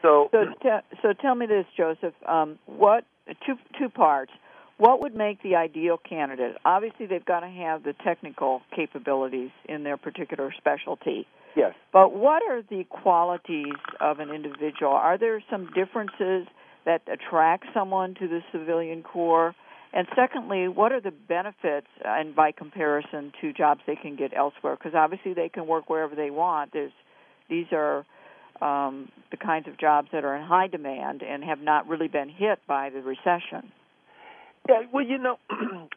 So, 0.01 0.29
so, 0.31 0.45
te- 0.61 0.97
so 1.01 1.13
tell 1.13 1.35
me 1.35 1.45
this, 1.45 1.65
Joseph. 1.77 2.13
Um, 2.27 2.59
what 2.65 3.05
two 3.45 3.55
two 3.79 3.89
parts? 3.89 4.31
What 4.77 5.01
would 5.01 5.15
make 5.15 5.41
the 5.41 5.55
ideal 5.55 5.97
candidate? 5.97 6.57
Obviously, 6.65 7.05
they've 7.05 7.23
got 7.23 7.39
to 7.39 7.47
have 7.47 7.83
the 7.83 7.93
technical 7.93 8.61
capabilities 8.75 9.51
in 9.69 9.83
their 9.83 9.95
particular 9.95 10.53
specialty. 10.57 11.25
Yes. 11.55 11.73
But 11.93 12.13
what 12.13 12.43
are 12.43 12.61
the 12.61 12.83
qualities 12.89 13.79
of 14.01 14.19
an 14.19 14.31
individual? 14.31 14.91
Are 14.91 15.17
there 15.17 15.41
some 15.49 15.69
differences 15.73 16.45
that 16.85 17.01
attract 17.11 17.65
someone 17.73 18.15
to 18.15 18.27
the 18.27 18.41
civilian 18.51 19.03
corps? 19.03 19.55
And 19.93 20.07
secondly, 20.15 20.67
what 20.67 20.91
are 20.91 20.99
the 20.99 21.11
benefits, 21.11 21.87
uh, 22.03 22.09
and 22.09 22.35
by 22.35 22.51
comparison 22.51 23.31
to 23.41 23.53
jobs 23.53 23.81
they 23.87 23.95
can 23.95 24.15
get 24.15 24.35
elsewhere? 24.35 24.75
Because 24.75 24.93
obviously 24.93 25.33
they 25.33 25.47
can 25.49 25.67
work 25.67 25.89
wherever 25.89 26.15
they 26.15 26.31
want. 26.31 26.73
There's, 26.73 26.91
these 27.49 27.67
are 27.71 28.05
um, 28.61 29.09
the 29.31 29.37
kinds 29.37 29.67
of 29.67 29.77
jobs 29.77 30.09
that 30.11 30.25
are 30.25 30.35
in 30.35 30.43
high 30.43 30.67
demand 30.67 31.21
and 31.21 31.43
have 31.43 31.59
not 31.59 31.87
really 31.87 32.07
been 32.07 32.29
hit 32.29 32.59
by 32.67 32.89
the 32.89 33.01
recession. 33.01 33.71
Yeah, 34.67 34.81
well, 34.91 35.05
you 35.05 35.17
know, 35.17 35.37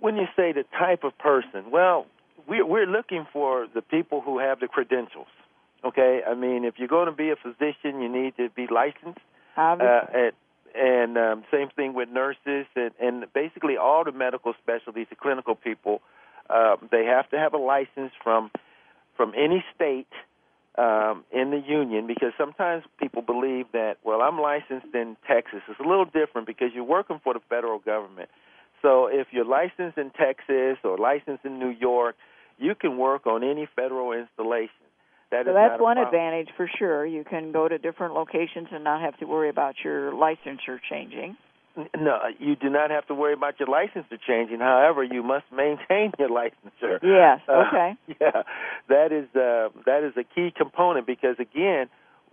when 0.00 0.16
you 0.16 0.26
say 0.36 0.52
the 0.52 0.64
type 0.78 1.04
of 1.04 1.16
person, 1.18 1.70
well, 1.70 2.06
we're, 2.48 2.66
we're 2.66 2.86
looking 2.86 3.26
for 3.32 3.66
the 3.74 3.82
people 3.82 4.20
who 4.20 4.38
have 4.38 4.60
the 4.60 4.68
credentials. 4.68 5.26
Okay, 5.84 6.20
I 6.26 6.34
mean, 6.34 6.64
if 6.64 6.74
you're 6.78 6.88
going 6.88 7.06
to 7.06 7.12
be 7.12 7.30
a 7.30 7.36
physician, 7.36 8.00
you 8.00 8.08
need 8.08 8.36
to 8.36 8.48
be 8.50 8.66
licensed. 8.70 9.20
Uh, 9.84 10.26
at 10.26 10.34
and 10.76 11.16
um, 11.16 11.44
same 11.50 11.68
thing 11.70 11.94
with 11.94 12.08
nurses 12.08 12.66
and, 12.76 12.90
and 13.00 13.24
basically 13.32 13.76
all 13.76 14.04
the 14.04 14.12
medical 14.12 14.52
specialties, 14.62 15.06
the 15.08 15.16
clinical 15.16 15.54
people. 15.54 16.02
Uh, 16.50 16.76
they 16.90 17.04
have 17.04 17.28
to 17.30 17.38
have 17.38 17.54
a 17.54 17.58
license 17.58 18.12
from 18.22 18.50
from 19.16 19.32
any 19.34 19.64
state 19.74 20.12
um, 20.76 21.24
in 21.32 21.50
the 21.50 21.62
union 21.66 22.06
because 22.06 22.32
sometimes 22.36 22.84
people 23.00 23.22
believe 23.22 23.66
that 23.72 23.96
well 24.04 24.20
I'm 24.20 24.38
licensed 24.38 24.94
in 24.94 25.16
Texas. 25.26 25.60
It's 25.68 25.80
a 25.80 25.88
little 25.88 26.04
different 26.04 26.46
because 26.46 26.68
you're 26.74 26.84
working 26.84 27.20
for 27.24 27.34
the 27.34 27.40
federal 27.48 27.78
government. 27.78 28.28
So 28.82 29.06
if 29.06 29.28
you're 29.32 29.46
licensed 29.46 29.98
in 29.98 30.10
Texas 30.10 30.78
or 30.84 30.98
licensed 30.98 31.44
in 31.44 31.58
New 31.58 31.70
York, 31.70 32.16
you 32.58 32.74
can 32.74 32.98
work 32.98 33.26
on 33.26 33.42
any 33.42 33.66
federal 33.74 34.12
installation. 34.12 34.85
That 35.30 35.46
so 35.46 35.54
that's 35.54 35.80
one 35.80 35.98
advantage 35.98 36.48
for 36.56 36.70
sure. 36.78 37.04
You 37.04 37.24
can 37.24 37.50
go 37.50 37.66
to 37.66 37.78
different 37.78 38.14
locations 38.14 38.68
and 38.70 38.84
not 38.84 39.00
have 39.00 39.18
to 39.18 39.24
worry 39.24 39.48
about 39.48 39.74
your 39.82 40.12
licensure 40.12 40.78
changing. 40.88 41.36
No, 41.98 42.20
you 42.38 42.56
do 42.56 42.70
not 42.70 42.90
have 42.90 43.06
to 43.08 43.14
worry 43.14 43.34
about 43.34 43.58
your 43.60 43.68
licensure 43.68 44.18
changing. 44.26 44.60
However, 44.60 45.02
you 45.02 45.22
must 45.22 45.44
maintain 45.52 46.12
your 46.18 46.30
licensure. 46.30 47.00
Yes. 47.02 47.40
Okay. 47.48 47.96
Uh, 48.08 48.14
yeah, 48.20 48.42
that 48.88 49.12
is 49.12 49.26
uh, 49.34 49.68
that 49.84 50.04
is 50.04 50.12
a 50.16 50.24
key 50.24 50.52
component 50.56 51.06
because 51.06 51.36
again, 51.38 51.88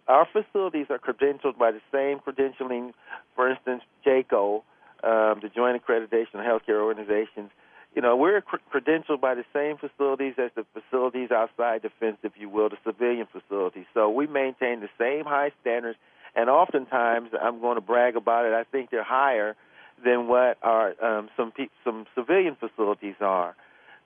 our 0.07 0.27
facilities 0.31 0.87
are 0.89 0.99
credentialed 0.99 1.57
by 1.57 1.71
the 1.71 1.81
same 1.91 2.19
credentialing. 2.19 2.93
For 3.35 3.49
instance, 3.49 3.81
JCAHO, 4.05 4.61
um, 5.03 5.39
the 5.41 5.49
Joint 5.53 5.81
Accreditation 5.81 6.35
of 6.35 6.41
Healthcare 6.41 6.81
Organizations, 6.81 7.49
you 7.95 8.01
know, 8.01 8.15
we're 8.15 8.41
credentialed 8.41 9.21
by 9.21 9.35
the 9.35 9.45
same 9.53 9.77
facilities 9.77 10.33
as 10.37 10.49
the 10.55 10.65
facilities 10.73 11.29
outside 11.31 11.83
defense, 11.83 12.17
if 12.23 12.31
you 12.37 12.49
will, 12.49 12.69
the 12.69 12.77
civilian 12.83 13.27
facilities. 13.31 13.85
So 13.93 14.09
we 14.09 14.25
maintain 14.25 14.79
the 14.79 14.89
same 14.97 15.25
high 15.25 15.51
standards, 15.61 15.99
and 16.35 16.49
oftentimes, 16.49 17.29
I'm 17.39 17.61
going 17.61 17.75
to 17.75 17.81
brag 17.81 18.15
about 18.15 18.45
it. 18.45 18.53
I 18.53 18.63
think 18.63 18.89
they're 18.89 19.03
higher 19.03 19.55
than 20.03 20.27
what 20.27 20.57
our 20.63 20.95
um, 21.03 21.29
some 21.37 21.51
pe- 21.51 21.69
some 21.83 22.07
civilian 22.15 22.57
facilities 22.59 23.13
are. 23.21 23.55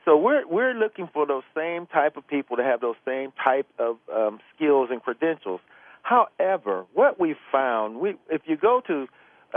So 0.03 0.17
we're 0.17 0.45
we're 0.45 0.73
looking 0.73 1.07
for 1.13 1.25
those 1.25 1.43
same 1.55 1.87
type 1.87 2.17
of 2.17 2.27
people 2.27 2.57
to 2.57 2.63
have 2.63 2.81
those 2.81 2.97
same 3.05 3.31
type 3.41 3.67
of 3.79 3.95
um, 4.13 4.41
skills 4.53 4.89
and 4.91 5.01
credentials. 5.01 5.61
However, 6.03 6.83
what 6.93 7.17
we 7.19 7.35
found, 7.51 8.01
we 8.01 8.15
if 8.29 8.41
you 8.45 8.57
go 8.57 8.81
to 8.87 9.07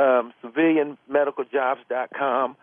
um, 0.01 0.33
civilianmedicaljobs.com 0.45 2.57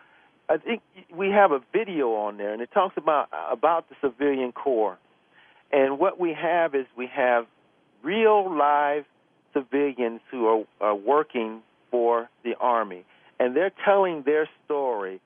I 0.48 0.56
think 0.56 0.82
we 1.14 1.30
have 1.30 1.52
a 1.52 1.60
video 1.72 2.14
on 2.14 2.38
there, 2.38 2.52
and 2.52 2.62
it 2.62 2.70
talks 2.72 2.96
about 2.96 3.28
about 3.50 3.88
the 3.88 3.96
civilian 4.00 4.52
corps. 4.52 4.98
And 5.70 5.98
what 5.98 6.18
we 6.18 6.32
have 6.32 6.74
is 6.74 6.86
we 6.96 7.06
have 7.14 7.46
real 8.02 8.56
live 8.56 9.04
civilians 9.52 10.20
who 10.30 10.46
are, 10.46 10.64
are 10.80 10.94
working 10.94 11.60
for 11.90 12.28
the 12.44 12.54
army, 12.58 13.04
and 13.38 13.54
they're 13.54 13.72
telling 13.84 14.22
their 14.24 14.48
story. 14.64 15.20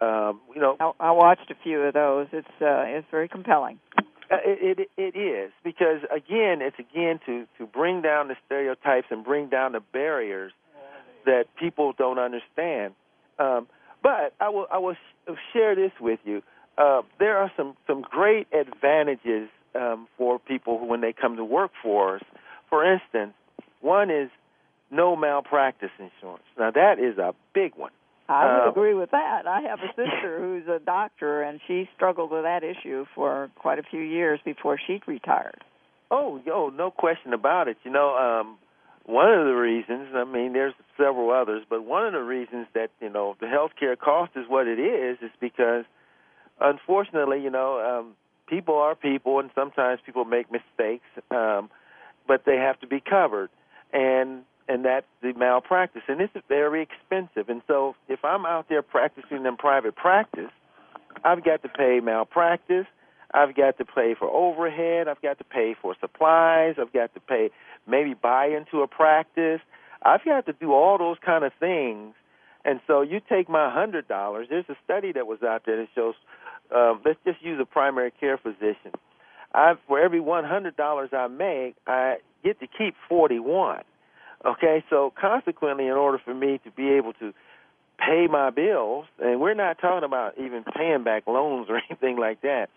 Um, 0.00 0.40
you 0.54 0.60
know, 0.60 0.76
I, 0.80 0.92
I 0.98 1.10
watched 1.12 1.50
a 1.50 1.54
few 1.62 1.80
of 1.82 1.94
those. 1.94 2.28
It's 2.32 2.48
uh, 2.60 2.84
it's 2.86 3.06
very 3.10 3.28
compelling. 3.28 3.78
Uh, 3.98 4.36
it, 4.44 4.78
it 4.78 4.90
it 4.96 5.18
is 5.18 5.52
because 5.62 6.00
again, 6.10 6.62
it's 6.62 6.78
again 6.78 7.20
to 7.26 7.46
to 7.58 7.66
bring 7.66 8.00
down 8.00 8.28
the 8.28 8.36
stereotypes 8.46 9.08
and 9.10 9.22
bring 9.22 9.48
down 9.48 9.72
the 9.72 9.80
barriers 9.92 10.52
that 11.26 11.44
people 11.56 11.92
don't 11.96 12.18
understand. 12.18 12.94
Um, 13.38 13.68
but 14.02 14.34
I 14.40 14.48
will 14.48 14.66
I 14.70 14.78
will 14.78 14.96
share 15.52 15.74
this 15.74 15.92
with 16.00 16.20
you. 16.24 16.42
uh, 16.78 17.02
there 17.18 17.38
are 17.38 17.50
some 17.56 17.76
some 17.86 18.02
great 18.02 18.46
advantages 18.52 19.48
um, 19.74 20.08
for 20.18 20.38
people 20.38 20.78
who, 20.78 20.86
when 20.86 21.00
they 21.00 21.12
come 21.12 21.36
to 21.36 21.44
work 21.44 21.70
for 21.82 22.16
us. 22.16 22.22
For 22.68 22.84
instance, 22.90 23.34
one 23.80 24.10
is 24.10 24.30
no 24.90 25.16
malpractice 25.16 25.90
insurance. 25.98 26.44
Now 26.58 26.70
that 26.70 26.98
is 26.98 27.18
a 27.18 27.34
big 27.54 27.74
one. 27.76 27.92
I 28.28 28.44
would 28.44 28.66
Uh, 28.68 28.70
agree 28.70 28.94
with 28.94 29.10
that. 29.10 29.46
I 29.46 29.62
have 29.62 29.80
a 29.80 29.88
sister 29.88 30.38
who's 30.38 30.66
a 30.68 30.78
doctor, 30.78 31.42
and 31.42 31.60
she 31.66 31.88
struggled 31.96 32.30
with 32.30 32.44
that 32.44 32.62
issue 32.62 33.04
for 33.14 33.50
quite 33.56 33.78
a 33.78 33.82
few 33.82 34.00
years 34.00 34.40
before 34.44 34.78
she 34.78 35.02
retired. 35.06 35.62
Oh, 36.10 36.40
yo, 36.46 36.68
no 36.68 36.90
question 36.90 37.32
about 37.32 37.68
it. 37.68 37.76
You 37.84 37.90
know, 37.90 38.16
um, 38.16 38.58
one 39.04 39.32
of 39.32 39.46
the 39.46 39.54
reasons, 39.54 40.08
I 40.14 40.24
mean, 40.24 40.52
there's 40.52 40.74
several 40.96 41.30
others, 41.30 41.64
but 41.68 41.84
one 41.84 42.06
of 42.06 42.12
the 42.12 42.22
reasons 42.22 42.66
that, 42.74 42.90
you 43.00 43.10
know, 43.10 43.36
the 43.40 43.46
healthcare 43.46 43.98
cost 43.98 44.32
is 44.36 44.44
what 44.48 44.66
it 44.66 44.78
is 44.78 45.18
is 45.22 45.30
because, 45.40 45.84
unfortunately, 46.60 47.42
you 47.42 47.50
know, 47.50 47.80
um, 47.80 48.14
people 48.46 48.76
are 48.76 48.94
people, 48.94 49.40
and 49.40 49.50
sometimes 49.54 50.00
people 50.04 50.24
make 50.24 50.46
mistakes, 50.52 51.06
um, 51.30 51.70
but 52.28 52.44
they 52.44 52.56
have 52.56 52.78
to 52.80 52.86
be 52.86 53.00
covered. 53.00 53.50
And 53.92 54.44
and 54.68 54.84
that's 54.84 55.06
the 55.22 55.32
malpractice. 55.32 56.02
And 56.08 56.20
is 56.20 56.30
very 56.48 56.82
expensive. 56.82 57.48
And 57.48 57.62
so 57.66 57.96
if 58.08 58.24
I'm 58.24 58.46
out 58.46 58.68
there 58.68 58.82
practicing 58.82 59.44
in 59.44 59.56
private 59.56 59.96
practice, 59.96 60.50
I've 61.24 61.44
got 61.44 61.62
to 61.62 61.68
pay 61.68 62.00
malpractice. 62.00 62.86
I've 63.34 63.54
got 63.54 63.78
to 63.78 63.84
pay 63.84 64.14
for 64.18 64.28
overhead. 64.28 65.08
I've 65.08 65.22
got 65.22 65.38
to 65.38 65.44
pay 65.44 65.74
for 65.80 65.96
supplies. 66.00 66.76
I've 66.78 66.92
got 66.92 67.14
to 67.14 67.20
pay 67.20 67.50
maybe 67.86 68.14
buy 68.14 68.46
into 68.46 68.82
a 68.82 68.86
practice. 68.86 69.60
I've 70.02 70.24
got 70.24 70.46
to 70.46 70.52
do 70.52 70.72
all 70.72 70.98
those 70.98 71.16
kind 71.24 71.44
of 71.44 71.52
things. 71.58 72.14
And 72.64 72.80
so 72.86 73.00
you 73.00 73.20
take 73.26 73.48
my 73.48 73.72
hundred 73.72 74.06
dollars. 74.06 74.48
There's 74.50 74.68
a 74.68 74.76
study 74.84 75.12
that 75.12 75.26
was 75.26 75.42
out 75.42 75.62
there 75.66 75.76
that 75.76 75.88
shows. 75.94 76.14
Um, 76.74 77.00
let's 77.04 77.18
just 77.24 77.42
use 77.42 77.58
a 77.60 77.66
primary 77.66 78.12
care 78.18 78.38
physician. 78.38 78.92
I 79.54 79.74
for 79.88 80.00
every 80.00 80.20
one 80.20 80.44
hundred 80.44 80.76
dollars 80.76 81.10
I 81.12 81.26
make, 81.26 81.74
I 81.86 82.16
get 82.44 82.60
to 82.60 82.66
keep 82.66 82.94
forty 83.08 83.38
one. 83.38 83.82
Okay, 84.44 84.84
so 84.90 85.12
consequently, 85.20 85.86
in 85.86 85.92
order 85.92 86.18
for 86.24 86.34
me 86.34 86.60
to 86.64 86.70
be 86.70 86.90
able 86.90 87.12
to 87.14 87.32
pay 87.98 88.26
my 88.28 88.50
bills, 88.50 89.06
and 89.20 89.40
we're 89.40 89.54
not 89.54 89.78
talking 89.80 90.04
about 90.04 90.36
even 90.38 90.64
paying 90.64 91.04
back 91.04 91.26
loans 91.26 91.68
or 91.68 91.80
anything 91.90 92.16
like 92.16 92.42
that, 92.42 92.68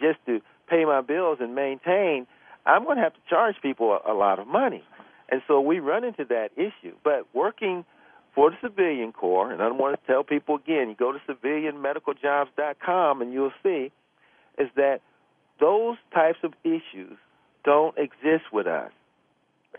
just 0.00 0.18
to 0.26 0.40
pay 0.68 0.84
my 0.84 1.00
bills 1.00 1.38
and 1.40 1.54
maintain, 1.54 2.26
I'm 2.66 2.84
going 2.84 2.96
to 2.96 3.02
have 3.02 3.14
to 3.14 3.20
charge 3.28 3.56
people 3.62 3.98
a, 4.04 4.12
a 4.12 4.14
lot 4.14 4.38
of 4.38 4.46
money. 4.46 4.84
And 5.28 5.42
so 5.46 5.60
we 5.60 5.78
run 5.78 6.04
into 6.04 6.24
that 6.24 6.50
issue. 6.56 6.94
But 7.04 7.26
working 7.34 7.84
for 8.34 8.50
the 8.50 8.56
civilian 8.62 9.12
corps, 9.12 9.52
and 9.52 9.62
I 9.62 9.70
want 9.70 9.98
to 10.00 10.06
tell 10.06 10.24
people 10.24 10.56
again, 10.56 10.88
you 10.88 10.96
go 10.96 11.12
to 11.12 11.18
civilianmedicaljobs.com 11.28 13.22
and 13.22 13.32
you'll 13.32 13.52
see, 13.62 13.92
is 14.58 14.68
that 14.76 15.00
those 15.60 15.96
types 16.12 16.38
of 16.42 16.54
issues 16.64 17.16
don't 17.64 17.96
exist 17.98 18.52
with 18.52 18.66
us. 18.66 18.90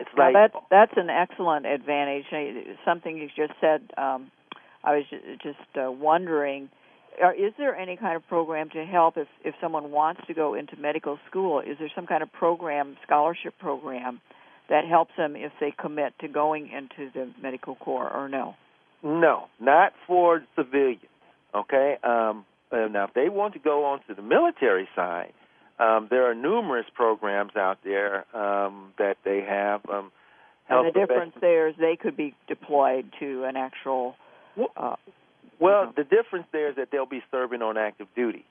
It's 0.00 0.08
like 0.16 0.32
that's 0.32 0.54
that's 0.70 0.92
an 0.96 1.10
excellent 1.10 1.66
advantage. 1.66 2.24
Something 2.84 3.18
you 3.18 3.28
just 3.36 3.52
said. 3.60 3.82
Um, 3.98 4.30
I 4.84 4.96
was 4.96 5.04
just 5.42 5.58
uh, 5.76 5.92
wondering, 5.92 6.70
is 7.36 7.52
there 7.58 7.76
any 7.76 7.96
kind 7.96 8.16
of 8.16 8.26
program 8.28 8.70
to 8.70 8.84
help 8.84 9.16
if 9.16 9.28
if 9.44 9.54
someone 9.60 9.90
wants 9.90 10.22
to 10.26 10.34
go 10.34 10.54
into 10.54 10.76
medical 10.76 11.18
school? 11.28 11.60
Is 11.60 11.78
there 11.78 11.90
some 11.94 12.06
kind 12.06 12.22
of 12.22 12.32
program, 12.32 12.96
scholarship 13.04 13.54
program, 13.58 14.20
that 14.68 14.84
helps 14.86 15.12
them 15.16 15.36
if 15.36 15.52
they 15.60 15.72
commit 15.78 16.14
to 16.20 16.28
going 16.28 16.70
into 16.70 17.10
the 17.12 17.30
medical 17.40 17.74
corps, 17.76 18.10
or 18.10 18.28
no? 18.28 18.54
No, 19.02 19.46
not 19.60 19.92
for 20.06 20.44
civilians. 20.56 21.02
Okay. 21.54 21.96
Um, 22.02 22.44
uh, 22.70 22.88
now, 22.88 23.04
if 23.04 23.14
they 23.14 23.28
want 23.28 23.54
to 23.54 23.60
go 23.60 23.84
on 23.84 24.00
to 24.08 24.14
the 24.14 24.22
military 24.22 24.88
side, 24.96 25.32
um, 25.78 26.06
there 26.10 26.30
are 26.30 26.34
numerous 26.34 26.86
programs 26.94 27.56
out 27.56 27.78
there 27.84 28.24
um, 28.34 28.92
that 28.98 29.16
they 29.24 29.44
have. 29.46 29.82
Um, 29.90 30.12
And 30.68 30.86
the 30.86 30.92
difference 30.92 31.34
there 31.40 31.68
is 31.68 31.74
they 31.78 31.96
could 31.96 32.16
be 32.16 32.34
deployed 32.48 33.12
to 33.20 33.44
an 33.44 33.56
actual. 33.56 34.14
Uh, 34.76 34.96
Well, 35.60 35.92
the 35.96 36.04
difference 36.04 36.46
there 36.52 36.70
is 36.70 36.76
that 36.76 36.88
they'll 36.90 37.06
be 37.06 37.22
serving 37.30 37.62
on 37.62 37.76
active 37.76 38.08
duty, 38.16 38.44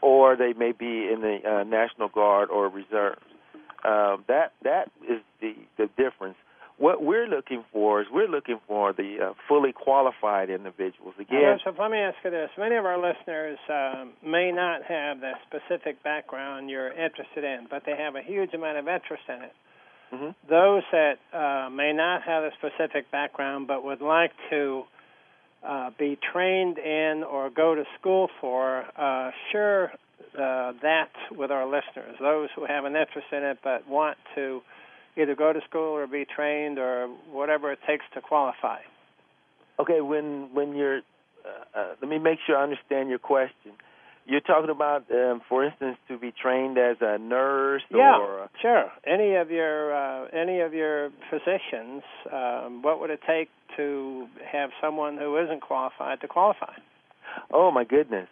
or 0.00 0.36
they 0.36 0.52
may 0.52 0.72
be 0.72 1.10
in 1.12 1.20
the 1.20 1.38
uh, 1.44 1.64
National 1.64 2.08
Guard 2.08 2.50
or 2.50 2.68
reserves. 2.68 3.22
Um, 3.84 4.24
that 4.28 4.52
that 4.64 4.90
is 5.08 5.20
the 5.40 5.54
the 5.76 5.88
difference. 5.96 6.36
What 6.78 7.02
we're 7.02 7.26
looking 7.26 7.64
for 7.72 8.00
is 8.00 8.06
we're 8.10 8.28
looking 8.28 8.60
for 8.68 8.92
the 8.92 9.18
uh, 9.20 9.34
fully 9.48 9.72
qualified 9.72 10.48
individuals. 10.48 11.14
Again, 11.18 11.58
let 11.66 11.90
me 11.90 11.98
ask 11.98 12.16
you 12.24 12.30
this. 12.30 12.50
Many 12.56 12.76
of 12.76 12.84
our 12.86 12.96
listeners 12.96 13.58
um, 13.68 14.12
may 14.24 14.52
not 14.52 14.84
have 14.84 15.20
the 15.20 15.32
specific 15.48 16.02
background 16.04 16.70
you're 16.70 16.92
interested 16.92 17.42
in, 17.42 17.66
but 17.68 17.82
they 17.84 17.96
have 17.96 18.14
a 18.14 18.22
huge 18.22 18.54
amount 18.54 18.78
of 18.78 18.86
interest 18.86 19.24
in 19.28 19.42
it. 19.42 19.52
Mhm. 20.12 20.34
Those 20.48 20.84
that 20.92 21.18
uh, 21.32 21.68
may 21.70 21.92
not 21.92 22.22
have 22.22 22.44
a 22.44 22.52
specific 22.52 23.10
background 23.10 23.66
but 23.66 23.84
would 23.84 24.00
like 24.00 24.32
to 24.50 24.84
uh, 25.66 25.90
be 25.98 26.18
trained 26.32 26.78
in 26.78 27.24
or 27.24 27.50
go 27.50 27.74
to 27.74 27.84
school 27.98 28.28
for, 28.40 28.84
uh, 28.96 29.30
share 29.52 29.92
uh, 30.34 30.72
that 30.82 31.10
with 31.32 31.50
our 31.50 31.66
listeners. 31.66 32.16
Those 32.20 32.48
who 32.54 32.64
have 32.66 32.84
an 32.84 32.94
interest 32.96 33.28
in 33.32 33.42
it 33.42 33.58
but 33.62 33.88
want 33.88 34.18
to 34.34 34.60
either 35.16 35.34
go 35.34 35.52
to 35.52 35.60
school 35.68 35.96
or 35.96 36.06
be 36.06 36.24
trained 36.24 36.78
or 36.78 37.08
whatever 37.30 37.72
it 37.72 37.78
takes 37.86 38.04
to 38.14 38.20
qualify. 38.20 38.78
Okay, 39.80 40.00
when 40.00 40.50
when 40.52 40.74
you're, 40.74 40.98
uh, 41.44 41.78
uh, 41.78 41.94
let 42.00 42.10
me 42.10 42.18
make 42.18 42.38
sure 42.46 42.56
I 42.56 42.62
understand 42.62 43.08
your 43.08 43.18
question. 43.18 43.72
You're 44.28 44.40
talking 44.40 44.68
about, 44.68 45.10
um, 45.10 45.40
for 45.48 45.64
instance, 45.64 45.96
to 46.08 46.18
be 46.18 46.32
trained 46.32 46.76
as 46.76 46.98
a 47.00 47.16
nurse 47.16 47.82
Yeah, 47.90 48.18
or 48.18 48.42
a, 48.42 48.50
sure. 48.60 48.92
Any 49.06 49.36
of 49.36 49.50
your 49.50 49.94
uh, 49.94 50.26
any 50.34 50.60
of 50.60 50.74
your 50.74 51.08
physicians, 51.30 52.02
um, 52.30 52.82
what 52.82 53.00
would 53.00 53.08
it 53.08 53.20
take 53.26 53.48
to 53.78 54.26
have 54.52 54.68
someone 54.82 55.16
who 55.16 55.38
isn't 55.38 55.62
qualified 55.62 56.20
to 56.20 56.28
qualify? 56.28 56.74
oh 57.52 57.70
my 57.70 57.84
goodness. 57.84 58.28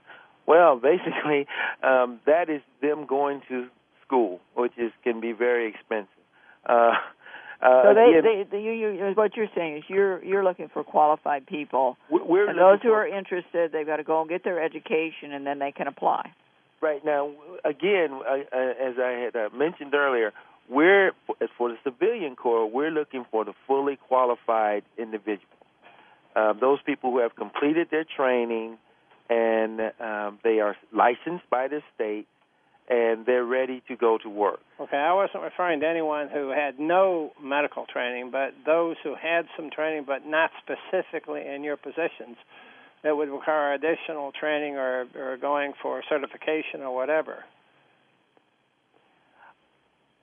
Well, 0.46 0.78
basically, 0.92 1.46
um, 1.82 2.20
that 2.26 2.50
is 2.50 2.60
them 2.82 3.06
going 3.06 3.40
to 3.48 3.68
school, 4.06 4.40
which 4.54 4.72
is 4.76 4.92
can 5.02 5.20
be 5.22 5.32
very 5.32 5.66
expensive. 5.68 6.08
Uh, 6.66 6.92
uh, 7.62 7.82
so 7.84 7.94
they, 7.94 8.18
again, 8.18 8.22
they, 8.50 8.56
they 8.58 8.62
you, 8.62 8.72
you, 8.72 9.12
what 9.14 9.36
you're 9.36 9.48
saying 9.54 9.78
is 9.78 9.84
you're 9.88 10.22
you're 10.24 10.44
looking 10.44 10.68
for 10.68 10.84
qualified 10.84 11.46
people, 11.46 11.96
we- 12.10 12.20
we're 12.22 12.48
and 12.50 12.58
those 12.58 12.80
who 12.82 12.92
are 12.92 13.06
interested, 13.06 13.72
they've 13.72 13.86
got 13.86 13.96
to 13.96 14.04
go 14.04 14.20
and 14.20 14.28
get 14.28 14.44
their 14.44 14.62
education, 14.62 15.32
and 15.32 15.46
then 15.46 15.58
they 15.58 15.72
can 15.72 15.86
apply. 15.86 16.32
Right 16.82 17.02
now, 17.04 17.30
again, 17.64 18.12
uh, 18.12 18.34
uh, 18.54 18.88
as 18.88 18.94
I 18.98 19.12
had 19.24 19.34
uh, 19.36 19.48
mentioned 19.56 19.94
earlier, 19.94 20.32
we're 20.68 21.08
as 21.40 21.48
for 21.56 21.70
the 21.70 21.76
civilian 21.84 22.36
corps, 22.36 22.66
we're 22.66 22.90
looking 22.90 23.24
for 23.30 23.44
the 23.44 23.54
fully 23.66 23.96
qualified 23.96 24.82
individual. 24.98 25.48
Um, 26.34 26.58
those 26.60 26.80
people 26.84 27.10
who 27.12 27.20
have 27.20 27.34
completed 27.34 27.88
their 27.90 28.04
training 28.04 28.76
and 29.30 29.80
um, 30.00 30.38
they 30.44 30.60
are 30.60 30.76
licensed 30.92 31.48
by 31.50 31.68
the 31.68 31.80
state 31.94 32.26
and 32.88 33.26
they're 33.26 33.44
ready 33.44 33.82
to 33.88 33.96
go 33.96 34.18
to 34.22 34.28
work. 34.28 34.60
Okay, 34.80 34.96
I 34.96 35.12
wasn't 35.12 35.42
referring 35.42 35.80
to 35.80 35.88
anyone 35.88 36.28
who 36.28 36.50
had 36.50 36.78
no 36.78 37.32
medical 37.42 37.86
training, 37.86 38.30
but 38.30 38.50
those 38.64 38.96
who 39.02 39.14
had 39.20 39.46
some 39.56 39.70
training 39.70 40.04
but 40.06 40.26
not 40.26 40.50
specifically 40.62 41.42
in 41.46 41.64
your 41.64 41.76
positions 41.76 42.36
that 43.02 43.16
would 43.16 43.28
require 43.28 43.74
additional 43.74 44.32
training 44.38 44.76
or, 44.76 45.06
or 45.16 45.36
going 45.36 45.72
for 45.82 46.02
certification 46.08 46.80
or 46.80 46.94
whatever. 46.94 47.44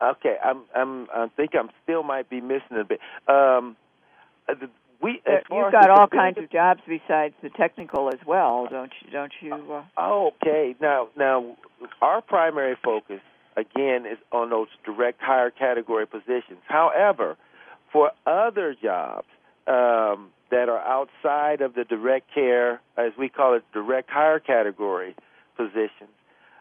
Okay, 0.02 0.36
I'm, 0.44 0.64
I'm, 0.76 1.08
I 1.14 1.28
think 1.36 1.52
I'm 1.58 1.70
still 1.84 2.04
might 2.04 2.30
be 2.30 2.42
missing 2.42 2.78
a 2.80 2.84
bit. 2.84 3.00
Um, 3.28 3.78
the- 4.48 4.70
we, 5.02 5.22
far 5.50 5.64
You've 5.64 5.72
got 5.72 5.90
all 5.90 6.08
kinds 6.08 6.38
of 6.38 6.52
jobs 6.52 6.82
besides 6.88 7.34
the 7.42 7.50
technical 7.50 8.10
as 8.10 8.20
well, 8.26 8.68
don't 8.70 8.92
you? 9.04 9.12
Don't 9.12 9.34
you? 9.42 9.54
Uh, 9.54 9.84
Oh, 9.98 10.32
okay. 10.42 10.76
Now, 10.82 11.10
now, 11.18 11.58
our 12.02 12.22
primary 12.22 12.78
focus 12.84 13.20
again 13.58 14.06
is 14.06 14.18
on 14.32 14.50
those 14.50 14.68
direct 14.86 15.22
hire 15.22 15.52
category 15.52 16.08
positions. 16.08 16.60
However, 16.68 17.36
for 17.92 18.12
other 18.26 18.74
jobs 18.82 19.28
um, 19.68 20.30
that 20.52 20.70
are 20.70 20.80
outside 20.80 21.60
of 21.62 21.76
the 21.76 21.84
direct 21.84 22.34
care, 22.34 22.80
as 22.98 23.12
we 23.18 23.28
call 23.30 23.54
it, 23.56 23.64
direct 23.74 24.10
hire 24.10 24.40
category 24.40 25.16
positions, 25.56 26.10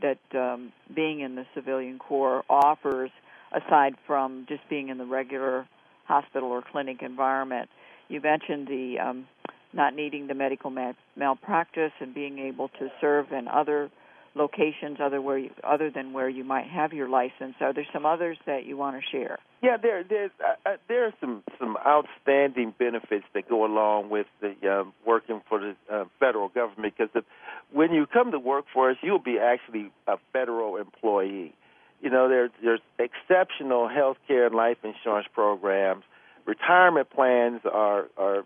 that 0.00 0.18
um, 0.34 0.72
being 0.96 1.20
in 1.20 1.34
the 1.34 1.44
civilian 1.54 1.98
corps 1.98 2.42
offers, 2.48 3.10
aside 3.52 3.96
from 4.06 4.46
just 4.48 4.62
being 4.70 4.88
in 4.88 4.96
the 4.96 5.04
regular 5.04 5.68
hospital 6.06 6.48
or 6.48 6.62
clinic 6.62 7.02
environment. 7.02 7.68
You 8.08 8.22
mentioned 8.22 8.66
the 8.66 8.98
um, 8.98 9.26
not 9.74 9.94
needing 9.94 10.26
the 10.26 10.32
medical 10.32 10.70
mal- 10.70 10.96
malpractice 11.16 11.92
and 12.00 12.14
being 12.14 12.38
able 12.38 12.68
to 12.68 12.90
serve 12.98 13.30
in 13.30 13.46
other 13.46 13.90
locations 14.34 14.98
other 15.00 15.20
where 15.20 15.38
you, 15.38 15.50
other 15.62 15.90
than 15.90 16.12
where 16.12 16.28
you 16.28 16.44
might 16.44 16.66
have 16.66 16.92
your 16.92 17.08
license. 17.08 17.54
Are 17.60 17.72
there 17.72 17.86
some 17.92 18.06
others 18.06 18.38
that 18.46 18.64
you 18.64 18.76
want 18.76 18.96
to 18.96 19.02
share? 19.10 19.38
Yeah, 19.62 19.76
there 19.76 20.02
there's 20.02 20.30
uh, 20.40 20.70
uh, 20.70 20.76
there 20.88 21.06
are 21.06 21.12
some 21.20 21.42
some 21.58 21.76
outstanding 21.86 22.74
benefits 22.78 23.24
that 23.34 23.48
go 23.48 23.64
along 23.64 24.10
with 24.10 24.26
the 24.40 24.54
um, 24.68 24.92
working 25.06 25.42
for 25.48 25.60
the 25.60 25.76
uh, 25.92 26.04
federal 26.18 26.48
government 26.48 26.94
because 26.96 27.24
when 27.72 27.92
you 27.92 28.06
come 28.06 28.32
to 28.32 28.38
work 28.38 28.64
for 28.72 28.90
us, 28.90 28.96
you'll 29.02 29.18
be 29.18 29.38
actually 29.38 29.90
a 30.06 30.16
federal 30.32 30.76
employee. 30.76 31.54
You 32.00 32.10
know, 32.10 32.28
there 32.28 32.50
there's 32.62 32.80
exceptional 32.98 33.88
health 33.88 34.16
care 34.26 34.46
and 34.46 34.54
life 34.54 34.78
insurance 34.82 35.28
programs. 35.32 36.04
Retirement 36.46 37.10
plans 37.10 37.60
are 37.70 38.06
are 38.16 38.44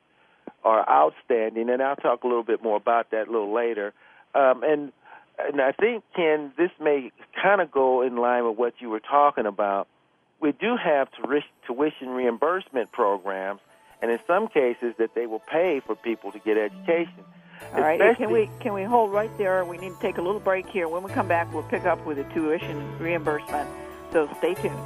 are 0.65 0.89
outstanding, 0.89 1.71
and 1.71 1.81
I'll 1.81 1.97
talk 1.97 2.25
a 2.25 2.27
little 2.27 2.43
bit 2.43 2.63
more 2.63 2.77
about 2.77 3.13
that 3.13 3.29
a 3.29 3.31
little 3.31 3.55
later. 3.55 3.95
Um, 4.35 4.63
and 4.63 4.93
and 5.39 5.61
I 5.61 5.73
think 5.73 6.05
Ken, 6.15 6.53
this 6.57 6.71
may 6.81 7.13
kind 7.41 7.61
of 7.61 7.71
go 7.71 8.03
in 8.03 8.17
line 8.17 8.47
with 8.47 8.57
what 8.57 8.75
you 8.81 8.91
were 8.91 9.01
talking 9.01 9.47
about. 9.47 9.89
We 10.41 10.53
do 10.53 10.77
have 10.77 11.09
tuition 11.67 12.09
reimbursement 12.11 12.93
programs, 12.93 13.61
and 14.03 14.11
in 14.11 14.19
some 14.27 14.49
cases 14.49 14.95
that 14.99 15.15
they 15.15 15.27
will 15.27 15.41
pay 15.41 15.81
for 15.81 15.95
people 15.95 16.33
to 16.33 16.39
get 16.39 16.57
education. 16.57 17.25
All 17.73 17.81
right, 17.81 18.17
can 18.17 18.31
we 18.31 18.51
can 18.61 18.75
we 18.75 18.85
hold 18.85 19.13
right 19.13 19.31
there? 19.39 19.65
We 19.65 19.79
need 19.79 19.95
to 19.95 20.01
take 20.01 20.19
a 20.19 20.23
little 20.23 20.41
break 20.41 20.69
here. 20.69 20.89
When 20.89 21.03
we 21.03 21.11
come 21.11 21.27
back, 21.27 21.53
we'll 21.53 21.63
pick 21.65 21.85
up 21.85 22.05
with 22.05 22.19
the 22.19 22.25
tuition 22.35 22.99
reimbursement. 22.99 23.69
So 24.13 24.29
stay 24.39 24.55
tuned. 24.55 24.79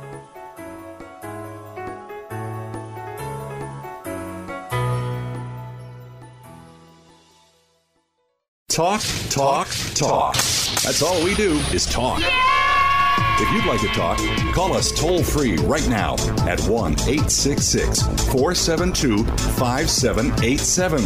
Talk, 8.70 9.02
talk, 9.30 9.68
talk. 9.96 10.34
That's 10.34 11.02
all 11.02 11.24
we 11.24 11.34
do 11.34 11.54
is 11.74 11.86
talk. 11.86 12.22
If 12.22 13.52
you'd 13.52 13.66
like 13.66 13.80
to 13.80 13.88
talk, 13.88 14.18
call 14.54 14.74
us 14.74 14.92
toll 14.92 15.24
free 15.24 15.56
right 15.56 15.88
now 15.88 16.14
at 16.46 16.60
1 16.60 16.92
866 16.92 18.02
472 18.32 19.24
5787. 19.24 21.02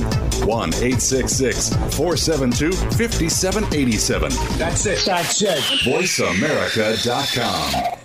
1 0.47 0.75
866 0.75 1.71
472 1.97 2.73
5787. 2.73 4.31
That's 4.59 4.85
it. 4.85 5.03
That's 5.07 5.41
it. 5.41 5.61
VoiceAmerica.com. 5.85 7.99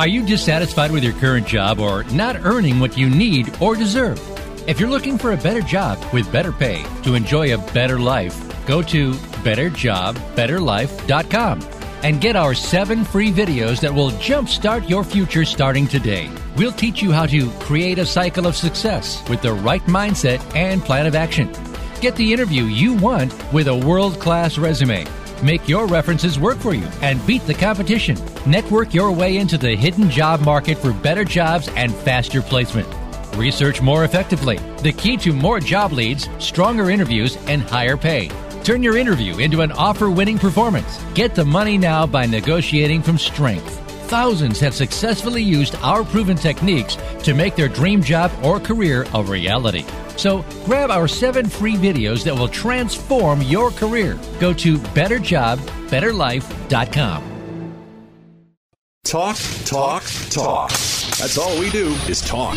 Are 0.00 0.08
you 0.08 0.26
dissatisfied 0.26 0.90
with 0.90 1.04
your 1.04 1.14
current 1.14 1.46
job 1.46 1.78
or 1.78 2.02
not 2.04 2.44
earning 2.44 2.80
what 2.80 2.96
you 2.98 3.08
need 3.08 3.54
or 3.62 3.76
deserve? 3.76 4.31
If 4.64 4.78
you're 4.78 4.88
looking 4.88 5.18
for 5.18 5.32
a 5.32 5.36
better 5.36 5.60
job 5.60 5.98
with 6.12 6.30
better 6.30 6.52
pay 6.52 6.84
to 7.02 7.14
enjoy 7.14 7.52
a 7.52 7.58
better 7.72 7.98
life, 7.98 8.38
go 8.64 8.80
to 8.82 9.10
betterjobbetterlife.com 9.42 11.60
and 12.04 12.20
get 12.20 12.36
our 12.36 12.54
seven 12.54 13.04
free 13.04 13.32
videos 13.32 13.80
that 13.80 13.92
will 13.92 14.12
jumpstart 14.12 14.88
your 14.88 15.02
future 15.02 15.44
starting 15.44 15.88
today. 15.88 16.30
We'll 16.56 16.70
teach 16.70 17.02
you 17.02 17.10
how 17.10 17.26
to 17.26 17.50
create 17.58 17.98
a 17.98 18.06
cycle 18.06 18.46
of 18.46 18.54
success 18.54 19.28
with 19.28 19.42
the 19.42 19.52
right 19.52 19.82
mindset 19.86 20.40
and 20.54 20.80
plan 20.80 21.06
of 21.06 21.16
action. 21.16 21.52
Get 22.00 22.14
the 22.14 22.32
interview 22.32 22.62
you 22.64 22.94
want 22.94 23.34
with 23.52 23.66
a 23.66 23.74
world 23.74 24.20
class 24.20 24.58
resume. 24.58 25.08
Make 25.42 25.68
your 25.68 25.88
references 25.88 26.38
work 26.38 26.58
for 26.58 26.72
you 26.72 26.86
and 27.00 27.26
beat 27.26 27.44
the 27.48 27.54
competition. 27.54 28.16
Network 28.46 28.94
your 28.94 29.10
way 29.10 29.38
into 29.38 29.58
the 29.58 29.74
hidden 29.74 30.08
job 30.08 30.40
market 30.42 30.78
for 30.78 30.92
better 30.92 31.24
jobs 31.24 31.66
and 31.70 31.92
faster 31.92 32.40
placement. 32.40 32.86
Research 33.36 33.80
more 33.80 34.04
effectively. 34.04 34.58
The 34.82 34.92
key 34.92 35.16
to 35.18 35.32
more 35.32 35.60
job 35.60 35.92
leads, 35.92 36.28
stronger 36.38 36.90
interviews, 36.90 37.36
and 37.46 37.62
higher 37.62 37.96
pay. 37.96 38.30
Turn 38.62 38.82
your 38.82 38.96
interview 38.96 39.38
into 39.38 39.60
an 39.62 39.70
offer 39.72 40.10
winning 40.10 40.38
performance. 40.38 41.02
Get 41.14 41.34
the 41.34 41.44
money 41.44 41.78
now 41.78 42.06
by 42.06 42.26
negotiating 42.26 43.02
from 43.02 43.18
strength. 43.18 43.78
Thousands 44.08 44.60
have 44.60 44.74
successfully 44.74 45.42
used 45.42 45.74
our 45.76 46.04
proven 46.04 46.36
techniques 46.36 46.96
to 47.22 47.32
make 47.34 47.56
their 47.56 47.68
dream 47.68 48.02
job 48.02 48.30
or 48.44 48.60
career 48.60 49.06
a 49.14 49.22
reality. 49.22 49.84
So 50.16 50.44
grab 50.66 50.90
our 50.90 51.08
seven 51.08 51.48
free 51.48 51.76
videos 51.76 52.22
that 52.24 52.34
will 52.34 52.48
transform 52.48 53.40
your 53.42 53.70
career. 53.70 54.18
Go 54.38 54.52
to 54.52 54.76
betterjobbetterlife.com. 54.78 57.28
Talk, 59.04 59.36
talk, 59.64 60.04
talk. 60.30 60.70
That's 60.70 61.38
all 61.38 61.58
we 61.58 61.70
do 61.70 61.88
is 62.08 62.20
talk. 62.20 62.56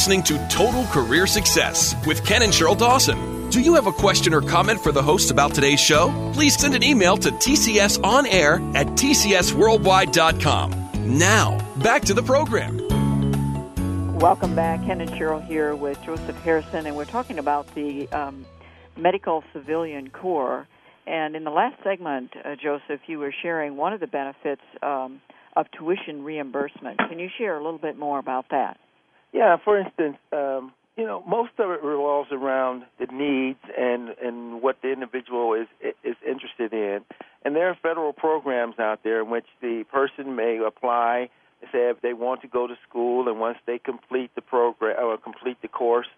listening 0.00 0.22
to 0.22 0.38
Total 0.48 0.82
Career 0.86 1.26
Success 1.26 1.94
with 2.06 2.24
Ken 2.24 2.40
and 2.40 2.50
Sheryl 2.50 2.78
Dawson. 2.78 3.50
Do 3.50 3.60
you 3.60 3.74
have 3.74 3.86
a 3.86 3.92
question 3.92 4.32
or 4.32 4.40
comment 4.40 4.80
for 4.80 4.92
the 4.92 5.02
hosts 5.02 5.30
about 5.30 5.52
today's 5.52 5.78
show? 5.78 6.08
Please 6.32 6.58
send 6.58 6.74
an 6.74 6.82
email 6.82 7.18
to 7.18 7.30
tcsonair 7.30 8.74
at 8.74 8.86
tcsworldwide.com. 8.86 11.18
Now, 11.18 11.58
back 11.82 12.00
to 12.06 12.14
the 12.14 12.22
program. 12.22 12.78
Welcome 14.18 14.54
back. 14.54 14.82
Ken 14.86 15.02
and 15.02 15.10
Sheryl 15.10 15.46
here 15.46 15.76
with 15.76 16.02
Joseph 16.02 16.36
Harrison, 16.36 16.86
and 16.86 16.96
we're 16.96 17.04
talking 17.04 17.38
about 17.38 17.74
the 17.74 18.08
um, 18.08 18.46
Medical 18.96 19.44
Civilian 19.52 20.08
Corps. 20.08 20.66
And 21.06 21.36
in 21.36 21.44
the 21.44 21.50
last 21.50 21.76
segment, 21.84 22.32
uh, 22.42 22.56
Joseph, 22.56 23.02
you 23.06 23.18
were 23.18 23.34
sharing 23.42 23.76
one 23.76 23.92
of 23.92 24.00
the 24.00 24.06
benefits 24.06 24.62
um, 24.82 25.20
of 25.54 25.66
tuition 25.72 26.24
reimbursement. 26.24 26.96
Can 27.06 27.18
you 27.18 27.28
share 27.36 27.58
a 27.58 27.62
little 27.62 27.78
bit 27.78 27.98
more 27.98 28.18
about 28.18 28.46
that? 28.50 28.78
Yeah, 29.32 29.56
for 29.64 29.78
instance, 29.78 30.16
um, 30.32 30.72
you 30.96 31.06
know, 31.06 31.22
most 31.26 31.52
of 31.58 31.70
it 31.70 31.82
revolves 31.82 32.30
around 32.32 32.84
the 32.98 33.06
needs 33.06 33.60
and 33.78 34.10
and 34.22 34.60
what 34.60 34.82
the 34.82 34.92
individual 34.92 35.54
is 35.54 35.68
is 36.04 36.16
interested 36.26 36.72
in. 36.72 37.00
And 37.44 37.56
there 37.56 37.68
are 37.68 37.78
federal 37.82 38.12
programs 38.12 38.78
out 38.78 39.00
there 39.02 39.22
in 39.22 39.30
which 39.30 39.46
the 39.62 39.84
person 39.90 40.36
may 40.36 40.58
apply, 40.58 41.30
say 41.72 41.88
if 41.88 42.02
they 42.02 42.12
want 42.12 42.42
to 42.42 42.48
go 42.48 42.66
to 42.66 42.74
school, 42.86 43.28
and 43.28 43.40
once 43.40 43.56
they 43.66 43.78
complete 43.78 44.30
the 44.34 44.42
program 44.42 44.96
or 45.02 45.16
complete 45.16 45.56
the 45.62 45.68
course, 45.68 46.08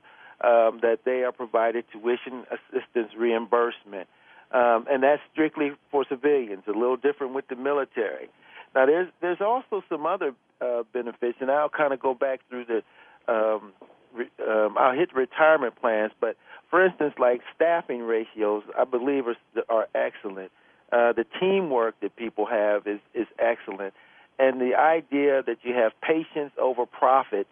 um, 0.43 0.81
that 0.83 1.01
they 1.05 1.23
are 1.23 1.33
provided 1.33 1.85
tuition 1.93 2.45
assistance 2.51 3.13
reimbursement. 3.17 4.09
Um, 4.51 4.87
and 4.91 5.03
that's 5.03 5.23
strictly 5.33 5.73
for 5.91 6.05
civilians. 6.09 6.65
A 6.67 6.73
little 6.73 6.97
different 6.97 7.35
with 7.35 7.47
the 7.49 7.57
military. 7.57 8.29
Now, 8.75 8.87
there's 8.87 9.09
there's 9.21 9.41
also 9.41 9.83
some 9.89 10.07
other 10.07 10.35
uh, 10.61 10.83
benefits, 10.93 11.39
and 11.41 11.51
I'll 11.51 11.69
kind 11.69 11.93
of 11.93 12.01
go 12.01 12.15
back 12.15 12.41
through 12.49 12.65
the. 12.65 12.83
Um, 13.29 13.73
re, 14.15 14.27
um, 14.47 14.77
I'll 14.79 14.95
hit 14.95 15.15
retirement 15.15 15.77
plans, 15.81 16.13
but 16.21 16.37
for 16.71 16.85
instance, 16.85 17.15
like 17.19 17.41
staffing 17.55 18.03
ratios, 18.03 18.63
I 18.79 18.85
believe 18.85 19.25
are, 19.27 19.37
are 19.69 19.89
excellent. 19.95 20.51
Uh, 20.93 21.13
the 21.13 21.25
teamwork 21.41 21.99
that 22.01 22.17
people 22.17 22.47
have 22.47 22.87
is 22.87 23.01
is 23.15 23.27
excellent, 23.39 23.95
and 24.39 24.61
the 24.61 24.75
idea 24.75 25.43
that 25.43 25.59
you 25.63 25.75
have 25.75 25.93
patients 26.01 26.55
over 26.61 26.85
profits 26.87 27.49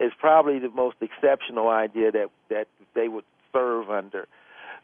is 0.00 0.12
probably 0.18 0.58
the 0.58 0.70
most 0.70 0.96
exceptional 1.00 1.68
idea 1.68 2.10
that 2.10 2.30
that 2.48 2.66
they 2.94 3.08
would 3.08 3.24
serve 3.52 3.90
under. 3.90 4.26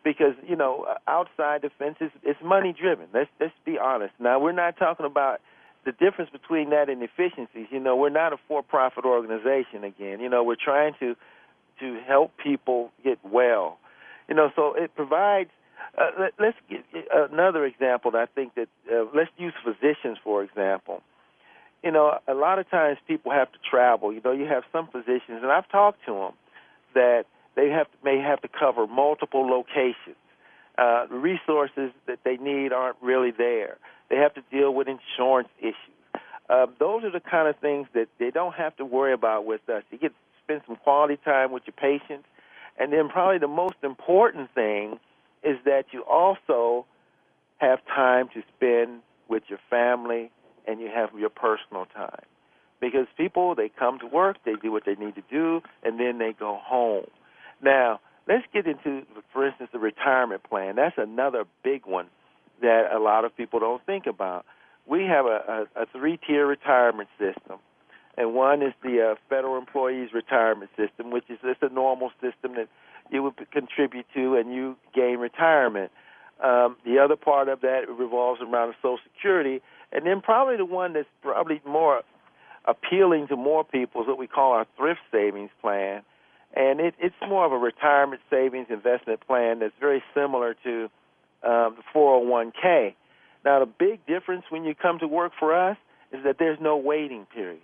Because 0.04 0.34
you 0.46 0.54
know 0.54 0.86
outside 1.08 1.62
defense 1.62 1.96
is 2.00 2.10
it's 2.22 2.38
money 2.44 2.72
driven. 2.72 3.06
Let's 3.12 3.30
let's 3.40 3.54
be 3.64 3.78
honest. 3.78 4.14
Now 4.20 4.38
we're 4.38 4.52
not 4.52 4.76
talking 4.76 5.06
about 5.06 5.40
the 5.86 5.92
difference 5.92 6.30
between 6.30 6.70
that 6.70 6.90
and 6.90 7.02
efficiencies 7.02 7.66
you 7.70 7.80
know 7.80 7.96
we're 7.96 8.10
not 8.10 8.32
a 8.34 8.36
for 8.46 8.62
profit 8.62 9.04
organization 9.04 9.84
again 9.84 10.20
you 10.20 10.28
know 10.28 10.42
we're 10.42 10.56
trying 10.62 10.92
to 11.00 11.16
to 11.80 11.98
help 12.06 12.32
people 12.36 12.90
get 13.02 13.18
well 13.24 13.78
you 14.28 14.34
know 14.34 14.50
so 14.54 14.74
it 14.74 14.94
provides 14.94 15.50
uh, 15.98 16.10
let, 16.20 16.32
let's 16.38 16.56
get 16.68 16.84
another 17.32 17.64
example 17.64 18.10
that 18.10 18.18
I 18.18 18.26
think 18.26 18.54
that 18.56 18.68
uh, 18.92 19.06
let's 19.14 19.30
use 19.38 19.54
physicians 19.64 20.18
for 20.22 20.42
example 20.42 21.02
you 21.86 21.92
know, 21.92 22.18
a 22.26 22.34
lot 22.34 22.58
of 22.58 22.68
times 22.68 22.98
people 23.06 23.30
have 23.30 23.52
to 23.52 23.58
travel. 23.58 24.12
You 24.12 24.20
know, 24.24 24.32
you 24.32 24.46
have 24.46 24.64
some 24.72 24.88
physicians, 24.88 25.42
and 25.42 25.52
I've 25.52 25.68
talked 25.68 26.04
to 26.06 26.12
them 26.12 26.32
that 26.94 27.26
they 27.54 27.68
have 27.70 27.86
may 28.02 28.18
have 28.18 28.40
to 28.42 28.48
cover 28.48 28.88
multiple 28.88 29.48
locations. 29.48 30.16
Uh, 30.76 31.06
the 31.06 31.14
resources 31.14 31.92
that 32.06 32.18
they 32.24 32.36
need 32.38 32.72
aren't 32.72 32.96
really 33.00 33.30
there. 33.30 33.78
They 34.08 34.16
have 34.16 34.34
to 34.34 34.42
deal 34.50 34.72
with 34.72 34.88
insurance 34.88 35.48
issues. 35.58 35.76
Uh, 36.48 36.66
those 36.78 37.02
are 37.04 37.10
the 37.10 37.20
kind 37.20 37.48
of 37.48 37.56
things 37.58 37.88
that 37.94 38.06
they 38.18 38.30
don't 38.30 38.54
have 38.54 38.76
to 38.76 38.84
worry 38.84 39.12
about 39.12 39.46
with 39.46 39.68
us. 39.68 39.82
You 39.90 39.98
get 39.98 40.10
to 40.10 40.14
spend 40.44 40.62
some 40.66 40.76
quality 40.76 41.18
time 41.24 41.50
with 41.50 41.64
your 41.66 41.74
patients, 41.74 42.26
and 42.78 42.92
then 42.92 43.08
probably 43.08 43.38
the 43.38 43.48
most 43.48 43.76
important 43.82 44.54
thing 44.54 44.98
is 45.42 45.58
that 45.64 45.86
you 45.92 46.02
also 46.02 46.86
have 47.58 47.80
time 47.86 48.28
to 48.34 48.42
spend 48.56 49.00
with 49.28 49.42
your 49.48 49.58
family 49.70 50.30
and 50.66 50.80
you 50.80 50.88
have 50.94 51.10
your 51.18 51.30
personal 51.30 51.86
time. 51.86 52.24
Because 52.80 53.06
people, 53.16 53.54
they 53.54 53.70
come 53.70 53.98
to 54.00 54.06
work, 54.06 54.36
they 54.44 54.54
do 54.62 54.70
what 54.70 54.84
they 54.84 54.94
need 54.94 55.14
to 55.14 55.22
do, 55.30 55.62
and 55.82 55.98
then 55.98 56.18
they 56.18 56.34
go 56.38 56.58
home. 56.62 57.06
Now, 57.62 58.00
let's 58.28 58.44
get 58.52 58.66
into, 58.66 59.02
for 59.32 59.46
instance, 59.46 59.70
the 59.72 59.78
retirement 59.78 60.42
plan. 60.44 60.76
That's 60.76 60.98
another 60.98 61.44
big 61.64 61.86
one 61.86 62.08
that 62.60 62.92
a 62.92 62.98
lot 62.98 63.24
of 63.24 63.36
people 63.36 63.60
don't 63.60 63.84
think 63.84 64.06
about. 64.06 64.44
We 64.86 65.04
have 65.04 65.26
a, 65.26 65.66
a, 65.76 65.82
a 65.82 65.86
three-tier 65.86 66.46
retirement 66.46 67.08
system, 67.18 67.58
and 68.16 68.34
one 68.34 68.62
is 68.62 68.72
the 68.82 69.12
uh, 69.12 69.14
federal 69.28 69.58
employees 69.58 70.10
retirement 70.12 70.70
system, 70.76 71.10
which 71.10 71.24
is 71.28 71.38
just 71.42 71.62
a 71.62 71.72
normal 71.72 72.10
system 72.20 72.54
that 72.54 72.68
you 73.10 73.22
would 73.22 73.50
contribute 73.50 74.06
to 74.14 74.36
and 74.36 74.54
you 74.54 74.76
gain 74.94 75.18
retirement. 75.18 75.90
Um, 76.42 76.76
the 76.84 76.98
other 76.98 77.16
part 77.16 77.48
of 77.48 77.62
that 77.62 77.88
revolves 77.88 78.40
around 78.42 78.74
Social 78.82 78.98
Security, 79.14 79.62
and 79.92 80.06
then 80.06 80.20
probably 80.20 80.56
the 80.56 80.64
one 80.64 80.92
that's 80.92 81.08
probably 81.22 81.60
more 81.66 82.02
appealing 82.66 83.28
to 83.28 83.36
more 83.36 83.64
people 83.64 84.02
is 84.02 84.08
what 84.08 84.18
we 84.18 84.26
call 84.26 84.52
our 84.52 84.66
thrift 84.76 85.00
savings 85.10 85.50
plan. 85.60 86.02
And 86.54 86.80
it, 86.80 86.94
it's 86.98 87.14
more 87.26 87.44
of 87.44 87.52
a 87.52 87.58
retirement 87.58 88.20
savings 88.30 88.66
investment 88.70 89.26
plan 89.26 89.60
that's 89.60 89.74
very 89.80 90.02
similar 90.14 90.54
to 90.64 90.90
um, 91.42 91.76
the 91.76 91.82
401k. 91.94 92.94
Now, 93.44 93.60
the 93.60 93.66
big 93.66 94.04
difference 94.06 94.44
when 94.50 94.64
you 94.64 94.74
come 94.74 94.98
to 94.98 95.06
work 95.08 95.32
for 95.38 95.54
us 95.54 95.76
is 96.12 96.24
that 96.24 96.36
there's 96.38 96.58
no 96.60 96.76
waiting 96.76 97.26
period. 97.32 97.60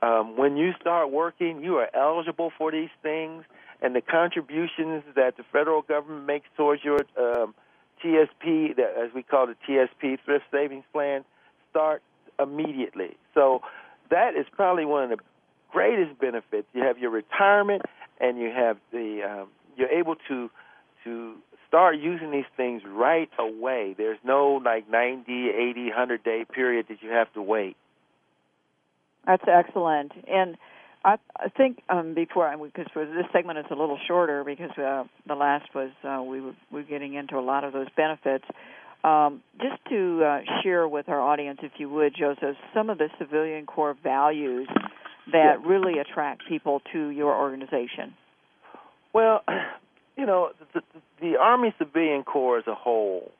Um, 0.00 0.36
when 0.36 0.56
you 0.56 0.72
start 0.80 1.10
working, 1.10 1.62
you 1.62 1.76
are 1.76 1.88
eligible 1.94 2.52
for 2.56 2.70
these 2.70 2.90
things, 3.02 3.44
and 3.82 3.94
the 3.94 4.00
contributions 4.00 5.02
that 5.16 5.36
the 5.36 5.44
federal 5.52 5.82
government 5.82 6.26
makes 6.26 6.46
towards 6.56 6.84
your 6.84 7.00
um, 7.18 7.54
TSP, 8.04 8.78
as 8.78 9.12
we 9.14 9.22
call 9.22 9.46
the 9.46 9.56
TSP, 9.68 10.18
Thrift 10.24 10.44
Savings 10.52 10.84
Plan, 10.92 11.24
start 11.70 12.02
immediately. 12.38 13.16
So 13.34 13.62
that 14.10 14.36
is 14.36 14.46
probably 14.52 14.84
one 14.84 15.04
of 15.04 15.18
the 15.18 15.24
greatest 15.70 16.18
benefits. 16.20 16.68
You 16.72 16.82
have 16.84 16.98
your 16.98 17.10
retirement, 17.10 17.82
and 18.20 18.38
you 18.38 18.50
have 18.50 18.78
the 18.92 19.22
um, 19.28 19.48
you're 19.76 19.90
able 19.90 20.16
to 20.28 20.50
to 21.04 21.34
start 21.68 21.96
using 21.98 22.30
these 22.30 22.48
things 22.56 22.82
right 22.86 23.30
away. 23.38 23.94
There's 23.96 24.18
no 24.24 24.60
like 24.64 24.90
90, 24.90 25.50
80, 25.50 25.84
100 25.88 26.24
day 26.24 26.44
period 26.50 26.86
that 26.88 27.02
you 27.02 27.10
have 27.10 27.32
to 27.34 27.42
wait. 27.42 27.76
That's 29.26 29.44
excellent. 29.46 30.12
And 30.26 30.56
I, 31.04 31.16
I 31.36 31.48
think 31.48 31.82
um, 31.88 32.14
before, 32.14 32.48
I 32.48 32.56
because 32.56 32.86
this 32.94 33.26
segment 33.32 33.58
is 33.58 33.66
a 33.70 33.74
little 33.74 33.98
shorter 34.06 34.42
because 34.44 34.70
uh, 34.78 35.04
the 35.26 35.34
last 35.34 35.74
was 35.74 35.90
uh, 36.02 36.22
we 36.22 36.40
were, 36.40 36.54
we 36.72 36.80
were 36.80 36.88
getting 36.88 37.14
into 37.14 37.38
a 37.38 37.40
lot 37.40 37.64
of 37.64 37.72
those 37.72 37.88
benefits. 37.96 38.44
Um, 39.04 39.42
just 39.60 39.76
to 39.90 40.24
uh, 40.24 40.40
share 40.62 40.88
with 40.88 41.08
our 41.08 41.20
audience, 41.20 41.60
if 41.62 41.72
you 41.78 41.88
would, 41.88 42.16
Joseph, 42.18 42.56
some 42.74 42.90
of 42.90 42.98
the 42.98 43.08
civilian 43.18 43.64
core 43.64 43.96
values 44.02 44.68
that 45.30 45.64
really 45.64 46.00
attract 46.00 46.42
people 46.48 46.82
to 46.92 47.08
your 47.10 47.34
organization. 47.34 48.14
Well, 49.12 49.44
you 50.18 50.26
know, 50.26 50.50
the, 50.74 50.82
the 51.20 51.36
Army 51.40 51.72
Civilian 51.78 52.24
Corps 52.24 52.58
as 52.58 52.66
a 52.66 52.74
whole 52.74 53.30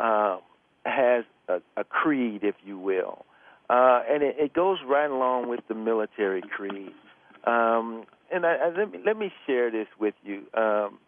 uh, 0.00 0.38
has 0.84 1.24
a, 1.48 1.60
a, 1.76 1.84
creed, 1.84 2.40
if 2.42 2.54
you 2.64 2.78
will, 2.78 3.26
uh, 3.68 4.00
and 4.08 4.22
it, 4.22 4.36
it, 4.38 4.52
goes 4.54 4.78
right 4.86 5.10
along 5.10 5.48
with 5.48 5.60
the 5.68 5.74
military 5.74 6.40
creed. 6.40 6.92
Um, 7.46 8.04
and 8.32 8.46
I, 8.46 8.54
I, 8.54 8.68
let 8.76 8.90
me 8.90 8.98
let 9.04 9.18
me 9.18 9.30
share 9.46 9.70
this 9.70 9.86
with 10.00 10.14
you. 10.24 10.44
Um, 10.54 10.98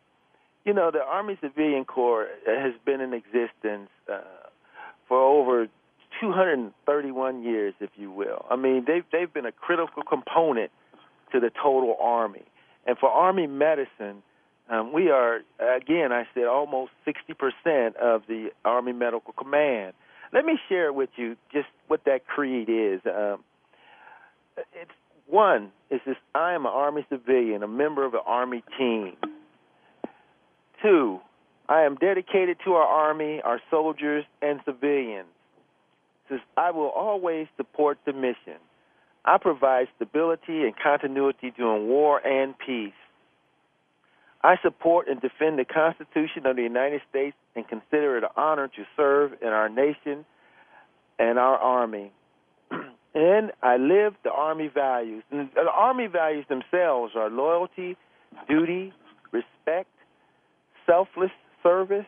you 0.66 0.74
know, 0.74 0.90
the 0.90 1.02
Army 1.02 1.38
Civilian 1.40 1.86
Corps 1.86 2.28
has 2.46 2.74
been 2.84 3.00
in 3.00 3.14
existence 3.14 3.88
uh, 4.12 4.20
for 5.08 5.18
over 5.18 5.68
231 6.20 7.42
years, 7.42 7.74
if 7.80 7.90
you 7.96 8.10
will. 8.10 8.44
I 8.50 8.56
mean, 8.56 8.84
they've 8.86 9.04
they've 9.10 9.32
been 9.32 9.46
a 9.46 9.52
critical 9.52 10.02
component 10.02 10.70
to 11.32 11.40
the 11.40 11.50
total 11.50 11.96
Army, 12.00 12.44
and 12.86 12.98
for 12.98 13.08
Army 13.08 13.46
medicine, 13.46 14.22
um, 14.70 14.92
we 14.92 15.10
are 15.10 15.40
again, 15.58 16.12
I 16.12 16.26
said, 16.34 16.44
almost 16.44 16.92
60% 17.06 17.96
of 17.96 18.22
the 18.26 18.48
Army 18.64 18.92
Medical 18.92 19.32
Command. 19.32 19.92
Let 20.32 20.44
me 20.44 20.58
share 20.68 20.92
with 20.92 21.10
you 21.16 21.36
just 21.52 21.68
what 21.86 22.04
that 22.06 22.26
creed 22.26 22.68
is. 22.68 23.00
Um, 23.06 23.44
it's 24.72 24.90
one 25.26 25.70
is 25.90 26.00
this: 26.06 26.16
I 26.34 26.54
am 26.54 26.66
an 26.66 26.72
Army 26.72 27.06
civilian, 27.08 27.62
a 27.62 27.68
member 27.68 28.04
of 28.04 28.14
an 28.14 28.20
Army 28.26 28.62
team. 28.78 29.16
Two, 30.82 31.20
I 31.68 31.82
am 31.82 31.96
dedicated 31.96 32.58
to 32.64 32.74
our 32.74 32.86
Army, 32.86 33.40
our 33.42 33.60
soldiers, 33.70 34.24
and 34.42 34.60
civilians. 34.64 35.28
Says, 36.28 36.40
I 36.56 36.70
will 36.70 36.88
always 36.88 37.46
support 37.56 37.98
the 38.04 38.12
mission. 38.12 38.58
I 39.24 39.38
provide 39.38 39.88
stability 39.96 40.64
and 40.64 40.74
continuity 40.76 41.52
during 41.56 41.88
war 41.88 42.18
and 42.26 42.54
peace. 42.58 42.92
I 44.44 44.56
support 44.62 45.08
and 45.08 45.22
defend 45.22 45.58
the 45.58 45.64
Constitution 45.64 46.44
of 46.44 46.56
the 46.56 46.62
United 46.62 47.00
States 47.08 47.34
and 47.56 47.66
consider 47.66 48.18
it 48.18 48.24
an 48.24 48.30
honor 48.36 48.68
to 48.68 48.84
serve 48.94 49.32
in 49.40 49.48
our 49.48 49.70
nation 49.70 50.26
and 51.18 51.38
our 51.38 51.56
Army. 51.56 52.12
and 52.70 53.52
I 53.62 53.78
live 53.78 54.12
the 54.22 54.30
Army 54.30 54.68
values. 54.68 55.24
And 55.30 55.48
the 55.54 55.70
Army 55.72 56.08
values 56.08 56.44
themselves 56.50 57.14
are 57.16 57.30
loyalty, 57.30 57.96
duty, 58.46 58.92
respect, 59.32 59.88
selfless 60.84 61.30
service, 61.62 62.06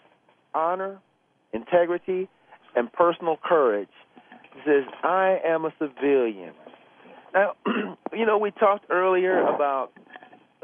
honor, 0.54 0.98
integrity, 1.54 2.28
and 2.74 2.92
personal 2.92 3.38
courage. 3.42 3.88
He 4.52 4.60
says, 4.66 4.84
I 5.02 5.38
am 5.42 5.64
a 5.64 5.72
civilian. 5.78 6.52
Now, 7.32 7.52
you 8.12 8.26
know, 8.26 8.36
we 8.36 8.50
talked 8.50 8.90
earlier 8.90 9.40
about 9.40 9.92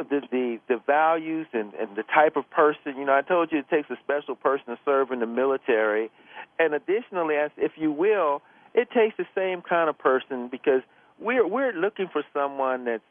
the 0.09 0.21
the, 0.31 0.59
the 0.69 0.81
values 0.87 1.47
and, 1.53 1.73
and 1.75 1.97
the 1.97 2.03
type 2.03 2.37
of 2.37 2.49
person. 2.51 2.97
You 2.97 3.05
know, 3.05 3.15
I 3.15 3.23
told 3.23 3.53
you 3.53 3.59
it 3.59 3.69
takes 3.71 3.91
a 3.91 3.97
special 4.03 4.35
person 4.35 4.67
to 4.67 4.79
serve 4.85 5.11
in 5.11 5.21
the 5.21 5.27
military. 5.27 6.11
And 6.59 6.75
additionally, 6.75 7.37
as 7.37 7.51
if 7.57 7.73
you 7.77 7.93
will, 7.93 8.43
it 8.75 8.89
takes 8.91 9.17
the 9.17 9.27
same 9.35 9.63
kind 9.63 9.89
of 9.89 9.99
person 9.99 10.49
because 10.49 10.83
we're 11.19 11.47
we're 11.47 11.73
looking 11.73 12.09
for 12.13 12.23
someone 12.33 12.85
that's 12.85 13.03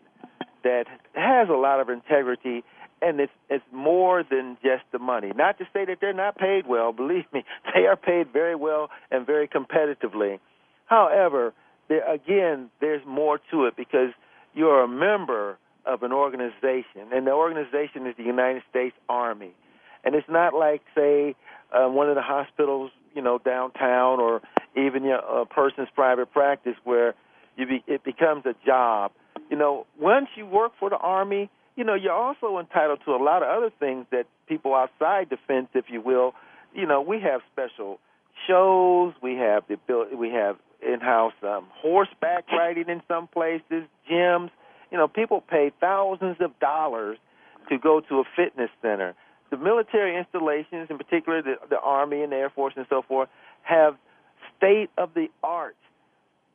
that 0.64 0.86
has 1.14 1.50
a 1.50 1.54
lot 1.54 1.80
of 1.80 1.90
integrity 1.90 2.64
and 3.02 3.20
it's 3.20 3.32
it's 3.50 3.64
more 3.72 4.24
than 4.24 4.58
just 4.62 4.84
the 4.92 5.00
money. 5.00 5.32
Not 5.36 5.58
to 5.58 5.66
say 5.74 5.86
that 5.86 5.98
they're 6.00 6.14
not 6.14 6.38
paid 6.38 6.68
well. 6.68 6.92
Believe 7.02 7.26
me, 7.34 7.44
they 7.74 7.86
are 7.88 7.96
paid 7.96 8.32
very 8.32 8.56
well 8.56 8.90
and 9.10 9.26
very 9.26 9.48
competitively. 9.48 10.40
However, 10.86 11.54
there 11.90 12.10
again, 12.12 12.70
there's 12.80 13.06
more 13.06 13.40
to 13.52 13.66
it 13.66 13.76
because 13.76 14.12
you're 14.54 14.84
a 14.84 14.88
member 14.88 15.58
of 15.86 16.04
an 16.04 16.12
organization, 16.12 17.12
and 17.14 17.26
the 17.26 17.32
organization 17.32 18.08
is 18.08 18.16
the 18.18 18.24
United 18.24 18.64
States 18.70 18.96
Army. 19.10 19.54
And 20.04 20.16
it's 20.16 20.30
not 20.30 20.54
like, 20.54 20.82
say, 20.96 21.36
uh, 21.72 21.88
one 21.88 22.10
of 22.10 22.16
the 22.16 22.22
hospitals, 22.22 22.92
you 23.14 23.22
know, 23.22 23.38
downtown, 23.38 24.20
or 24.20 24.42
even 24.76 25.04
you 25.04 25.10
know, 25.10 25.42
a 25.42 25.46
person's 25.46 25.90
private 25.94 26.32
practice 26.32 26.76
where 26.84 27.14
you 27.58 27.68
be, 27.68 27.84
it 27.88 28.04
becomes 28.04 28.46
a 28.46 28.56
job. 28.66 29.12
You 29.50 29.58
know, 29.58 29.86
once 30.00 30.28
you 30.36 30.46
work 30.46 30.74
for 30.80 30.90
the 30.90 30.98
Army, 30.98 31.50
you 31.76 31.84
know, 31.84 31.94
you're 31.94 32.14
also 32.14 32.58
entitled 32.60 33.00
to 33.06 33.12
a 33.12 33.22
lot 33.22 33.44
of 33.44 33.50
other 33.50 33.72
things 33.80 34.06
that 34.12 34.26
people 34.48 34.74
outside 34.76 35.30
defense, 35.30 35.68
if 35.74 35.86
you 35.90 36.02
will, 36.02 36.34
you 36.74 36.86
know, 36.86 37.02
we 37.02 37.20
have 37.22 37.42
special 37.52 38.00
shows, 38.48 39.14
we 39.22 39.36
have 39.36 39.64
the 39.68 40.08
we 40.18 40.30
have 40.30 40.58
in-house 40.82 41.34
um, 41.44 41.68
horseback 41.74 42.52
riding 42.52 42.90
in 42.90 43.02
some 43.08 43.28
places, 43.28 43.84
gyms. 44.10 44.50
You 44.92 44.98
know, 44.98 45.08
people 45.08 45.42
pay 45.42 45.72
thousands 45.80 46.38
of 46.40 46.58
dollars 46.60 47.18
to 47.70 47.78
go 47.78 48.02
to 48.02 48.20
a 48.20 48.24
fitness 48.36 48.70
center. 48.82 49.16
The 49.50 49.58
military 49.58 50.18
installations, 50.18 50.88
in 50.90 50.98
particular 50.98 51.42
the, 51.42 51.56
the 51.70 51.80
Army 51.80 52.22
and 52.22 52.32
the 52.32 52.38
Air 52.38 52.50
Force 52.50 52.74
and 52.76 52.86
so 52.90 53.02
forth, 53.02 53.30
have 53.64 53.96
state 54.58 54.90
of 54.98 55.14
the 55.14 55.28
art 55.44 55.76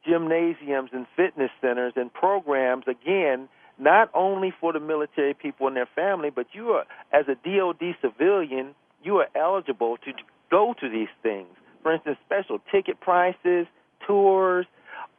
gymnasiums 0.07 0.91
and 0.93 1.07
fitness 1.17 1.51
centers 1.61 1.95
and 1.97 2.13
programs, 2.13 2.85
again, 2.87 3.49
not 3.79 4.11
only 4.15 4.53
for 4.61 4.73
the 4.73 4.81
military 4.81 5.35
people 5.35 5.67
and 5.67 5.77
their 5.77 5.89
family, 5.95 6.31
but 6.31 6.47
you 6.53 6.71
are, 6.71 6.85
as 7.13 7.27
a 7.29 7.35
DOD 7.35 7.97
civilian, 8.01 8.75
you 9.03 9.17
are 9.17 9.29
eligible 9.35 9.97
to 9.99 10.13
go 10.51 10.75
to 10.81 10.89
these 10.89 11.09
things. 11.23 11.49
For 11.83 11.93
instance, 11.93 12.19
special 12.25 12.61
ticket 12.73 13.01
prices, 13.01 13.67
tours, 14.07 14.67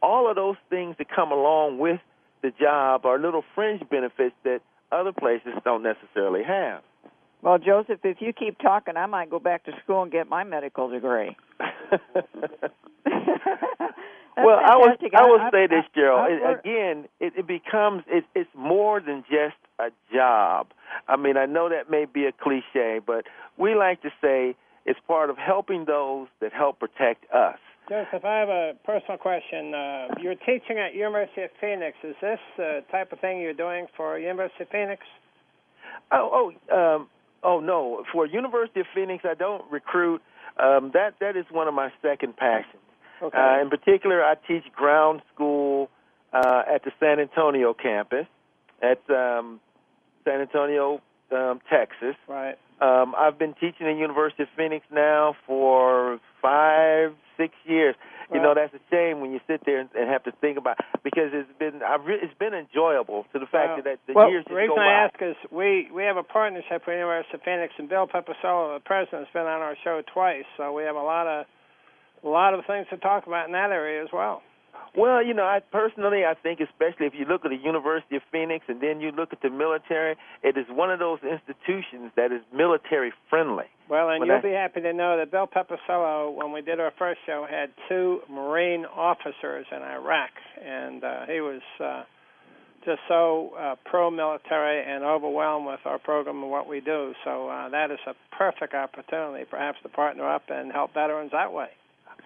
all 0.01 0.29
of 0.29 0.35
those 0.35 0.55
things 0.69 0.95
that 0.97 1.07
come 1.13 1.31
along 1.31 1.77
with 1.77 1.99
the 2.41 2.51
job 2.59 3.05
are 3.05 3.19
little 3.19 3.43
fringe 3.55 3.81
benefits 3.89 4.35
that 4.43 4.61
other 4.91 5.11
places 5.11 5.53
don't 5.63 5.83
necessarily 5.83 6.43
have. 6.43 6.81
Well, 7.41 7.59
Joseph, 7.59 7.99
if 8.03 8.17
you 8.19 8.33
keep 8.33 8.57
talking, 8.59 8.97
I 8.97 9.05
might 9.05 9.29
go 9.29 9.39
back 9.39 9.65
to 9.65 9.71
school 9.83 10.03
and 10.03 10.11
get 10.11 10.27
my 10.27 10.43
medical 10.43 10.89
degree. 10.89 11.35
well, 14.37 14.59
I 14.59 14.75
was 14.75 14.97
I 15.15 15.25
will 15.25 15.41
I, 15.41 15.51
say 15.51 15.67
this, 15.67 15.85
Gerald. 15.93 16.19
I, 16.21 16.29
it, 16.29 16.59
again, 16.59 17.05
it, 17.19 17.33
it 17.37 17.47
becomes 17.47 18.03
it, 18.07 18.25
it's 18.35 18.49
more 18.55 18.99
than 18.99 19.23
just 19.29 19.55
a 19.79 19.89
job. 20.13 20.67
I 21.07 21.15
mean, 21.15 21.37
I 21.37 21.45
know 21.45 21.69
that 21.69 21.89
may 21.89 22.05
be 22.05 22.25
a 22.25 22.31
cliche, 22.31 22.99
but 23.05 23.25
we 23.57 23.75
like 23.75 24.01
to 24.01 24.09
say 24.21 24.55
it's 24.85 24.99
part 25.07 25.29
of 25.29 25.37
helping 25.37 25.85
those 25.85 26.27
that 26.41 26.53
help 26.53 26.79
protect 26.79 27.31
us. 27.31 27.59
Joseph, 27.89 28.25
I 28.25 28.39
have 28.39 28.49
a 28.49 28.73
personal 28.83 29.17
question. 29.17 29.73
Uh, 29.73 30.07
you're 30.21 30.35
teaching 30.35 30.77
at 30.77 30.93
University 30.93 31.43
of 31.43 31.49
Phoenix. 31.61 31.95
Is 32.03 32.15
this 32.21 32.39
the 32.57 32.83
type 32.91 33.13
of 33.13 33.19
thing 33.19 33.39
you're 33.39 33.53
doing 33.53 33.87
for 33.95 34.19
University 34.19 34.63
of 34.63 34.69
Phoenix? 34.69 35.01
Oh, 36.11 36.51
oh, 36.71 36.95
um, 36.95 37.07
oh 37.43 37.59
no. 37.61 38.03
For 38.11 38.25
University 38.25 38.81
of 38.81 38.87
Phoenix, 38.93 39.23
I 39.25 39.35
don't 39.35 39.63
recruit. 39.71 40.21
Um, 40.61 40.91
that 40.93 41.15
that 41.21 41.37
is 41.37 41.45
one 41.49 41.67
of 41.67 41.73
my 41.73 41.89
second 42.01 42.35
passions. 42.35 42.83
Okay. 43.21 43.37
Uh, 43.37 43.61
in 43.61 43.69
particular, 43.69 44.23
I 44.23 44.35
teach 44.35 44.63
ground 44.75 45.21
school 45.33 45.89
uh, 46.33 46.63
at 46.73 46.83
the 46.83 46.91
San 46.99 47.19
Antonio 47.19 47.73
campus 47.73 48.27
at 48.81 48.99
um, 49.09 49.59
San 50.25 50.41
Antonio, 50.41 51.01
um, 51.31 51.61
Texas. 51.69 52.15
Right. 52.27 52.57
Um, 52.79 53.15
I've 53.17 53.39
been 53.39 53.53
teaching 53.53 53.87
at 53.87 53.97
University 53.97 54.43
of 54.43 54.49
Phoenix 54.55 54.85
now 54.91 55.35
for 55.47 56.19
five, 56.41 57.13
six 57.37 57.53
years. 57.65 57.95
You 58.27 58.41
know, 58.41 58.53
that's 58.53 58.73
a 58.73 58.83
shame 58.91 59.21
when 59.21 59.31
you 59.31 59.39
sit 59.47 59.63
there 59.65 59.79
and, 59.79 59.87
and 59.95 60.09
have 60.09 60.23
to 60.25 60.33
think 60.41 60.57
about 60.57 60.75
because 61.01 61.31
it's 61.31 61.47
been 61.57 61.79
I've 61.81 62.03
re- 62.03 62.19
it's 62.21 62.37
been 62.37 62.53
enjoyable 62.53 63.23
to 63.31 63.39
the 63.39 63.45
fact 63.45 63.79
Well, 63.79 63.83
that 63.87 63.99
the 64.05 64.13
well, 64.13 64.29
years 64.29 64.43
just 64.43 64.49
the 64.49 64.55
reason 64.55 64.75
go 64.75 64.81
I 64.81 65.07
ask 65.07 65.15
is 65.21 65.35
we 65.49 65.87
we 65.95 66.03
have 66.03 66.17
a 66.17 66.23
partnership 66.23 66.83
with 66.83 66.99
University 66.99 67.35
of 67.35 67.41
Phoenix, 67.43 67.71
and 67.79 67.87
Bill 67.87 68.05
Pepicello, 68.05 68.75
the 68.75 68.83
president, 68.83 69.27
has 69.27 69.33
been 69.33 69.47
on 69.47 69.61
our 69.63 69.77
show 69.81 70.01
twice, 70.13 70.43
so 70.57 70.73
we 70.73 70.83
have 70.83 70.97
a 70.97 71.07
lot 71.07 71.25
of 71.25 71.45
a 72.23 72.27
lot 72.27 72.53
of 72.53 72.65
things 72.65 72.87
to 72.89 72.97
talk 72.97 73.27
about 73.27 73.45
in 73.45 73.53
that 73.53 73.71
area 73.71 74.03
as 74.03 74.09
well. 74.11 74.41
Well, 74.95 75.23
you 75.23 75.33
know, 75.33 75.43
I 75.43 75.59
personally, 75.71 76.25
I 76.25 76.33
think, 76.33 76.59
especially 76.59 77.05
if 77.05 77.13
you 77.13 77.25
look 77.25 77.45
at 77.45 77.49
the 77.49 77.57
University 77.57 78.15
of 78.15 78.23
Phoenix 78.31 78.65
and 78.67 78.81
then 78.81 78.99
you 79.01 79.11
look 79.11 79.33
at 79.33 79.41
the 79.41 79.49
military, 79.49 80.15
it 80.43 80.57
is 80.57 80.65
one 80.69 80.91
of 80.91 80.99
those 80.99 81.19
institutions 81.23 82.11
that 82.15 82.31
is 82.31 82.41
military 82.53 83.13
friendly. 83.29 83.65
Well, 83.89 84.09
and 84.09 84.19
Well, 84.19 84.27
you'll 84.27 84.37
that- 84.37 84.43
be 84.43 84.53
happy 84.53 84.81
to 84.81 84.93
know 84.93 85.17
that 85.17 85.31
Bill 85.31 85.47
Pepicello, 85.47 86.31
when 86.33 86.51
we 86.51 86.61
did 86.61 86.79
our 86.79 86.91
first 86.91 87.21
show, 87.25 87.45
had 87.45 87.71
two 87.87 88.21
Marine 88.29 88.85
officers 88.85 89.65
in 89.71 89.81
Iraq, 89.81 90.31
and 90.63 91.03
uh, 91.03 91.25
he 91.25 91.41
was 91.41 91.61
uh, 91.79 92.03
just 92.85 93.01
so 93.07 93.53
uh, 93.57 93.75
pro-military 93.85 94.83
and 94.83 95.03
overwhelmed 95.03 95.67
with 95.67 95.79
our 95.85 95.99
program 95.99 96.41
and 96.41 96.51
what 96.51 96.67
we 96.67 96.79
do. 96.79 97.13
So 97.23 97.49
uh, 97.49 97.69
that 97.69 97.91
is 97.91 97.99
a 98.07 98.15
perfect 98.35 98.73
opportunity, 98.73 99.45
perhaps, 99.45 99.77
to 99.83 99.89
partner 99.89 100.27
up 100.27 100.43
and 100.49 100.71
help 100.71 100.93
veterans 100.93 101.31
that 101.31 101.51
way. 101.53 101.69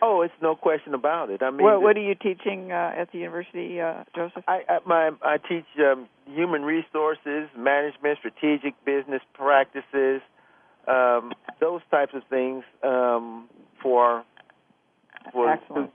Oh, 0.01 0.21
it's 0.21 0.33
no 0.41 0.55
question 0.55 0.93
about 0.93 1.29
it. 1.29 1.41
I 1.43 1.51
mean, 1.51 1.63
what, 1.63 1.81
what 1.81 1.97
are 1.97 2.01
you 2.01 2.15
teaching 2.15 2.71
uh, 2.71 2.93
at 2.97 3.11
the 3.11 3.19
university, 3.19 3.79
uh, 3.79 4.03
Joseph? 4.15 4.43
I, 4.47 4.61
I 4.67 4.79
my 4.85 5.11
I 5.21 5.37
teach 5.37 5.65
um, 5.79 6.07
human 6.25 6.63
resources 6.63 7.49
management, 7.57 8.17
strategic 8.19 8.73
business 8.85 9.21
practices, 9.33 10.21
um, 10.87 11.33
those 11.59 11.81
types 11.91 12.13
of 12.15 12.23
things 12.29 12.63
um, 12.83 13.47
for 13.81 14.23
for 15.31 15.51
Excellent. 15.51 15.91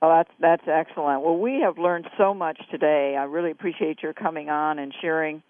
Well, 0.00 0.16
that's 0.16 0.30
that's 0.40 0.68
excellent. 0.68 1.22
Well, 1.22 1.36
we 1.36 1.60
have 1.60 1.76
learned 1.76 2.06
so 2.16 2.32
much 2.32 2.58
today. 2.70 3.16
I 3.18 3.24
really 3.24 3.50
appreciate 3.50 4.02
your 4.02 4.12
coming 4.12 4.48
on 4.48 4.78
and 4.78 4.94
sharing 5.00 5.42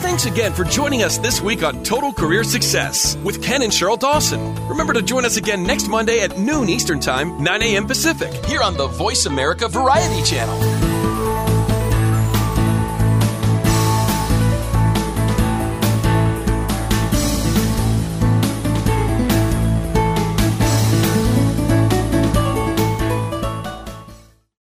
Thanks 0.00 0.26
again 0.26 0.52
for 0.52 0.62
joining 0.62 1.02
us 1.02 1.18
this 1.18 1.40
week 1.40 1.64
on 1.64 1.82
Total 1.82 2.12
Career 2.12 2.44
Success 2.44 3.16
with 3.24 3.42
Ken 3.42 3.62
and 3.62 3.72
Sheryl 3.72 3.98
Dawson. 3.98 4.54
Remember 4.68 4.92
to 4.92 5.02
join 5.02 5.24
us 5.24 5.36
again 5.36 5.64
next 5.64 5.88
Monday 5.88 6.20
at 6.20 6.38
noon 6.38 6.68
Eastern 6.68 7.00
Time, 7.00 7.42
9 7.42 7.62
a.m. 7.62 7.88
Pacific, 7.88 8.32
here 8.46 8.62
on 8.62 8.76
the 8.76 8.86
Voice 8.86 9.26
America 9.26 9.66
Variety 9.66 10.22
Channel. 10.22 11.03